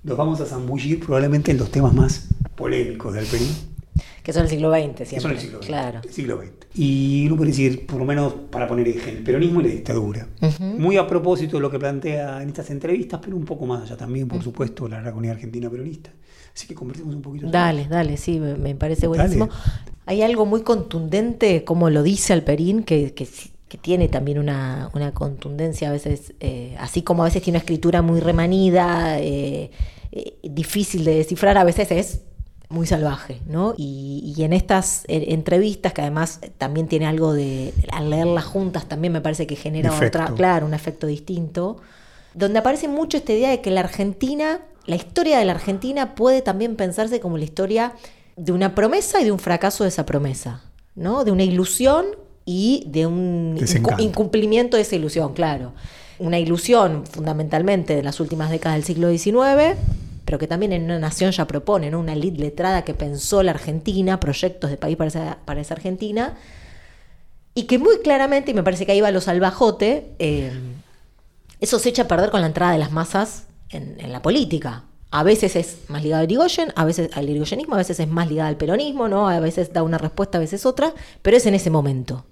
nos 0.04 0.18
vamos 0.18 0.42
a 0.42 0.46
zambullir 0.46 1.00
probablemente 1.00 1.52
en 1.52 1.58
los 1.58 1.70
temas 1.70 1.94
más 1.94 2.28
polémicos 2.56 3.14
del 3.14 3.26
Perú. 3.26 3.46
Que 4.28 4.34
son 4.34 4.44
el 4.44 4.50
siglo 4.50 4.74
XX 4.74 4.94
que 4.94 5.06
siempre. 5.06 5.22
son 5.22 5.32
el 5.32 5.40
siglo 5.40 5.58
XX. 5.60 5.68
Claro. 5.68 6.02
el 6.04 6.12
siglo 6.12 6.38
XX. 6.42 6.50
Y 6.76 7.26
uno 7.28 7.38
puede 7.38 7.52
decir, 7.52 7.86
por 7.86 7.98
lo 7.98 8.04
menos 8.04 8.34
para 8.52 8.68
poner 8.68 8.86
eje, 8.90 9.12
el 9.12 9.24
peronismo 9.24 9.62
y 9.62 9.64
la 9.64 9.70
dictadura. 9.70 10.28
Muy 10.60 10.98
a 10.98 11.08
propósito 11.08 11.56
de 11.56 11.62
lo 11.62 11.72
que 11.72 11.80
plantea 11.80 12.44
en 12.44 12.50
estas 12.50 12.70
entrevistas, 12.70 13.22
pero 13.24 13.38
un 13.38 13.46
poco 13.46 13.66
más 13.66 13.84
allá 13.84 13.96
también, 13.96 14.28
por 14.28 14.44
supuesto, 14.44 14.90
la 14.90 15.02
comunidad 15.12 15.36
argentina 15.36 15.70
peronista. 15.70 16.10
Así 16.54 16.68
que 16.68 16.76
convertimos 16.76 17.16
un 17.16 17.22
poquito. 17.22 17.46
sobre 17.46 17.58
Dale, 17.58 17.82
eso. 17.84 17.90
dale, 17.90 18.18
sí, 18.18 18.38
me, 18.38 18.56
me 18.56 18.76
parece 18.76 19.08
buenísimo. 19.08 19.46
Dale. 19.48 19.62
Hay 20.08 20.22
algo 20.24 20.46
muy 20.46 20.62
contundente, 20.62 21.64
como 21.64 21.90
lo 21.90 22.04
dice 22.04 22.34
Alperín, 22.34 22.84
que, 22.84 23.14
que, 23.14 23.30
que 23.70 23.78
tiene 23.78 24.10
también 24.10 24.40
una, 24.40 24.90
una 24.94 25.14
contundencia 25.14 25.88
a 25.88 25.94
veces, 25.94 26.34
eh, 26.42 26.76
así 26.80 27.02
como 27.02 27.24
a 27.24 27.28
veces 27.28 27.44
tiene 27.44 27.58
una 27.60 27.64
escritura 27.64 28.02
muy 28.02 28.20
remanida, 28.20 29.22
eh, 29.22 29.72
eh, 30.12 30.38
difícil 30.44 31.06
de 31.06 31.16
descifrar, 31.16 31.58
a 31.58 31.64
veces 31.64 31.92
es 31.92 32.22
muy 32.70 32.86
salvaje, 32.86 33.42
¿no? 33.48 33.74
Y, 33.78 34.34
y 34.36 34.44
en 34.44 34.52
estas 34.54 35.04
entrevistas, 35.08 35.94
que 35.94 36.02
además 36.02 36.42
también 36.58 36.88
tiene 36.88 37.06
algo 37.06 37.34
de, 37.34 37.74
al 37.92 38.10
leerlas 38.10 38.44
juntas 38.46 38.88
también 38.88 39.14
me 39.14 39.22
parece 39.22 39.48
que 39.48 39.56
genera 39.56 39.90
Efecto. 39.90 40.20
otra, 40.20 40.34
claro, 40.36 40.66
un 40.66 40.74
efecto 40.74 41.08
distinto, 41.08 41.78
donde 42.34 42.60
aparece 42.60 42.88
mucho 42.88 43.18
esta 43.18 43.32
idea 43.34 43.50
de 43.50 43.62
que 43.62 43.72
la 43.72 43.82
Argentina, 43.82 44.60
la 44.86 44.96
historia 44.98 45.40
de 45.40 45.46
la 45.46 45.54
Argentina 45.54 46.14
puede 46.14 46.42
también 46.42 46.76
pensarse 46.76 47.20
como 47.20 47.38
la 47.38 47.46
historia 47.46 47.94
de 48.36 48.52
una 48.52 48.76
promesa 48.76 49.22
y 49.22 49.26
de 49.26 49.32
un 49.32 49.40
fracaso 49.40 49.84
de 49.84 49.90
esa 49.90 50.06
promesa, 50.06 50.62
¿no? 50.94 51.24
De 51.24 51.32
una 51.32 51.44
ilusión 51.44 52.06
y 52.46 52.84
de 52.88 53.06
un 53.08 53.56
Desencanto. 53.60 54.04
incumplimiento 54.04 54.78
de 54.78 54.84
esa 54.84 54.96
ilusión, 54.96 55.34
claro. 55.34 55.74
Una 56.20 56.38
ilusión 56.38 57.06
fundamentalmente 57.06 57.96
de 57.96 58.04
las 58.04 58.20
últimas 58.20 58.50
décadas 58.50 58.76
del 58.78 58.84
siglo 58.86 59.10
XIX, 59.10 59.78
pero 60.28 60.38
que 60.38 60.48
también 60.48 60.74
en 60.74 60.84
una 60.84 61.00
nación 61.00 61.32
ya 61.32 61.48
propone, 61.48 61.90
¿no? 61.90 62.02
una 62.02 62.12
elite 62.12 62.38
letrada 62.38 62.84
que 62.84 62.94
pensó 62.94 63.44
la 63.44 63.52
Argentina, 63.52 64.20
proyectos 64.20 64.70
de 64.70 64.76
país 64.76 64.98
para 64.98 65.62
esa, 65.62 65.74
Argentina, 65.74 66.36
y 67.54 67.64
que 67.64 67.80
muy 67.80 68.00
claramente, 68.00 68.52
y 68.52 68.54
me 68.54 68.62
parece 68.62 68.86
que 68.86 68.92
ahí 68.92 69.00
va 69.00 69.10
lo 69.10 69.22
salvajote, 69.22 70.12
eh, 70.20 70.52
eso 71.62 71.80
se 71.80 71.88
echa 71.88 72.02
a 72.02 72.08
perder 72.10 72.30
con 72.30 72.42
la 72.42 72.48
entrada 72.48 72.74
de 72.74 72.78
las 72.78 72.92
masas 72.92 73.46
en, 73.70 73.96
en 74.02 74.12
la 74.12 74.22
política. 74.22 74.84
A 75.12 75.24
veces 75.24 75.56
es 75.56 75.78
más 75.88 76.04
ligado 76.04 76.20
al 76.20 76.30
Irigoyen, 76.30 76.74
a 76.76 76.84
veces 76.84 77.10
al 77.16 77.30
irigoyenismo, 77.30 77.76
a 77.76 77.78
veces 77.78 77.98
es 78.02 78.10
más 78.10 78.28
ligado 78.28 78.50
al 78.50 78.58
peronismo, 78.58 79.08
¿no? 79.08 79.30
A 79.30 79.40
veces 79.40 79.72
da 79.72 79.82
una 79.82 79.98
respuesta, 79.98 80.40
a 80.40 80.42
veces 80.42 80.66
otra, 80.66 80.94
pero 81.22 81.38
es 81.38 81.46
en 81.46 81.54
ese 81.54 81.70
momento. 81.70 82.26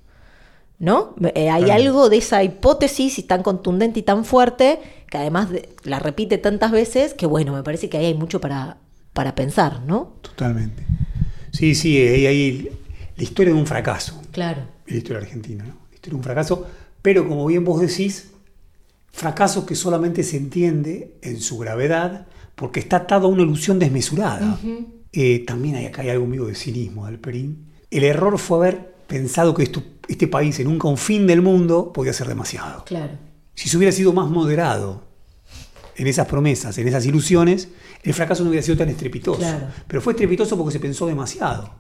¿No? 0.77 1.15
Eh, 1.35 1.49
hay 1.49 1.63
Claro. 1.63 1.81
algo 1.81 2.09
de 2.09 2.17
esa 2.17 2.43
hipótesis 2.43 3.17
y 3.19 3.23
tan 3.23 3.43
contundente 3.43 3.99
y 4.01 4.03
tan 4.03 4.25
fuerte 4.25 4.79
que 5.09 5.17
además 5.17 5.49
de- 5.49 5.69
la 5.83 5.99
repite 5.99 6.37
tantas 6.37 6.71
veces 6.71 7.13
que 7.13 7.25
bueno, 7.25 7.53
me 7.53 7.63
parece 7.63 7.87
que 7.89 7.97
ahí 7.97 8.05
hay 8.07 8.13
mucho 8.13 8.41
para, 8.41 8.77
para 9.13 9.35
pensar, 9.35 9.81
¿no? 9.85 10.17
Totalmente. 10.21 10.83
Sí, 11.51 11.75
sí, 11.75 11.97
ahí 11.97 12.25
hay 12.27 12.69
la 13.15 13.23
historia 13.23 13.53
de 13.53 13.59
un 13.59 13.65
fracaso. 13.67 14.21
Claro. 14.31 14.63
la 14.87 14.97
historia 14.97 15.21
argentina, 15.21 15.63
¿no? 15.63 15.75
La 15.89 15.95
historia 15.95 16.11
de 16.11 16.17
un 16.17 16.23
fracaso, 16.23 16.67
pero 17.01 17.25
como 17.27 17.45
bien 17.45 17.63
vos 17.63 17.79
decís, 17.79 18.31
fracaso 19.11 19.65
que 19.65 19.75
solamente 19.75 20.23
se 20.23 20.37
entiende 20.37 21.15
en 21.21 21.39
su 21.39 21.57
gravedad 21.57 22.27
porque 22.55 22.79
está 22.81 22.97
atado 22.97 23.27
a 23.27 23.29
una 23.29 23.43
ilusión 23.43 23.79
desmesurada. 23.79 24.59
Eh, 25.13 25.39
también 25.47 25.75
hay, 25.75 25.85
acá 25.85 26.01
hay 26.01 26.09
algo 26.09 26.25
medio 26.27 26.45
de 26.45 26.55
cinismo 26.55 27.05
del 27.05 27.19
Perín. 27.19 27.67
El 27.89 28.03
error 28.03 28.37
fue 28.37 28.57
haber 28.67 28.93
pensado 29.07 29.53
que 29.53 29.63
esto- 29.63 29.83
este 30.07 30.27
país 30.27 30.59
en 30.59 30.67
un 30.67 30.77
confín 30.77 31.27
del 31.27 31.41
mundo 31.41 31.91
podía 31.93 32.13
ser 32.13 32.27
demasiado. 32.27 32.83
Claro. 32.85 33.13
Si 33.53 33.69
se 33.69 33.77
hubiera 33.77 33.91
sido 33.91 34.13
más 34.13 34.29
moderado 34.29 35.03
en 35.95 36.07
esas 36.07 36.27
promesas, 36.27 36.77
en 36.77 36.87
esas 36.87 37.05
ilusiones, 37.05 37.69
el 38.03 38.13
fracaso 38.13 38.43
no 38.43 38.49
hubiera 38.49 38.63
sido 38.63 38.77
tan 38.77 38.89
estrepitoso. 38.89 39.39
Claro. 39.39 39.67
Pero 39.87 40.01
fue 40.01 40.13
estrepitoso 40.13 40.57
porque 40.57 40.73
se 40.73 40.79
pensó 40.79 41.07
demasiado. 41.07 41.73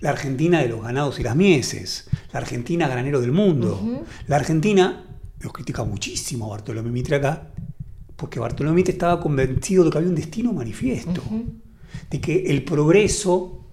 La 0.00 0.10
Argentina 0.10 0.60
de 0.60 0.68
los 0.68 0.82
ganados 0.82 1.18
y 1.20 1.22
las 1.22 1.36
mieses, 1.36 2.08
la 2.32 2.40
Argentina 2.40 2.88
granero 2.88 3.20
del 3.20 3.32
mundo, 3.32 4.04
la 4.26 4.36
Argentina, 4.36 5.04
los 5.40 5.52
critica 5.52 5.84
muchísimo 5.84 6.46
a 6.46 6.48
Bartolomé 6.48 6.90
Mitre 6.90 7.16
acá, 7.16 7.50
porque 8.14 8.38
Bartolomé 8.38 8.76
Mitre 8.76 8.92
estaba 8.92 9.20
convencido 9.20 9.84
de 9.84 9.90
que 9.90 9.98
había 9.98 10.10
un 10.10 10.16
destino 10.16 10.52
manifiesto, 10.52 11.22
de 12.10 12.20
que 12.20 12.44
el 12.46 12.62
progreso, 12.64 13.65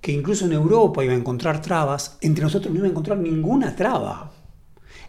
que 0.00 0.12
incluso 0.12 0.46
en 0.46 0.52
Europa 0.52 1.04
iba 1.04 1.12
a 1.12 1.16
encontrar 1.16 1.60
trabas, 1.60 2.18
entre 2.20 2.44
nosotros 2.44 2.72
no 2.72 2.78
iba 2.78 2.86
a 2.86 2.90
encontrar 2.90 3.18
ninguna 3.18 3.74
traba 3.74 4.32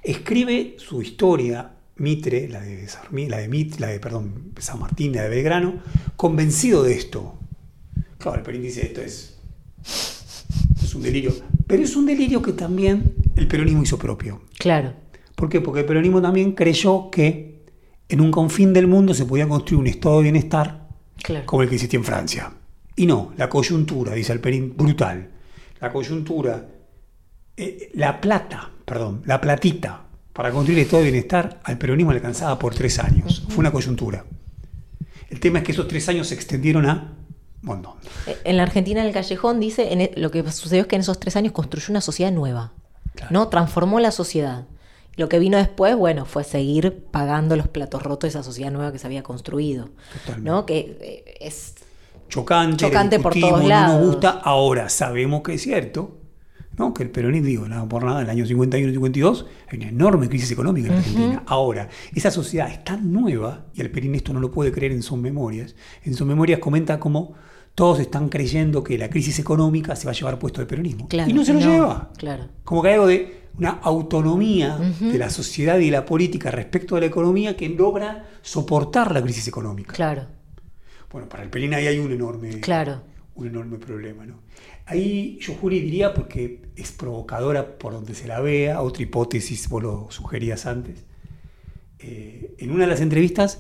escribe 0.03 0.75
su 0.77 1.01
historia 1.01 1.71
Mitre, 1.97 2.47
la 2.47 2.61
de 2.61 2.87
Sarmi- 2.87 3.27
la 3.27 3.37
de 3.39 3.49
Mit- 3.49 3.77
la 3.79 3.87
de 3.87 3.99
perdón, 3.99 4.53
San 4.57 4.79
Martín, 4.79 5.13
la 5.13 5.23
de 5.23 5.29
Belgrano, 5.29 5.73
convencido 6.15 6.83
de 6.83 6.93
esto. 6.93 7.35
Claro, 8.17 8.37
el 8.37 8.43
Perín 8.43 8.61
dice 8.61 8.85
esto 8.85 9.01
es, 9.01 9.37
es 10.81 10.95
un 10.95 11.01
delirio, 11.01 11.33
pero 11.67 11.83
es 11.83 11.95
un 11.97 12.05
delirio 12.05 12.41
que 12.41 12.53
también 12.53 13.13
el 13.35 13.47
peronismo 13.49 13.83
hizo 13.83 13.97
propio. 13.99 14.41
Claro. 14.57 14.93
¿Por 15.35 15.49
qué? 15.49 15.59
Porque 15.61 15.81
el 15.81 15.85
peronismo 15.85 16.21
también 16.21 16.53
creyó 16.53 17.09
que 17.11 17.65
en 18.07 18.21
un 18.21 18.31
confín 18.31 18.71
del 18.73 18.87
mundo 18.87 19.13
se 19.13 19.25
podía 19.25 19.47
construir 19.47 19.81
un 19.81 19.87
estado 19.87 20.17
de 20.17 20.23
bienestar 20.23 20.87
Claro. 21.21 21.45
como 21.45 21.63
el 21.63 21.69
que 21.69 21.75
existía 21.75 21.99
en 21.99 22.05
Francia. 22.05 22.53
Y 22.99 23.05
no, 23.05 23.31
la 23.37 23.47
coyuntura, 23.47 24.13
dice 24.13 24.33
Alperín, 24.33 24.75
brutal. 24.75 25.29
La 25.79 25.89
coyuntura, 25.89 26.67
eh, 27.55 27.91
la 27.93 28.19
plata, 28.19 28.71
perdón, 28.83 29.21
la 29.25 29.39
platita 29.39 30.03
para 30.33 30.51
construir 30.51 30.79
el 30.79 30.83
estado 30.85 31.03
de 31.03 31.11
bienestar 31.11 31.61
al 31.63 31.77
peronismo 31.77 32.11
alcanzaba 32.11 32.59
por 32.59 32.75
tres 32.75 32.99
años. 32.99 33.45
Fue 33.47 33.59
una 33.59 33.71
coyuntura. 33.71 34.25
El 35.29 35.39
tema 35.39 35.59
es 35.59 35.63
que 35.65 35.71
esos 35.71 35.87
tres 35.87 36.09
años 36.09 36.27
se 36.27 36.35
extendieron 36.35 36.85
a 36.89 37.13
montón. 37.61 37.93
Eh, 38.27 38.37
En 38.43 38.57
la 38.57 38.63
Argentina, 38.63 38.99
en 38.99 39.07
el 39.07 39.13
callejón, 39.13 39.61
dice, 39.61 39.93
en 39.93 40.01
e- 40.01 40.11
lo 40.17 40.29
que 40.29 40.43
sucedió 40.51 40.81
es 40.81 40.87
que 40.87 40.95
en 40.97 41.01
esos 41.01 41.21
tres 41.21 41.37
años 41.37 41.53
construyó 41.53 41.91
una 41.91 42.01
sociedad 42.01 42.33
nueva, 42.33 42.73
Claro. 43.15 43.31
¿no? 43.31 43.47
Transformó 43.47 44.01
la 44.01 44.11
sociedad. 44.11 44.65
Lo 45.15 45.29
que 45.29 45.39
vino 45.39 45.57
después, 45.57 45.95
bueno, 45.95 46.25
fue 46.25 46.43
seguir 46.43 47.05
pagando 47.11 47.55
los 47.55 47.69
platos 47.69 48.03
rotos 48.03 48.23
de 48.33 48.39
esa 48.39 48.43
sociedad 48.43 48.71
nueva 48.71 48.91
que 48.91 48.99
se 48.99 49.07
había 49.07 49.23
construido, 49.23 49.89
Totalmente. 50.25 50.49
¿no? 50.49 50.65
Que 50.65 50.97
eh, 51.01 51.37
es 51.39 51.75
chocante, 52.29 52.77
Chocante 52.77 53.19
por 53.19 53.33
todos 53.33 53.63
no 53.63 53.87
nos 53.87 54.05
gusta. 54.05 54.29
Ahora 54.43 54.87
sabemos 54.87 55.41
que 55.41 55.55
es 55.55 55.61
cierto, 55.61 56.17
¿no? 56.77 56.93
que 56.93 57.03
el 57.03 57.09
peronismo, 57.09 57.47
digo, 57.47 57.67
nada 57.67 57.87
por 57.87 58.03
nada, 58.03 58.21
en 58.21 58.25
el 58.25 58.29
año 58.29 58.45
51 58.45 58.89
y 58.89 58.93
52 58.93 59.45
hay 59.69 59.77
una 59.79 59.89
enorme 59.89 60.29
crisis 60.29 60.51
económica 60.51 60.87
en 60.87 60.93
Argentina. 60.93 61.43
Ahora, 61.47 61.89
esa 62.15 62.31
sociedad 62.31 62.71
es 62.71 62.83
tan 62.83 63.11
nueva, 63.11 63.65
y 63.73 63.81
el 63.81 63.91
Perín 63.91 64.15
esto 64.15 64.31
no 64.31 64.39
lo 64.39 64.51
puede 64.51 64.71
creer 64.71 64.93
en 64.93 65.03
sus 65.03 65.17
memorias, 65.17 65.75
en 66.03 66.13
sus 66.13 66.25
memorias 66.25 66.59
comenta 66.59 66.99
como 66.99 67.33
todos 67.75 67.99
están 67.99 68.29
creyendo 68.29 68.83
que 68.83 68.97
la 68.97 69.09
crisis 69.09 69.39
económica 69.39 69.95
se 69.95 70.05
va 70.05 70.11
a 70.11 70.15
llevar 70.15 70.37
puesto 70.39 70.61
el 70.61 70.67
peronismo. 70.67 71.07
claro. 71.07 71.29
y 71.29 71.33
no 71.33 71.45
se 71.45 71.53
lo 71.53 71.59
lleva. 71.59 72.11
Claro. 72.17 72.47
Como 72.63 72.81
que 72.81 72.89
hay 72.89 72.93
algo 72.95 73.07
de 73.07 73.39
una 73.57 73.79
autonomía 73.81 74.77
de 74.99 75.17
la 75.17 75.29
sociedad 75.29 75.77
y 75.79 75.85
de 75.85 75.91
la 75.91 76.05
política 76.05 76.49
respecto 76.51 76.95
de 76.95 77.01
la 77.01 77.07
economía 77.07 77.57
que 77.57 77.69
logra 77.69 78.25
soportar 78.41 79.13
la 79.13 79.21
crisis 79.21 79.47
económica. 79.47 79.93
Claro, 79.93 80.23
Bueno, 81.11 81.27
para 81.27 81.43
el 81.43 81.49
Pelín 81.49 81.73
ahí 81.73 81.87
hay 81.87 81.99
un 81.99 82.11
enorme, 82.11 82.59
claro. 82.59 83.01
un 83.35 83.47
enorme 83.47 83.77
problema. 83.77 84.25
¿no? 84.25 84.39
Ahí 84.85 85.37
yo 85.41 85.55
Juli 85.55 85.79
diría, 85.79 86.13
porque 86.13 86.61
es 86.75 86.91
provocadora 86.91 87.77
por 87.77 87.93
donde 87.93 88.15
se 88.15 88.27
la 88.27 88.39
vea, 88.41 88.81
otra 88.81 89.03
hipótesis, 89.03 89.67
vos 89.69 89.83
lo 89.83 90.07
sugerías 90.09 90.65
antes, 90.65 91.05
eh, 91.99 92.55
en 92.57 92.71
una 92.71 92.85
de 92.85 92.91
las 92.91 93.01
entrevistas 93.01 93.59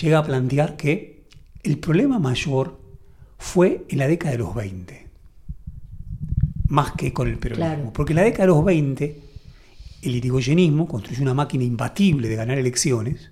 llega 0.00 0.18
a 0.18 0.24
plantear 0.24 0.76
que 0.76 1.24
el 1.62 1.78
problema 1.78 2.18
mayor 2.18 2.80
fue 3.38 3.84
en 3.88 3.98
la 3.98 4.08
década 4.08 4.32
de 4.32 4.38
los 4.38 4.54
20, 4.54 5.06
más 6.68 6.92
que 6.92 7.12
con 7.12 7.28
el 7.28 7.38
peronismo. 7.38 7.74
Claro. 7.74 7.92
Porque 7.92 8.12
en 8.12 8.16
la 8.16 8.22
década 8.22 8.44
de 8.44 8.48
los 8.48 8.64
20 8.64 9.20
el 10.02 10.16
irigoyenismo 10.16 10.88
construyó 10.88 11.22
una 11.22 11.34
máquina 11.34 11.64
imbatible 11.64 12.28
de 12.28 12.36
ganar 12.36 12.58
elecciones 12.58 13.30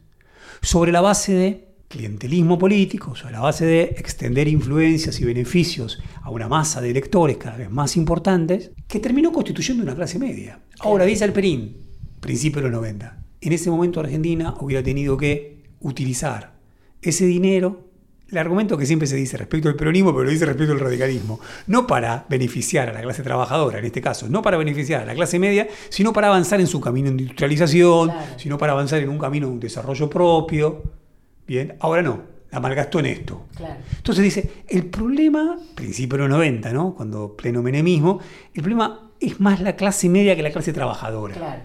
sobre 0.62 0.92
la 0.92 1.00
base 1.00 1.32
de 1.32 1.69
clientelismo 1.90 2.56
político, 2.56 3.16
sobre 3.16 3.32
la 3.32 3.40
base 3.40 3.66
de 3.66 3.82
extender 3.98 4.46
influencias 4.46 5.20
y 5.20 5.24
beneficios 5.24 6.00
a 6.22 6.30
una 6.30 6.46
masa 6.48 6.80
de 6.80 6.88
electores 6.90 7.36
cada 7.36 7.56
vez 7.56 7.68
más 7.68 7.96
importantes, 7.96 8.70
que 8.86 9.00
terminó 9.00 9.32
constituyendo 9.32 9.82
una 9.82 9.96
clase 9.96 10.20
media. 10.20 10.60
Ahora 10.78 11.04
dice 11.04 11.24
Alperín, 11.24 11.78
principio 12.20 12.62
de 12.62 12.68
los 12.68 12.80
90, 12.80 13.18
en 13.40 13.52
ese 13.52 13.70
momento 13.70 13.98
Argentina 13.98 14.54
hubiera 14.60 14.84
tenido 14.84 15.16
que 15.16 15.64
utilizar 15.80 16.52
ese 17.02 17.26
dinero, 17.26 17.88
el 18.28 18.38
argumento 18.38 18.78
que 18.78 18.86
siempre 18.86 19.08
se 19.08 19.16
dice 19.16 19.36
respecto 19.36 19.68
al 19.68 19.74
peronismo, 19.74 20.12
pero 20.12 20.22
lo 20.22 20.30
dice 20.30 20.46
respecto 20.46 20.72
al 20.72 20.78
radicalismo, 20.78 21.40
no 21.66 21.88
para 21.88 22.24
beneficiar 22.30 22.88
a 22.88 22.92
la 22.92 23.00
clase 23.02 23.24
trabajadora, 23.24 23.80
en 23.80 23.86
este 23.86 24.00
caso, 24.00 24.28
no 24.28 24.42
para 24.42 24.56
beneficiar 24.58 25.02
a 25.02 25.06
la 25.06 25.14
clase 25.16 25.40
media, 25.40 25.66
sino 25.88 26.12
para 26.12 26.28
avanzar 26.28 26.60
en 26.60 26.68
su 26.68 26.80
camino 26.80 27.10
de 27.10 27.22
industrialización, 27.22 28.10
Claro. 28.10 28.38
sino 28.38 28.58
para 28.58 28.74
avanzar 28.74 29.00
en 29.02 29.08
un 29.08 29.18
camino 29.18 29.48
de 29.48 29.54
un 29.54 29.58
desarrollo 29.60 30.08
propio. 30.08 30.99
Bien, 31.50 31.74
ahora 31.80 32.00
no, 32.00 32.20
la 32.52 32.60
malgastó 32.60 33.00
en 33.00 33.06
esto. 33.06 33.46
Claro. 33.56 33.74
Entonces 33.96 34.22
dice, 34.22 34.52
el 34.68 34.86
problema, 34.86 35.58
principio 35.74 36.16
de 36.16 36.28
los 36.28 36.30
90, 36.30 36.72
¿no? 36.72 36.94
cuando 36.94 37.36
pleno 37.36 37.60
menemismo, 37.60 38.20
el 38.54 38.62
problema 38.62 39.10
es 39.18 39.40
más 39.40 39.60
la 39.60 39.74
clase 39.74 40.08
media 40.08 40.36
que 40.36 40.44
la 40.44 40.52
clase 40.52 40.72
trabajadora. 40.72 41.34
Claro. 41.34 41.62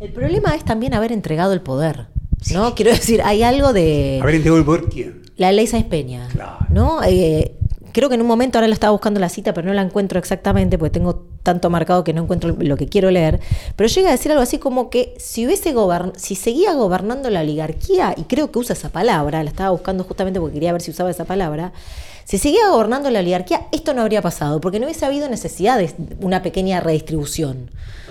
El 0.00 0.10
problema 0.14 0.54
es 0.54 0.64
también 0.64 0.94
haber 0.94 1.12
entregado 1.12 1.52
el 1.52 1.60
poder, 1.60 2.06
¿no? 2.54 2.74
Quiero 2.74 2.92
decir, 2.92 3.20
hay 3.22 3.42
algo 3.42 3.74
de... 3.74 4.20
A 4.22 4.24
ver, 4.24 4.36
entregó 4.36 4.56
el 4.56 4.64
poder 4.64 4.84
quién. 4.84 5.20
La 5.36 5.52
ley 5.52 5.66
Sáenz 5.66 5.88
Peña. 5.88 6.26
Claro. 6.32 6.56
¿No? 6.70 7.02
Eh, 7.04 7.58
creo 7.92 8.08
que 8.08 8.14
en 8.14 8.20
un 8.22 8.26
momento, 8.26 8.58
ahora 8.58 8.68
lo 8.68 8.74
estaba 8.74 8.92
buscando 8.92 9.20
la 9.20 9.28
cita, 9.28 9.54
pero 9.54 9.68
no 9.68 9.74
la 9.74 9.82
encuentro 9.82 10.18
exactamente 10.18 10.78
porque 10.78 10.90
tengo 10.90 11.26
tanto 11.42 11.70
marcado 11.70 12.04
que 12.04 12.12
no 12.12 12.22
encuentro 12.22 12.56
lo 12.58 12.76
que 12.76 12.88
quiero 12.88 13.10
leer. 13.10 13.40
Pero 13.76 13.88
llega 13.88 14.08
a 14.08 14.12
decir 14.12 14.30
algo 14.32 14.42
así 14.42 14.58
como 14.58 14.90
que 14.90 15.14
si 15.18 15.46
hubiese 15.46 15.72
gobern 15.72 16.12
si 16.16 16.34
seguía 16.34 16.74
gobernando 16.74 17.30
la 17.30 17.40
oligarquía, 17.40 18.14
y 18.16 18.24
creo 18.24 18.50
que 18.50 18.58
usa 18.58 18.74
esa 18.74 18.90
palabra, 18.90 19.42
la 19.42 19.50
estaba 19.50 19.70
buscando 19.70 20.04
justamente 20.04 20.40
porque 20.40 20.54
quería 20.54 20.72
ver 20.72 20.82
si 20.82 20.90
usaba 20.90 21.10
esa 21.10 21.24
palabra. 21.24 21.72
Si 22.24 22.38
seguía 22.38 22.68
gobernando 22.70 23.10
la 23.10 23.20
oligarquía, 23.20 23.66
esto 23.72 23.94
no 23.94 24.02
habría 24.02 24.22
pasado, 24.22 24.60
porque 24.60 24.78
no 24.78 24.86
hubiese 24.86 25.06
habido 25.06 25.28
necesidad 25.28 25.78
de 25.78 25.92
una 26.20 26.42
pequeña 26.42 26.80
redistribución, 26.80 27.70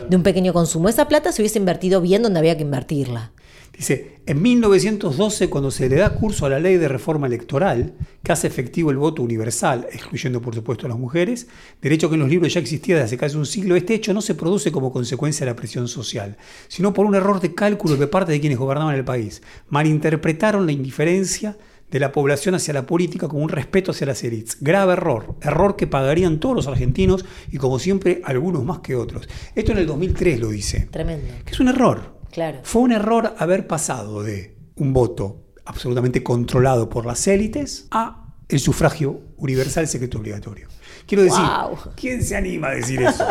de 0.09 0.15
un 0.15 0.23
pequeño 0.23 0.53
consumo. 0.53 0.89
Esa 0.89 1.07
plata 1.07 1.31
se 1.31 1.41
hubiese 1.41 1.59
invertido 1.59 2.01
bien 2.01 2.21
donde 2.21 2.39
había 2.39 2.57
que 2.57 2.63
invertirla. 2.63 3.31
Dice, 3.79 4.19
en 4.25 4.41
1912, 4.41 5.49
cuando 5.49 5.71
se 5.71 5.87
le 5.87 5.95
da 5.95 6.13
curso 6.13 6.45
a 6.45 6.49
la 6.49 6.59
ley 6.59 6.75
de 6.75 6.89
reforma 6.89 7.27
electoral, 7.27 7.93
que 8.21 8.33
hace 8.33 8.45
efectivo 8.45 8.91
el 8.91 8.97
voto 8.97 9.23
universal, 9.23 9.87
excluyendo 9.89 10.41
por 10.41 10.53
supuesto 10.53 10.85
a 10.85 10.89
las 10.89 10.99
mujeres, 10.99 11.47
derecho 11.81 12.09
que 12.09 12.15
en 12.15 12.19
los 12.19 12.29
libros 12.29 12.53
ya 12.53 12.59
existía 12.59 12.95
desde 12.95 13.05
hace 13.05 13.17
casi 13.17 13.37
un 13.37 13.45
siglo, 13.45 13.77
este 13.77 13.93
hecho 13.93 14.13
no 14.13 14.21
se 14.21 14.35
produce 14.35 14.69
como 14.69 14.91
consecuencia 14.91 15.45
de 15.45 15.53
la 15.53 15.55
presión 15.55 15.87
social, 15.87 16.35
sino 16.67 16.93
por 16.93 17.05
un 17.05 17.15
error 17.15 17.39
de 17.39 17.55
cálculo 17.55 17.95
de 17.95 18.07
parte 18.07 18.33
de 18.33 18.41
quienes 18.41 18.59
gobernaban 18.59 18.95
el 18.95 19.05
país. 19.05 19.41
Malinterpretaron 19.69 20.65
la 20.65 20.73
indiferencia 20.73 21.55
de 21.91 21.99
la 21.99 22.11
población 22.11 22.55
hacia 22.55 22.73
la 22.73 22.85
política 22.85 23.27
con 23.27 23.41
un 23.41 23.49
respeto 23.49 23.91
hacia 23.91 24.07
las 24.07 24.23
élites. 24.23 24.57
Grave 24.61 24.93
error, 24.93 25.35
error 25.41 25.75
que 25.75 25.87
pagarían 25.87 26.39
todos 26.39 26.55
los 26.55 26.67
argentinos 26.67 27.25
y 27.51 27.57
como 27.57 27.79
siempre 27.79 28.21
algunos 28.25 28.63
más 28.63 28.79
que 28.79 28.95
otros. 28.95 29.27
Esto 29.55 29.71
en 29.71 29.79
el 29.79 29.87
2003 29.87 30.39
lo 30.39 30.49
dice. 30.49 30.87
Tremendo. 30.91 31.27
Que 31.45 31.51
es 31.51 31.59
un 31.59 31.67
error. 31.69 32.19
Claro. 32.31 32.59
Fue 32.63 32.81
un 32.83 32.91
error 32.91 33.33
haber 33.39 33.65
pasado 33.67 34.21
de 34.23 34.55
un 34.75 34.93
voto 34.93 35.45
absolutamente 35.65 36.23
controlado 36.23 36.89
por 36.89 37.05
las 37.05 37.27
élites 37.27 37.87
a 37.91 38.33
el 38.47 38.59
sufragio 38.59 39.21
universal 39.37 39.87
secreto 39.87 40.17
obligatorio. 40.19 40.67
Quiero 41.05 41.23
decir, 41.23 41.39
Wow. 41.39 41.93
¿quién 41.95 42.23
se 42.23 42.35
anima 42.35 42.67
a 42.69 42.71
decir 42.75 43.01
eso? 43.01 43.25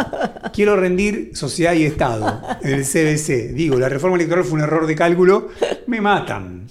Quiero 0.53 0.75
rendir 0.77 1.31
sociedad 1.35 1.75
y 1.75 1.85
Estado 1.85 2.41
en 2.63 2.75
el 2.75 2.85
CBC. 2.85 3.53
Digo, 3.53 3.79
la 3.79 3.89
reforma 3.89 4.17
electoral 4.17 4.45
fue 4.45 4.55
un 4.55 4.65
error 4.65 4.87
de 4.87 4.95
cálculo, 4.97 5.49
me 5.87 6.01
matan, 6.01 6.67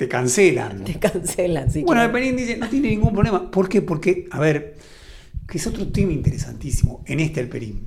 te 0.00 0.08
cancelan. 0.08 0.82
Te 0.84 0.98
cancelan, 0.98 1.70
sí. 1.70 1.82
Bueno, 1.82 2.00
claro. 2.00 2.06
el 2.06 2.12
Perín 2.22 2.36
dice, 2.36 2.56
no 2.56 2.68
tiene 2.70 2.88
ningún 2.88 3.12
problema. 3.12 3.50
¿Por 3.50 3.68
qué? 3.68 3.82
Porque, 3.82 4.26
a 4.30 4.40
ver, 4.40 4.76
que 5.46 5.58
es 5.58 5.66
otro 5.66 5.86
tema 5.88 6.10
interesantísimo 6.12 7.02
en 7.06 7.20
este 7.20 7.40
Alperín. 7.40 7.86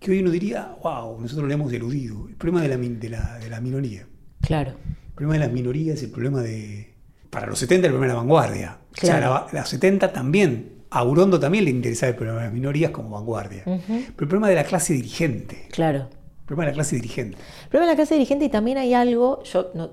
Que 0.00 0.10
hoy 0.10 0.18
uno 0.20 0.30
diría, 0.32 0.74
wow, 0.82 1.20
nosotros 1.20 1.46
lo 1.46 1.54
hemos 1.54 1.72
eludido. 1.72 2.26
El 2.28 2.34
problema 2.34 2.62
de 2.62 2.68
la, 2.68 2.76
de 2.76 3.08
la, 3.10 3.38
de 3.38 3.48
la 3.48 3.60
minoría. 3.60 4.06
Claro. 4.40 4.72
El 5.08 5.12
problema 5.14 5.34
de 5.34 5.38
las 5.46 5.52
minorías, 5.52 6.02
el 6.02 6.10
problema 6.10 6.42
de... 6.42 6.94
Para 7.30 7.46
los 7.46 7.58
70 7.60 7.86
el 7.86 7.92
problema 7.92 8.12
de 8.12 8.14
la 8.16 8.20
vanguardia. 8.20 8.78
O 8.92 8.96
sea, 9.00 9.18
Claro. 9.18 9.46
la- 9.52 9.60
los 9.60 9.68
70 9.68 10.12
también, 10.12 10.72
a 10.90 11.04
Urondo 11.04 11.38
también 11.38 11.64
le 11.64 11.70
interesaba 11.70 12.10
el 12.10 12.16
problema 12.16 12.38
de 12.40 12.44
las 12.46 12.54
minorías 12.54 12.90
como 12.90 13.10
vanguardia. 13.10 13.62
Pero 13.64 13.84
el 14.08 14.14
problema 14.14 14.48
de 14.48 14.54
la 14.56 14.64
clase 14.64 14.94
dirigente. 14.94 15.68
Claro. 15.70 16.08
El 16.40 16.44
problema 16.46 16.64
de 16.64 16.70
la 16.70 16.74
clase 16.74 16.96
dirigente. 16.96 17.36
El 17.36 17.68
problema 17.68 17.86
de 17.86 17.92
la 17.92 17.96
clase 17.96 18.14
dirigente 18.14 18.46
y 18.46 18.48
también 18.48 18.78
hay 18.78 18.94
algo, 18.94 19.42
yo 19.44 19.70
no- 19.74 19.90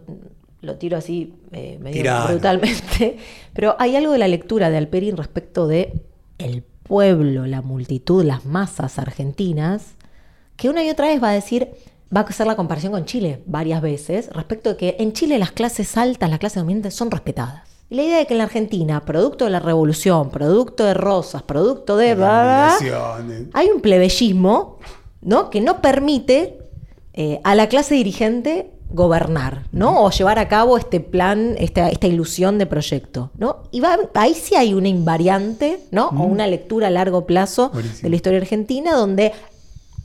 lo 0.66 0.76
tiro 0.76 0.98
así 0.98 1.34
eh, 1.52 1.78
medio 1.80 2.04
brutalmente, 2.28 3.18
pero 3.54 3.76
hay 3.80 3.96
algo 3.96 4.12
de 4.12 4.18
la 4.18 4.28
lectura 4.28 4.70
de 4.70 4.78
Alperín 4.78 5.16
respecto 5.18 5.68
de 5.68 6.02
el 6.38 6.64
pueblo, 6.84 7.46
la 7.46 7.62
multitud, 7.62 8.24
las 8.24 8.46
masas 8.46 9.00
argentinas, 9.00 9.96
que 10.58 10.70
una 10.70 10.84
y 10.84 10.90
otra 10.90 11.08
vez 11.08 11.22
va 11.22 11.30
a 11.30 11.34
decir, 11.34 11.70
va 12.16 12.22
a 12.22 12.24
hacer 12.24 12.48
la 12.48 12.56
comparación 12.56 12.92
con 12.92 13.06
Chile 13.06 13.42
varias 13.46 13.82
veces, 13.82 14.30
respecto 14.34 14.72
de 14.72 14.78
que 14.78 14.96
en 15.00 15.14
Chile 15.14 15.40
las 15.40 15.52
clases 15.52 15.98
altas, 15.98 16.30
las 16.30 16.40
clases 16.40 16.62
dominantes 16.62 16.94
son 16.94 17.12
respetadas. 17.12 17.64
Y 17.90 17.96
la 17.96 18.04
idea 18.04 18.18
de 18.18 18.26
que 18.26 18.34
en 18.34 18.40
la 18.40 18.46
Argentina, 18.46 19.06
producto 19.06 19.46
de 19.46 19.52
la 19.52 19.60
revolución, 19.60 20.32
producto 20.32 20.86
de 20.86 20.96
Rosas, 20.96 21.44
producto 21.44 21.98
de... 21.98 22.16
bla, 22.16 22.78
bla, 22.80 23.48
hay 23.54 23.68
un 23.68 23.82
plebeyismo 23.82 24.80
¿no? 25.22 25.50
que 25.50 25.62
no 25.62 25.82
permite 25.82 26.60
eh, 27.14 27.40
a 27.44 27.56
la 27.56 27.70
clase 27.70 27.96
dirigente 27.96 28.72
gobernar, 28.90 29.64
¿no? 29.72 30.04
O 30.04 30.12
llevar 30.12 30.40
a 30.40 30.48
cabo 30.48 30.78
este 30.78 31.00
plan, 31.00 31.56
esta, 31.58 31.90
esta 31.90 32.08
ilusión 32.08 32.58
de 32.58 32.66
proyecto, 32.66 33.32
¿no? 33.38 33.64
Y 33.72 33.80
va, 33.82 33.98
ahí 34.14 34.34
sí 34.34 34.56
hay 34.56 34.74
una 34.74 34.88
invariante, 34.88 35.80
¿no? 35.92 36.10
O 36.10 36.24
una 36.24 36.48
lectura 36.48 36.88
a 36.88 36.90
largo 36.92 37.26
plazo 37.26 37.70
Buenísimo. 37.72 38.02
de 38.04 38.10
la 38.10 38.16
historia 38.16 38.40
argentina 38.40 38.94
donde 38.94 39.32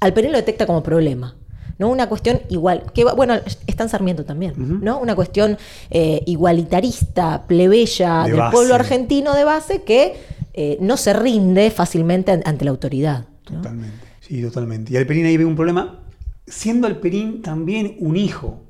Alperín 0.01 0.33
lo 0.33 0.39
detecta 0.39 0.67
como 0.67 0.83
problema. 0.83 1.37
¿no? 1.79 1.89
Una 1.89 2.11
cuestión 2.11 2.41
igual, 2.51 2.85
que 2.93 3.05
bueno, 3.05 3.35
está 3.67 3.85
en 3.85 3.89
Sarmiento 3.89 4.25
también, 4.27 4.53
¿no? 4.85 4.99
Una 4.99 5.15
cuestión 5.15 5.57
eh, 5.91 6.23
igualitarista, 6.27 7.45
plebeya 7.47 8.25
De 8.25 8.31
del 8.33 8.39
base. 8.41 8.53
pueblo 8.55 8.75
argentino 8.75 9.33
de 9.35 9.45
base 9.45 9.83
que 9.83 10.15
eh, 10.53 10.77
no 10.83 10.99
se 10.99 11.15
rinde 11.15 11.71
fácilmente 11.71 12.33
an- 12.33 12.43
ante 12.45 12.67
la 12.67 12.71
autoridad. 12.73 13.25
¿no? 13.51 13.57
Totalmente. 13.63 13.97
Sí, 14.21 14.43
totalmente. 14.43 14.93
Y 14.93 14.97
Alperín 14.99 15.25
ahí 15.25 15.39
ve 15.39 15.47
un 15.47 15.57
problema, 15.57 16.01
siendo 16.47 16.87
Alperín 16.87 17.41
también 17.41 17.97
un 18.01 18.15
hijo 18.17 18.61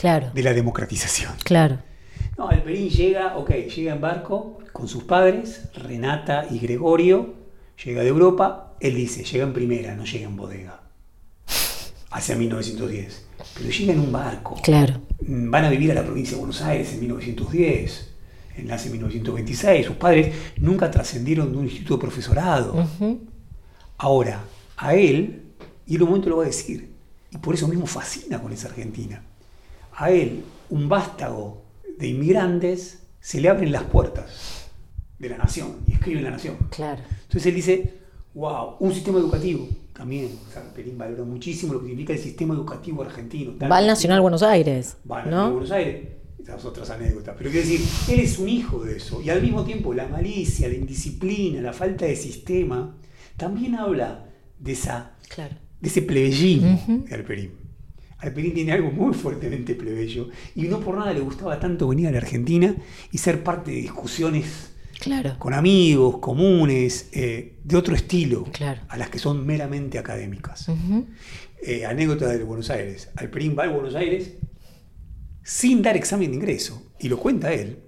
Claro, 0.00 0.30
de 0.32 0.42
la 0.42 0.52
democratización. 0.54 1.32
claro. 1.44 1.78
No, 2.38 2.48
Alperín 2.48 2.88
llega, 2.88 3.36
ok, 3.36 3.50
llega 3.50 3.92
en 3.92 4.00
barco 4.00 4.58
con 4.72 4.88
sus 4.88 5.04
padres, 5.04 5.68
Renata 5.74 6.46
y 6.50 6.58
Gregorio, 6.58 7.34
llega 7.84 8.00
de 8.02 8.08
Europa, 8.08 8.74
él 8.80 8.94
dice, 8.94 9.24
llega 9.24 9.44
en 9.44 9.52
primera, 9.52 9.94
no 9.94 10.04
llega 10.04 10.24
en 10.26 10.36
bodega, 10.36 10.80
hacia 12.10 12.36
1910, 12.36 13.26
pero 13.54 13.68
llega 13.70 13.92
en 13.92 14.00
un 14.00 14.10
barco. 14.12 14.56
Claro. 14.62 15.02
Mm, 15.20 15.50
Van 15.50 15.64
a 15.66 15.70
vivir 15.70 15.90
a 15.90 15.94
la 15.94 16.02
provincia 16.02 16.32
de 16.32 16.38
Buenos 16.40 16.62
Aires 16.62 16.92
en 16.94 17.00
1910, 17.00 18.08
nace 18.64 18.86
en 18.86 18.92
1926, 18.92 19.86
sus 19.86 19.96
padres 19.96 20.34
nunca 20.56 20.90
trascendieron 20.90 21.52
de 21.52 21.58
un 21.58 21.64
instituto 21.64 21.96
de 21.96 22.00
profesorado. 22.00 22.86
Ahora, 23.98 24.40
a 24.78 24.94
él, 24.94 25.42
y 25.86 25.96
en 25.96 26.02
un 26.02 26.08
momento 26.08 26.30
lo 26.30 26.38
va 26.38 26.44
a 26.44 26.46
decir, 26.46 26.90
y 27.30 27.36
por 27.38 27.54
eso 27.54 27.68
mismo 27.68 27.86
fascina 27.86 28.40
con 28.40 28.52
esa 28.52 28.68
Argentina, 28.68 29.22
a 30.00 30.10
él, 30.10 30.42
un 30.70 30.88
vástago 30.88 31.62
de 31.98 32.08
inmigrantes, 32.08 33.02
se 33.20 33.40
le 33.40 33.48
abren 33.48 33.70
las 33.70 33.84
puertas 33.84 34.68
de 35.18 35.28
la 35.28 35.36
nación, 35.36 35.76
y 35.86 35.92
escribe 35.92 36.18
en 36.18 36.24
la 36.24 36.30
nación. 36.30 36.56
Claro. 36.70 37.02
Entonces 37.22 37.46
él 37.46 37.54
dice, 37.54 37.94
wow, 38.34 38.76
un 38.80 38.92
sistema 38.94 39.18
educativo, 39.18 39.68
también, 39.92 40.30
o 40.48 40.50
sea, 40.50 40.62
Perín 40.72 40.96
valora 40.96 41.24
muchísimo 41.24 41.74
lo 41.74 41.80
que 41.80 41.88
significa 41.88 42.14
el 42.14 42.18
sistema 42.18 42.54
educativo 42.54 43.02
argentino. 43.02 43.52
Va 43.70 43.76
al 43.76 43.86
Nacional 43.86 44.22
Buenos 44.22 44.42
Aires, 44.42 44.96
Va 45.10 45.22
a 45.22 45.26
¿no? 45.26 45.50
Buenos 45.52 45.70
Aires. 45.70 46.08
Esas 46.42 46.64
otras 46.64 46.88
anécdotas. 46.88 47.34
Pero 47.36 47.50
quiero 47.50 47.68
decir, 47.68 47.86
él 48.08 48.20
es 48.20 48.38
un 48.38 48.48
hijo 48.48 48.82
de 48.82 48.96
eso. 48.96 49.20
Y 49.20 49.28
al 49.28 49.42
mismo 49.42 49.62
tiempo, 49.62 49.92
la 49.92 50.08
malicia, 50.08 50.68
la 50.68 50.74
indisciplina, 50.74 51.60
la 51.60 51.74
falta 51.74 52.06
de 52.06 52.16
sistema, 52.16 52.96
también 53.36 53.74
habla 53.74 54.24
de, 54.58 54.72
esa, 54.72 55.12
Claro. 55.28 55.54
de 55.78 55.88
ese 55.88 56.00
plebeyismo 56.00 56.80
de 57.06 57.14
Alperín. 57.14 57.59
Alperín 58.22 58.54
tiene 58.54 58.72
algo 58.72 58.90
muy 58.90 59.14
fuertemente 59.14 59.74
plebeyo. 59.74 60.28
Y 60.54 60.62
no 60.64 60.80
por 60.80 60.96
nada 60.98 61.12
le 61.12 61.20
gustaba 61.20 61.58
tanto 61.58 61.88
venir 61.88 62.08
a 62.08 62.10
la 62.10 62.18
Argentina 62.18 62.74
y 63.10 63.18
ser 63.18 63.42
parte 63.42 63.70
de 63.70 63.78
discusiones 63.78 64.72
Claro. 65.00 65.36
con 65.38 65.54
amigos, 65.54 66.18
comunes, 66.18 67.08
eh, 67.12 67.58
de 67.64 67.76
otro 67.76 67.94
estilo, 67.94 68.44
Claro. 68.52 68.82
a 68.88 68.98
las 68.98 69.08
que 69.08 69.18
son 69.18 69.46
meramente 69.46 69.98
académicas. 69.98 70.66
Eh, 71.62 71.86
anécdota 71.86 72.28
de 72.28 72.44
Buenos 72.44 72.68
Aires. 72.70 73.10
Alperín 73.16 73.56
va 73.58 73.64
a 73.64 73.68
Buenos 73.68 73.94
Aires 73.94 74.34
sin 75.42 75.80
dar 75.82 75.96
examen 75.96 76.30
de 76.30 76.36
ingreso. 76.36 76.92
Y 76.98 77.08
lo 77.08 77.18
cuenta 77.18 77.52
él. 77.52 77.78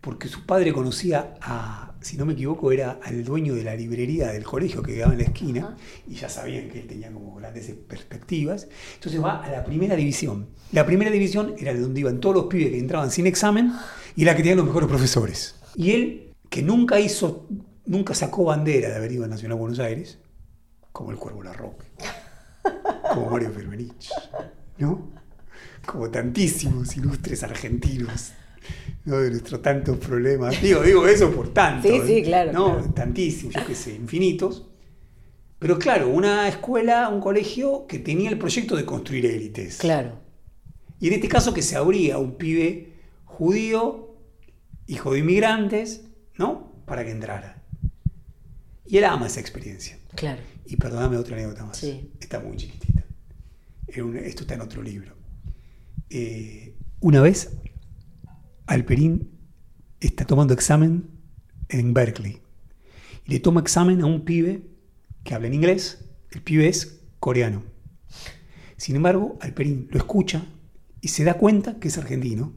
Porque 0.00 0.28
su 0.28 0.44
padre 0.44 0.72
conocía 0.72 1.34
a, 1.40 1.93
si 2.04 2.18
no 2.18 2.26
me 2.26 2.34
equivoco, 2.34 2.70
era 2.70 3.00
al 3.02 3.24
dueño 3.24 3.54
de 3.54 3.64
la 3.64 3.74
librería 3.74 4.28
del 4.28 4.44
colegio 4.44 4.82
que 4.82 4.92
quedaba 4.92 5.12
en 5.12 5.18
la 5.18 5.24
esquina. 5.24 5.76
Y 6.06 6.14
ya 6.14 6.28
sabían 6.28 6.68
que 6.68 6.80
él 6.80 6.86
tenía 6.86 7.10
como 7.10 7.34
grandes 7.36 7.70
perspectivas. 7.88 8.68
Entonces 8.96 9.22
va 9.22 9.42
a 9.42 9.50
la 9.50 9.64
primera 9.64 9.96
división. 9.96 10.48
La 10.72 10.84
primera 10.84 11.10
división 11.10 11.54
era 11.58 11.72
de 11.72 11.80
donde 11.80 12.00
iban 12.00 12.20
todos 12.20 12.34
los 12.36 12.44
pibes 12.44 12.70
que 12.70 12.78
entraban 12.78 13.10
sin 13.10 13.26
examen 13.26 13.72
y 14.16 14.24
la 14.24 14.32
que 14.36 14.42
tenían 14.42 14.58
los 14.58 14.66
mejores 14.66 14.88
profesores. 14.88 15.54
Y 15.76 15.92
él, 15.92 16.34
que 16.50 16.62
nunca 16.62 17.00
hizo, 17.00 17.48
nunca 17.86 18.14
sacó 18.14 18.44
bandera 18.44 18.90
de 18.90 18.96
haber 18.96 19.12
ido 19.12 19.24
a 19.24 19.28
Nacional 19.28 19.56
Buenos 19.56 19.78
Aires, 19.78 20.18
como 20.92 21.10
el 21.10 21.16
Cuervo 21.16 21.42
Larroque, 21.42 21.86
como 23.14 23.30
Mario 23.30 23.50
Firmenich, 23.50 24.10
¿no? 24.76 25.10
Como 25.86 26.10
tantísimos 26.10 26.94
ilustres 26.96 27.42
argentinos, 27.42 28.32
¿no? 29.04 29.18
De 29.18 29.30
nuestros 29.30 29.60
tantos 29.62 29.98
problemas. 29.98 30.60
Digo, 30.60 30.82
digo 30.82 31.06
eso 31.06 31.30
por 31.30 31.52
tanto. 31.52 31.88
Sí, 31.88 31.94
¿eh? 31.94 32.02
sí, 32.06 32.22
claro, 32.22 32.52
¿no? 32.52 32.74
claro. 32.74 32.92
Tantísimos, 32.94 33.54
yo 33.54 33.66
qué 33.66 33.74
sé, 33.74 33.94
infinitos. 33.94 34.66
Pero 35.58 35.78
claro, 35.78 36.08
una 36.08 36.48
escuela, 36.48 37.08
un 37.08 37.20
colegio 37.20 37.86
que 37.86 37.98
tenía 37.98 38.28
el 38.30 38.38
proyecto 38.38 38.76
de 38.76 38.84
construir 38.84 39.26
élites. 39.26 39.78
Claro. 39.78 40.18
Y 41.00 41.08
en 41.08 41.14
este 41.14 41.28
caso 41.28 41.54
que 41.54 41.62
se 41.62 41.76
abría 41.76 42.18
un 42.18 42.36
pibe 42.36 42.92
judío, 43.24 44.16
hijo 44.86 45.12
de 45.12 45.20
inmigrantes, 45.20 46.04
¿no? 46.36 46.72
Para 46.86 47.04
que 47.04 47.10
entrara. 47.10 47.62
Y 48.86 48.98
él 48.98 49.04
ama 49.04 49.26
esa 49.26 49.40
experiencia. 49.40 49.98
Claro. 50.14 50.40
Y 50.66 50.76
perdóname 50.76 51.16
otra 51.16 51.36
anécdota 51.36 51.64
más. 51.64 51.78
Sí. 51.78 52.10
Está 52.20 52.40
muy 52.40 52.56
chiquitita. 52.56 53.04
Esto 53.86 54.42
está 54.42 54.54
en 54.54 54.60
otro 54.60 54.82
libro. 54.82 55.14
Eh, 56.10 56.74
una 57.00 57.20
vez, 57.20 57.52
Alperín 58.66 59.30
está 60.00 60.24
tomando 60.24 60.54
examen 60.54 61.10
en 61.68 61.94
Berkeley. 61.94 62.40
Y 63.26 63.32
le 63.32 63.40
toma 63.40 63.60
examen 63.60 64.02
a 64.02 64.06
un 64.06 64.24
pibe 64.24 64.62
que 65.22 65.34
habla 65.34 65.48
en 65.48 65.54
inglés. 65.54 66.04
El 66.30 66.42
pibe 66.42 66.68
es 66.68 67.00
coreano. 67.20 67.62
Sin 68.76 68.96
embargo, 68.96 69.38
Alperín 69.40 69.88
lo 69.90 69.98
escucha 69.98 70.44
y 71.00 71.08
se 71.08 71.24
da 71.24 71.34
cuenta 71.34 71.78
que 71.78 71.88
es 71.88 71.98
argentino. 71.98 72.52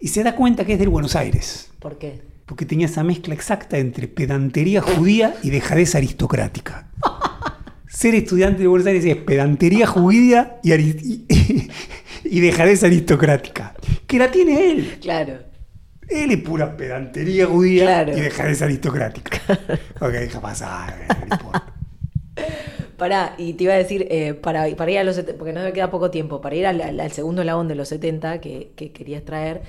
Y 0.00 0.08
se 0.08 0.22
da 0.22 0.34
cuenta 0.36 0.64
que 0.64 0.74
es 0.74 0.78
del 0.78 0.88
Buenos 0.88 1.16
Aires 1.16 1.70
¿Por 1.78 1.98
qué? 1.98 2.20
porque 2.48 2.64
tenía 2.64 2.86
esa 2.86 3.04
mezcla 3.04 3.34
exacta 3.34 3.76
entre 3.78 4.08
pedantería 4.08 4.80
judía 4.80 5.36
y 5.42 5.50
dejadez 5.50 5.94
aristocrática. 5.94 6.90
Ser 7.86 8.14
estudiante 8.14 8.62
de 8.62 8.68
Buenos 8.68 8.86
Aires 8.86 9.04
es 9.04 9.16
pedantería 9.16 9.86
judía 9.86 10.58
y, 10.62 10.72
y 12.24 12.40
dejadez 12.40 12.82
aristocrática. 12.84 13.67
Que 14.08 14.18
la 14.18 14.30
tiene 14.30 14.72
él. 14.72 14.98
Claro. 15.00 15.34
Él 16.08 16.30
es 16.32 16.38
pura 16.42 16.76
pedantería 16.76 17.46
judía 17.46 17.84
Claro. 17.84 18.16
y 18.18 18.20
dejadez 18.22 18.62
aristocrática. 18.62 19.38
ok, 20.00 20.10
deja 20.10 20.40
pasar, 20.40 21.06
no 21.28 21.34
importa. 21.36 21.74
Pará, 22.96 23.34
y 23.38 23.52
te 23.52 23.64
iba 23.64 23.74
a 23.74 23.76
decir, 23.76 24.08
eh, 24.10 24.34
para, 24.34 24.66
para 24.74 24.90
ir 24.90 24.98
a 24.98 25.04
los 25.04 25.14
70, 25.16 25.38
porque 25.38 25.52
no 25.52 25.62
me 25.62 25.72
queda 25.72 25.90
poco 25.90 26.10
tiempo, 26.10 26.40
para 26.40 26.56
ir 26.56 26.66
al, 26.66 27.12
segundo 27.12 27.42
eslabón 27.42 27.68
de 27.68 27.76
los 27.76 27.88
70 27.88 28.40
que, 28.40 28.72
que 28.74 28.90
querías 28.90 29.22
traer, 29.24 29.62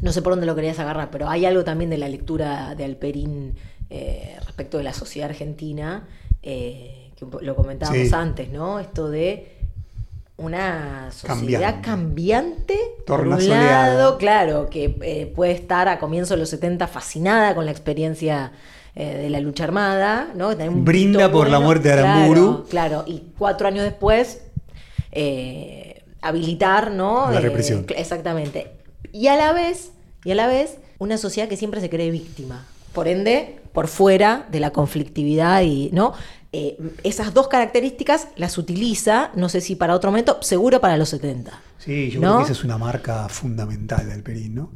no 0.00 0.10
sé 0.12 0.22
por 0.22 0.32
dónde 0.32 0.46
lo 0.46 0.54
querías 0.56 0.78
agarrar, 0.80 1.10
pero 1.10 1.28
hay 1.28 1.44
algo 1.44 1.62
también 1.62 1.90
de 1.90 1.98
la 1.98 2.08
lectura 2.08 2.74
de 2.74 2.84
Alperín 2.84 3.54
eh, 3.90 4.36
respecto 4.46 4.78
de 4.78 4.84
la 4.84 4.92
sociedad 4.94 5.28
argentina, 5.30 6.08
eh, 6.42 7.12
que 7.16 7.26
lo 7.42 7.54
comentábamos 7.54 8.08
Sí. 8.08 8.14
antes, 8.14 8.48
¿no? 8.50 8.80
Esto 8.80 9.10
de 9.10 9.57
una 10.38 11.10
sociedad 11.10 11.82
Cambiante. 11.82 11.82
cambiante, 11.82 12.78
por 13.06 13.26
un 13.26 13.48
lado, 13.48 14.18
claro, 14.18 14.70
que 14.70 14.96
eh, 15.02 15.32
puede 15.34 15.52
estar 15.52 15.88
a 15.88 15.98
comienzos 15.98 16.30
de 16.30 16.36
los 16.36 16.48
70 16.48 16.86
fascinada 16.86 17.54
con 17.56 17.64
la 17.64 17.72
experiencia 17.72 18.52
eh, 18.94 19.16
de 19.16 19.30
la 19.30 19.40
lucha 19.40 19.64
armada, 19.64 20.28
¿no? 20.36 20.50
Un 20.50 20.84
Brinda 20.84 21.30
por 21.30 21.50
la 21.50 21.58
muerte 21.58 21.88
de 21.88 21.94
Aramburu. 21.94 22.64
Claro, 22.68 23.02
claro, 23.02 23.04
y 23.06 23.32
cuatro 23.36 23.66
años 23.66 23.82
después 23.82 24.42
eh, 25.10 26.04
habilitar, 26.20 26.92
¿no? 26.92 27.30
La 27.30 27.40
represión. 27.40 27.84
exactamente. 27.96 28.70
Y 29.12 29.26
a 29.26 29.36
la 29.36 29.52
vez, 29.52 29.90
y 30.24 30.30
a 30.30 30.34
la 30.36 30.46
vez, 30.46 30.78
una 30.98 31.18
sociedad 31.18 31.48
que 31.48 31.56
siempre 31.56 31.80
se 31.80 31.90
cree 31.90 32.12
víctima. 32.12 32.64
Por 32.92 33.08
ende, 33.08 33.56
por 33.72 33.88
fuera 33.88 34.46
de 34.50 34.60
la 34.60 34.70
conflictividad 34.70 35.62
y, 35.62 35.90
¿no? 35.92 36.14
Eh, 36.52 36.78
esas 37.04 37.34
dos 37.34 37.48
características 37.48 38.28
las 38.36 38.56
utiliza, 38.56 39.30
no 39.36 39.48
sé 39.50 39.60
si 39.60 39.76
para 39.76 39.94
otro 39.94 40.10
momento, 40.10 40.38
seguro 40.42 40.80
para 40.80 40.96
los 40.96 41.10
70. 41.10 41.60
Sí, 41.78 42.10
yo 42.10 42.20
¿No? 42.20 42.26
creo 42.28 42.38
que 42.38 42.52
esa 42.52 42.52
es 42.60 42.64
una 42.64 42.78
marca 42.78 43.28
fundamental 43.28 44.08
del 44.08 44.22
Perín, 44.22 44.54
¿no? 44.54 44.72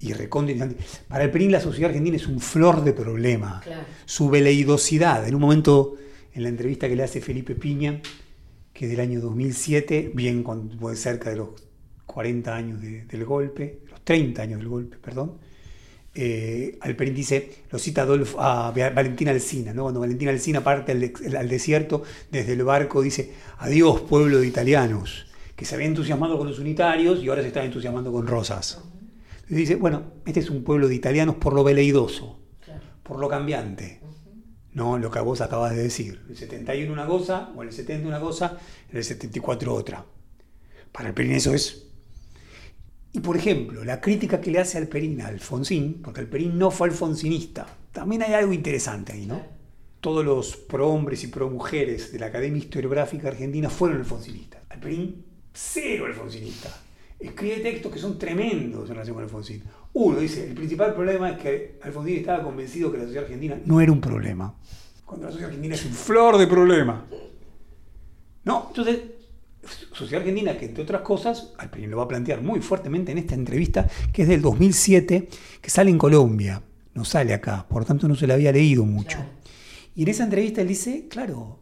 Y 0.00 0.12
interesante. 0.12 0.76
Para 1.08 1.24
el 1.24 1.30
Perín 1.30 1.50
la 1.50 1.60
sociedad 1.60 1.88
argentina 1.90 2.16
es 2.16 2.26
un 2.26 2.40
flor 2.40 2.84
de 2.84 2.92
problema. 2.92 3.60
Claro. 3.64 3.82
Su 4.04 4.28
veleidosidad. 4.28 5.26
En 5.26 5.34
un 5.34 5.40
momento, 5.40 5.94
en 6.34 6.42
la 6.44 6.50
entrevista 6.50 6.88
que 6.88 6.94
le 6.94 7.02
hace 7.02 7.20
Felipe 7.20 7.54
Piña, 7.56 8.00
que 8.72 8.84
es 8.84 8.90
del 8.92 9.00
año 9.00 9.20
2007, 9.20 10.12
bien 10.14 10.42
cuando 10.44 10.76
fue 10.78 10.94
cerca 10.94 11.30
de 11.30 11.36
los 11.36 11.48
40 12.06 12.54
años 12.54 12.80
de- 12.80 13.06
del 13.06 13.24
golpe, 13.24 13.80
los 13.90 14.04
30 14.04 14.42
años 14.42 14.60
del 14.60 14.68
golpe, 14.68 14.98
perdón, 14.98 15.38
eh, 16.20 16.78
Alperín 16.80 17.14
dice, 17.14 17.48
lo 17.70 17.78
cita 17.78 18.02
Adolfo, 18.02 18.40
a 18.40 18.72
Valentina 18.72 19.30
Alsina, 19.30 19.72
¿no? 19.72 19.82
cuando 19.82 20.00
Valentina 20.00 20.32
Alsina 20.32 20.64
parte 20.64 20.90
al, 20.90 21.36
al 21.36 21.48
desierto, 21.48 22.02
desde 22.32 22.54
el 22.54 22.64
barco 22.64 23.02
dice, 23.02 23.34
adiós 23.58 24.00
pueblo 24.00 24.40
de 24.40 24.48
italianos, 24.48 25.28
que 25.54 25.64
se 25.64 25.76
había 25.76 25.86
entusiasmado 25.86 26.36
con 26.36 26.48
los 26.48 26.58
unitarios 26.58 27.22
y 27.22 27.28
ahora 27.28 27.42
se 27.42 27.48
está 27.48 27.64
entusiasmando 27.64 28.10
con 28.10 28.26
Rosas. 28.26 28.82
Dice, 29.48 29.76
bueno, 29.76 30.14
este 30.26 30.40
es 30.40 30.50
un 30.50 30.64
pueblo 30.64 30.88
de 30.88 30.96
italianos 30.96 31.36
por 31.36 31.52
lo 31.52 31.62
veleidoso, 31.62 32.40
por 33.04 33.20
lo 33.20 33.28
cambiante, 33.28 34.00
no 34.74 34.98
lo 34.98 35.12
que 35.12 35.20
vos 35.20 35.40
acabas 35.40 35.76
de 35.76 35.84
decir. 35.84 36.20
El 36.28 36.36
71 36.36 36.92
una 36.92 37.06
cosa, 37.06 37.52
o 37.54 37.62
el 37.62 37.70
70 37.70 38.08
una 38.08 38.18
cosa, 38.18 38.58
el 38.92 39.04
74 39.04 39.72
otra. 39.72 40.04
Para 40.90 41.10
Alperín 41.10 41.34
eso 41.34 41.54
es 41.54 41.87
y 43.12 43.20
por 43.20 43.36
ejemplo, 43.36 43.84
la 43.84 44.00
crítica 44.00 44.40
que 44.40 44.50
le 44.50 44.58
hace 44.58 44.78
Alperín 44.78 45.20
a 45.20 45.28
Alfonsín, 45.28 46.00
porque 46.02 46.20
Alperín 46.20 46.58
no 46.58 46.70
fue 46.70 46.88
alfonsinista, 46.88 47.66
también 47.92 48.22
hay 48.22 48.34
algo 48.34 48.52
interesante 48.52 49.12
ahí, 49.12 49.26
¿no? 49.26 49.40
Todos 50.00 50.24
los 50.24 50.56
prohombres 50.56 51.24
y 51.24 51.28
promujeres 51.28 52.12
de 52.12 52.18
la 52.18 52.26
Academia 52.26 52.58
Historiográfica 52.58 53.28
Argentina 53.28 53.70
fueron 53.70 53.98
alfonsinistas. 53.98 54.62
Alperín, 54.68 55.24
cero 55.52 56.06
alfonsinista. 56.06 56.70
Escribe 57.18 57.56
textos 57.56 57.92
que 57.92 57.98
son 57.98 58.16
tremendos 58.16 58.88
en 58.88 58.94
relación 58.94 59.14
con 59.14 59.24
Alfonsín. 59.24 59.64
Uno 59.94 60.20
dice, 60.20 60.46
el 60.46 60.54
principal 60.54 60.94
problema 60.94 61.30
es 61.30 61.38
que 61.38 61.78
Alfonsín 61.82 62.18
estaba 62.18 62.44
convencido 62.44 62.92
que 62.92 62.98
la 62.98 63.04
sociedad 63.04 63.24
argentina 63.24 63.58
no 63.64 63.80
era 63.80 63.90
un 63.90 64.00
problema. 64.00 64.54
Cuando 65.04 65.26
la 65.26 65.32
sociedad 65.32 65.48
argentina 65.48 65.74
es 65.74 65.84
un 65.84 65.92
flor 65.92 66.38
de 66.38 66.46
problema. 66.46 67.06
No, 68.44 68.66
entonces, 68.68 69.00
Sociedad 69.92 70.20
Argentina, 70.22 70.56
que 70.56 70.66
entre 70.66 70.82
otras 70.84 71.02
cosas, 71.02 71.52
Alperín 71.58 71.90
lo 71.90 71.96
va 71.98 72.04
a 72.04 72.08
plantear 72.08 72.42
muy 72.42 72.60
fuertemente 72.60 73.12
en 73.12 73.18
esta 73.18 73.34
entrevista, 73.34 73.86
que 74.12 74.22
es 74.22 74.28
del 74.28 74.42
2007, 74.42 75.28
que 75.60 75.70
sale 75.70 75.90
en 75.90 75.98
Colombia, 75.98 76.62
no 76.94 77.04
sale 77.04 77.34
acá, 77.34 77.66
por 77.68 77.84
tanto 77.84 78.08
no 78.08 78.14
se 78.14 78.26
la 78.26 78.34
había 78.34 78.52
leído 78.52 78.84
mucho. 78.84 79.18
Y 79.94 80.02
en 80.02 80.08
esa 80.08 80.24
entrevista 80.24 80.60
él 80.60 80.68
dice, 80.68 81.06
claro, 81.08 81.58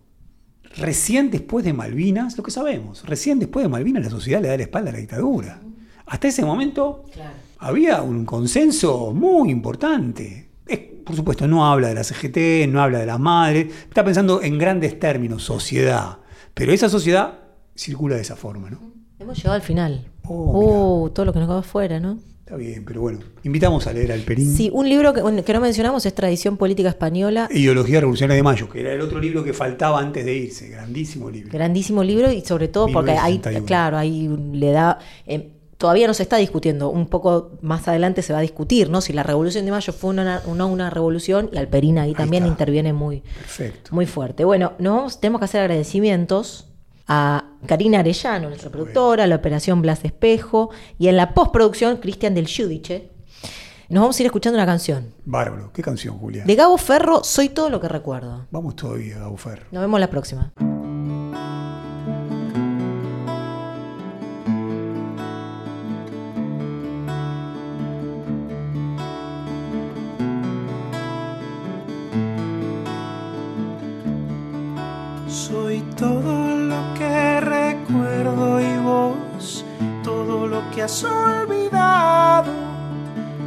recién 0.76 1.30
después 1.30 1.64
de 1.64 1.72
Malvinas, 1.72 2.36
lo 2.36 2.42
que 2.42 2.50
sabemos, 2.50 3.04
recién 3.06 3.38
después 3.38 3.64
de 3.64 3.68
Malvinas 3.68 4.04
la 4.04 4.10
sociedad 4.10 4.42
le 4.42 4.48
da 4.48 4.56
la 4.56 4.62
espalda 4.64 4.90
a 4.90 4.92
la 4.92 4.98
dictadura. 4.98 5.60
Hasta 6.06 6.28
ese 6.28 6.44
momento 6.44 7.04
había 7.58 8.02
un 8.02 8.24
consenso 8.26 9.12
muy 9.12 9.50
importante. 9.50 10.50
Es- 10.66 10.80
por 11.04 11.16
supuesto, 11.16 11.46
no 11.46 11.64
habla 11.66 11.88
de 11.88 11.94
la 11.94 12.04
CGT, 12.04 12.66
no 12.68 12.82
habla 12.82 12.98
de 12.98 13.06
las 13.06 13.18
madres, 13.20 13.66
está 13.88 14.04
pensando 14.04 14.42
en 14.42 14.58
grandes 14.58 14.98
términos, 15.00 15.42
sociedad. 15.44 16.18
Pero 16.54 16.72
esa 16.72 16.88
sociedad 16.88 17.40
circula 17.76 18.16
de 18.16 18.22
esa 18.22 18.36
forma, 18.36 18.70
¿no? 18.70 18.80
Hemos 19.18 19.36
llegado 19.38 19.54
al 19.54 19.62
final. 19.62 20.06
Oh, 20.24 21.04
Uh, 21.04 21.10
todo 21.10 21.24
lo 21.26 21.32
que 21.32 21.38
nos 21.38 21.48
quedó 21.48 21.58
afuera, 21.58 22.00
¿no? 22.00 22.18
Está 22.40 22.56
bien, 22.56 22.84
pero 22.84 23.00
bueno, 23.00 23.18
invitamos 23.42 23.88
a 23.88 23.92
leer 23.92 24.12
al 24.12 24.20
Perín. 24.20 24.54
Sí, 24.54 24.70
un 24.72 24.88
libro 24.88 25.12
que, 25.12 25.20
no 25.52 25.60
mencionamos 25.60 26.06
es 26.06 26.14
Tradición 26.14 26.56
Política 26.56 26.88
Española. 26.88 27.48
Ideología 27.50 27.98
Revolucionaria 27.98 28.36
de 28.36 28.42
Mayo, 28.44 28.68
que 28.68 28.80
era 28.80 28.92
el 28.92 29.00
otro 29.00 29.18
libro 29.18 29.42
que 29.42 29.52
faltaba 29.52 29.98
antes 29.98 30.24
de 30.24 30.34
irse. 30.36 30.68
Grandísimo 30.68 31.28
libro. 31.28 31.50
Grandísimo 31.52 32.04
libro 32.04 32.30
y 32.30 32.42
sobre 32.42 32.68
todo 32.68 32.86
porque 32.92 33.10
ahí, 33.12 33.32
1961. 33.40 33.66
claro, 33.66 33.96
ahí 33.98 34.28
le 34.52 34.70
da... 34.70 35.00
eh, 35.26 35.50
todavía 35.76 36.06
no 36.06 36.14
se 36.14 36.22
está 36.22 36.36
discutiendo, 36.36 36.88
un 36.88 37.08
poco 37.08 37.58
más 37.62 37.88
adelante 37.88 38.22
se 38.22 38.32
va 38.32 38.38
a 38.38 38.42
discutir, 38.42 38.90
¿no? 38.90 39.00
Si 39.00 39.12
la 39.12 39.24
Revolución 39.24 39.64
de 39.64 39.72
Mayo 39.72 39.92
fue 39.92 40.10
una, 40.10 40.40
una, 40.46 40.66
una 40.66 40.88
revolución 40.88 41.50
y 41.52 41.56
Alperín 41.58 41.98
ahí, 41.98 42.14
también 42.14 42.44
está. 42.44 42.52
interviene 42.52 42.92
muy, 42.92 43.22
Perfecto. 43.22 43.90
muy 43.92 44.06
fuerte. 44.06 44.44
Bueno, 44.44 44.72
nos 44.78 45.20
tenemos 45.20 45.40
que 45.40 45.46
hacer 45.46 45.62
agradecimientos 45.62 46.68
a 47.08 47.44
Karina 47.66 48.00
Arellano, 48.00 48.48
nuestra 48.48 48.70
productora, 48.70 49.24
a 49.24 49.26
la 49.26 49.36
operación 49.36 49.82
Blas 49.82 50.04
Espejo 50.04 50.70
y 50.98 51.08
en 51.08 51.16
la 51.16 51.34
postproducción 51.34 51.98
Cristian 51.98 52.34
del 52.34 52.46
Giudice. 52.46 53.10
Nos 53.88 54.00
vamos 54.00 54.18
a 54.18 54.22
ir 54.22 54.26
escuchando 54.26 54.58
una 54.58 54.66
canción. 54.66 55.12
Bárbaro. 55.24 55.70
¿Qué 55.72 55.82
canción, 55.82 56.18
Julia? 56.18 56.44
De 56.44 56.54
Gabo 56.56 56.76
Ferro, 56.76 57.22
Soy 57.22 57.48
todo 57.48 57.70
lo 57.70 57.80
que 57.80 57.88
recuerdo. 57.88 58.46
Vamos 58.50 58.74
todavía, 58.74 59.18
Gaufer. 59.18 59.66
Nos 59.70 59.80
vemos 59.80 60.00
la 60.00 60.10
próxima. 60.10 60.52
Has 80.86 81.02
olvidado. 81.02 82.52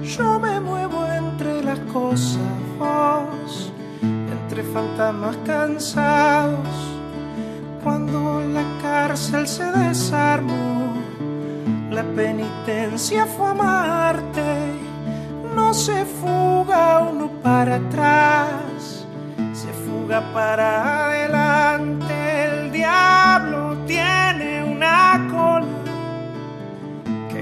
Yo 0.04 0.40
me 0.40 0.60
muevo 0.60 1.06
entre 1.06 1.64
las 1.64 1.80
cosas, 1.92 3.72
entre 4.02 4.62
fantasmas 4.74 5.38
cansados. 5.46 6.76
Cuando 7.82 8.42
la 8.42 8.66
cárcel 8.82 9.48
se 9.48 9.64
desarmó, 9.72 10.94
la 11.90 12.04
penitencia 12.04 13.26
fue 13.26 13.52
amarte. 13.52 14.50
No 15.56 15.74
se 15.74 16.04
fuga 16.04 17.00
uno 17.10 17.30
para 17.42 17.76
atrás 17.76 19.06
se 19.54 19.72
fuga 19.86 20.22
para 20.34 21.06
adelante. 21.06 22.14
El 22.46 22.72
diablo 22.72 23.78
tiene 23.88 24.64
una 24.64 25.28
cola 25.32 25.79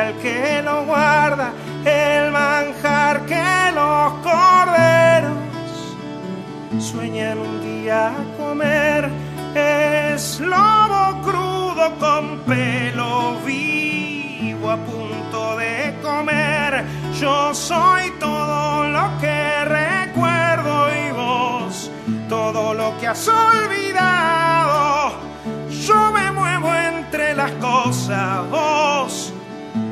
Al 0.00 0.14
que 0.18 0.62
lo 0.62 0.84
guarda, 0.84 1.52
el 1.84 2.32
manjar 2.32 3.26
que 3.26 3.72
los 3.74 4.12
corderos 4.28 5.38
sueñan 6.78 7.38
un 7.38 7.60
día 7.62 8.12
comer. 8.38 9.10
Es 9.54 10.40
lobo 10.40 11.20
crudo 11.22 11.86
con 11.98 12.38
pelo 12.40 13.38
vivo 13.44 14.70
a 14.70 14.76
punto 14.76 15.56
de 15.56 15.94
comer. 16.02 16.84
Yo 17.20 17.54
soy 17.54 18.10
todo 18.20 18.88
lo 18.88 19.06
que 19.20 19.64
recuerdo 19.64 20.74
y 20.94 21.12
vos 21.12 21.90
todo 22.28 22.74
lo 22.74 22.96
que 22.98 23.08
has 23.08 23.28
olvidado. 23.28 25.12
Yo 25.86 26.12
me 26.12 26.30
muevo 26.30 26.72
entre 26.74 27.34
las 27.34 27.50
cosas, 27.52 28.48
vos 28.50 28.79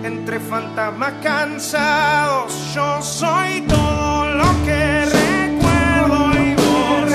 entre 0.09 0.41
fantasmas 0.41 1.13
cansados. 1.23 2.75
Yo 2.75 3.03
soy 3.03 3.61
todo 3.63 4.27
lo 4.41 4.49
que 4.65 5.05
recuerdo 5.05 6.33
y 6.33 6.55
vos 6.55 7.13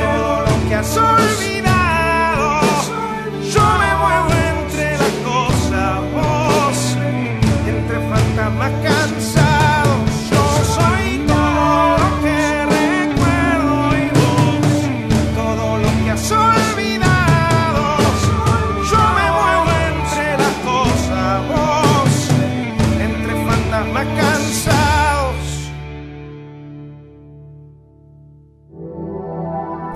todo 0.00 0.40
lo 0.46 0.68
que 0.68 0.74
has 0.76 0.96
olvidado. 0.96 2.60
Yo 3.52 3.64
me 3.82 3.90
muevo 4.02 4.30
entre 4.54 4.96
las 5.02 5.16
cosas, 5.30 6.00
vos 6.14 6.96
entre 7.66 7.98
fantasmas 8.08 8.72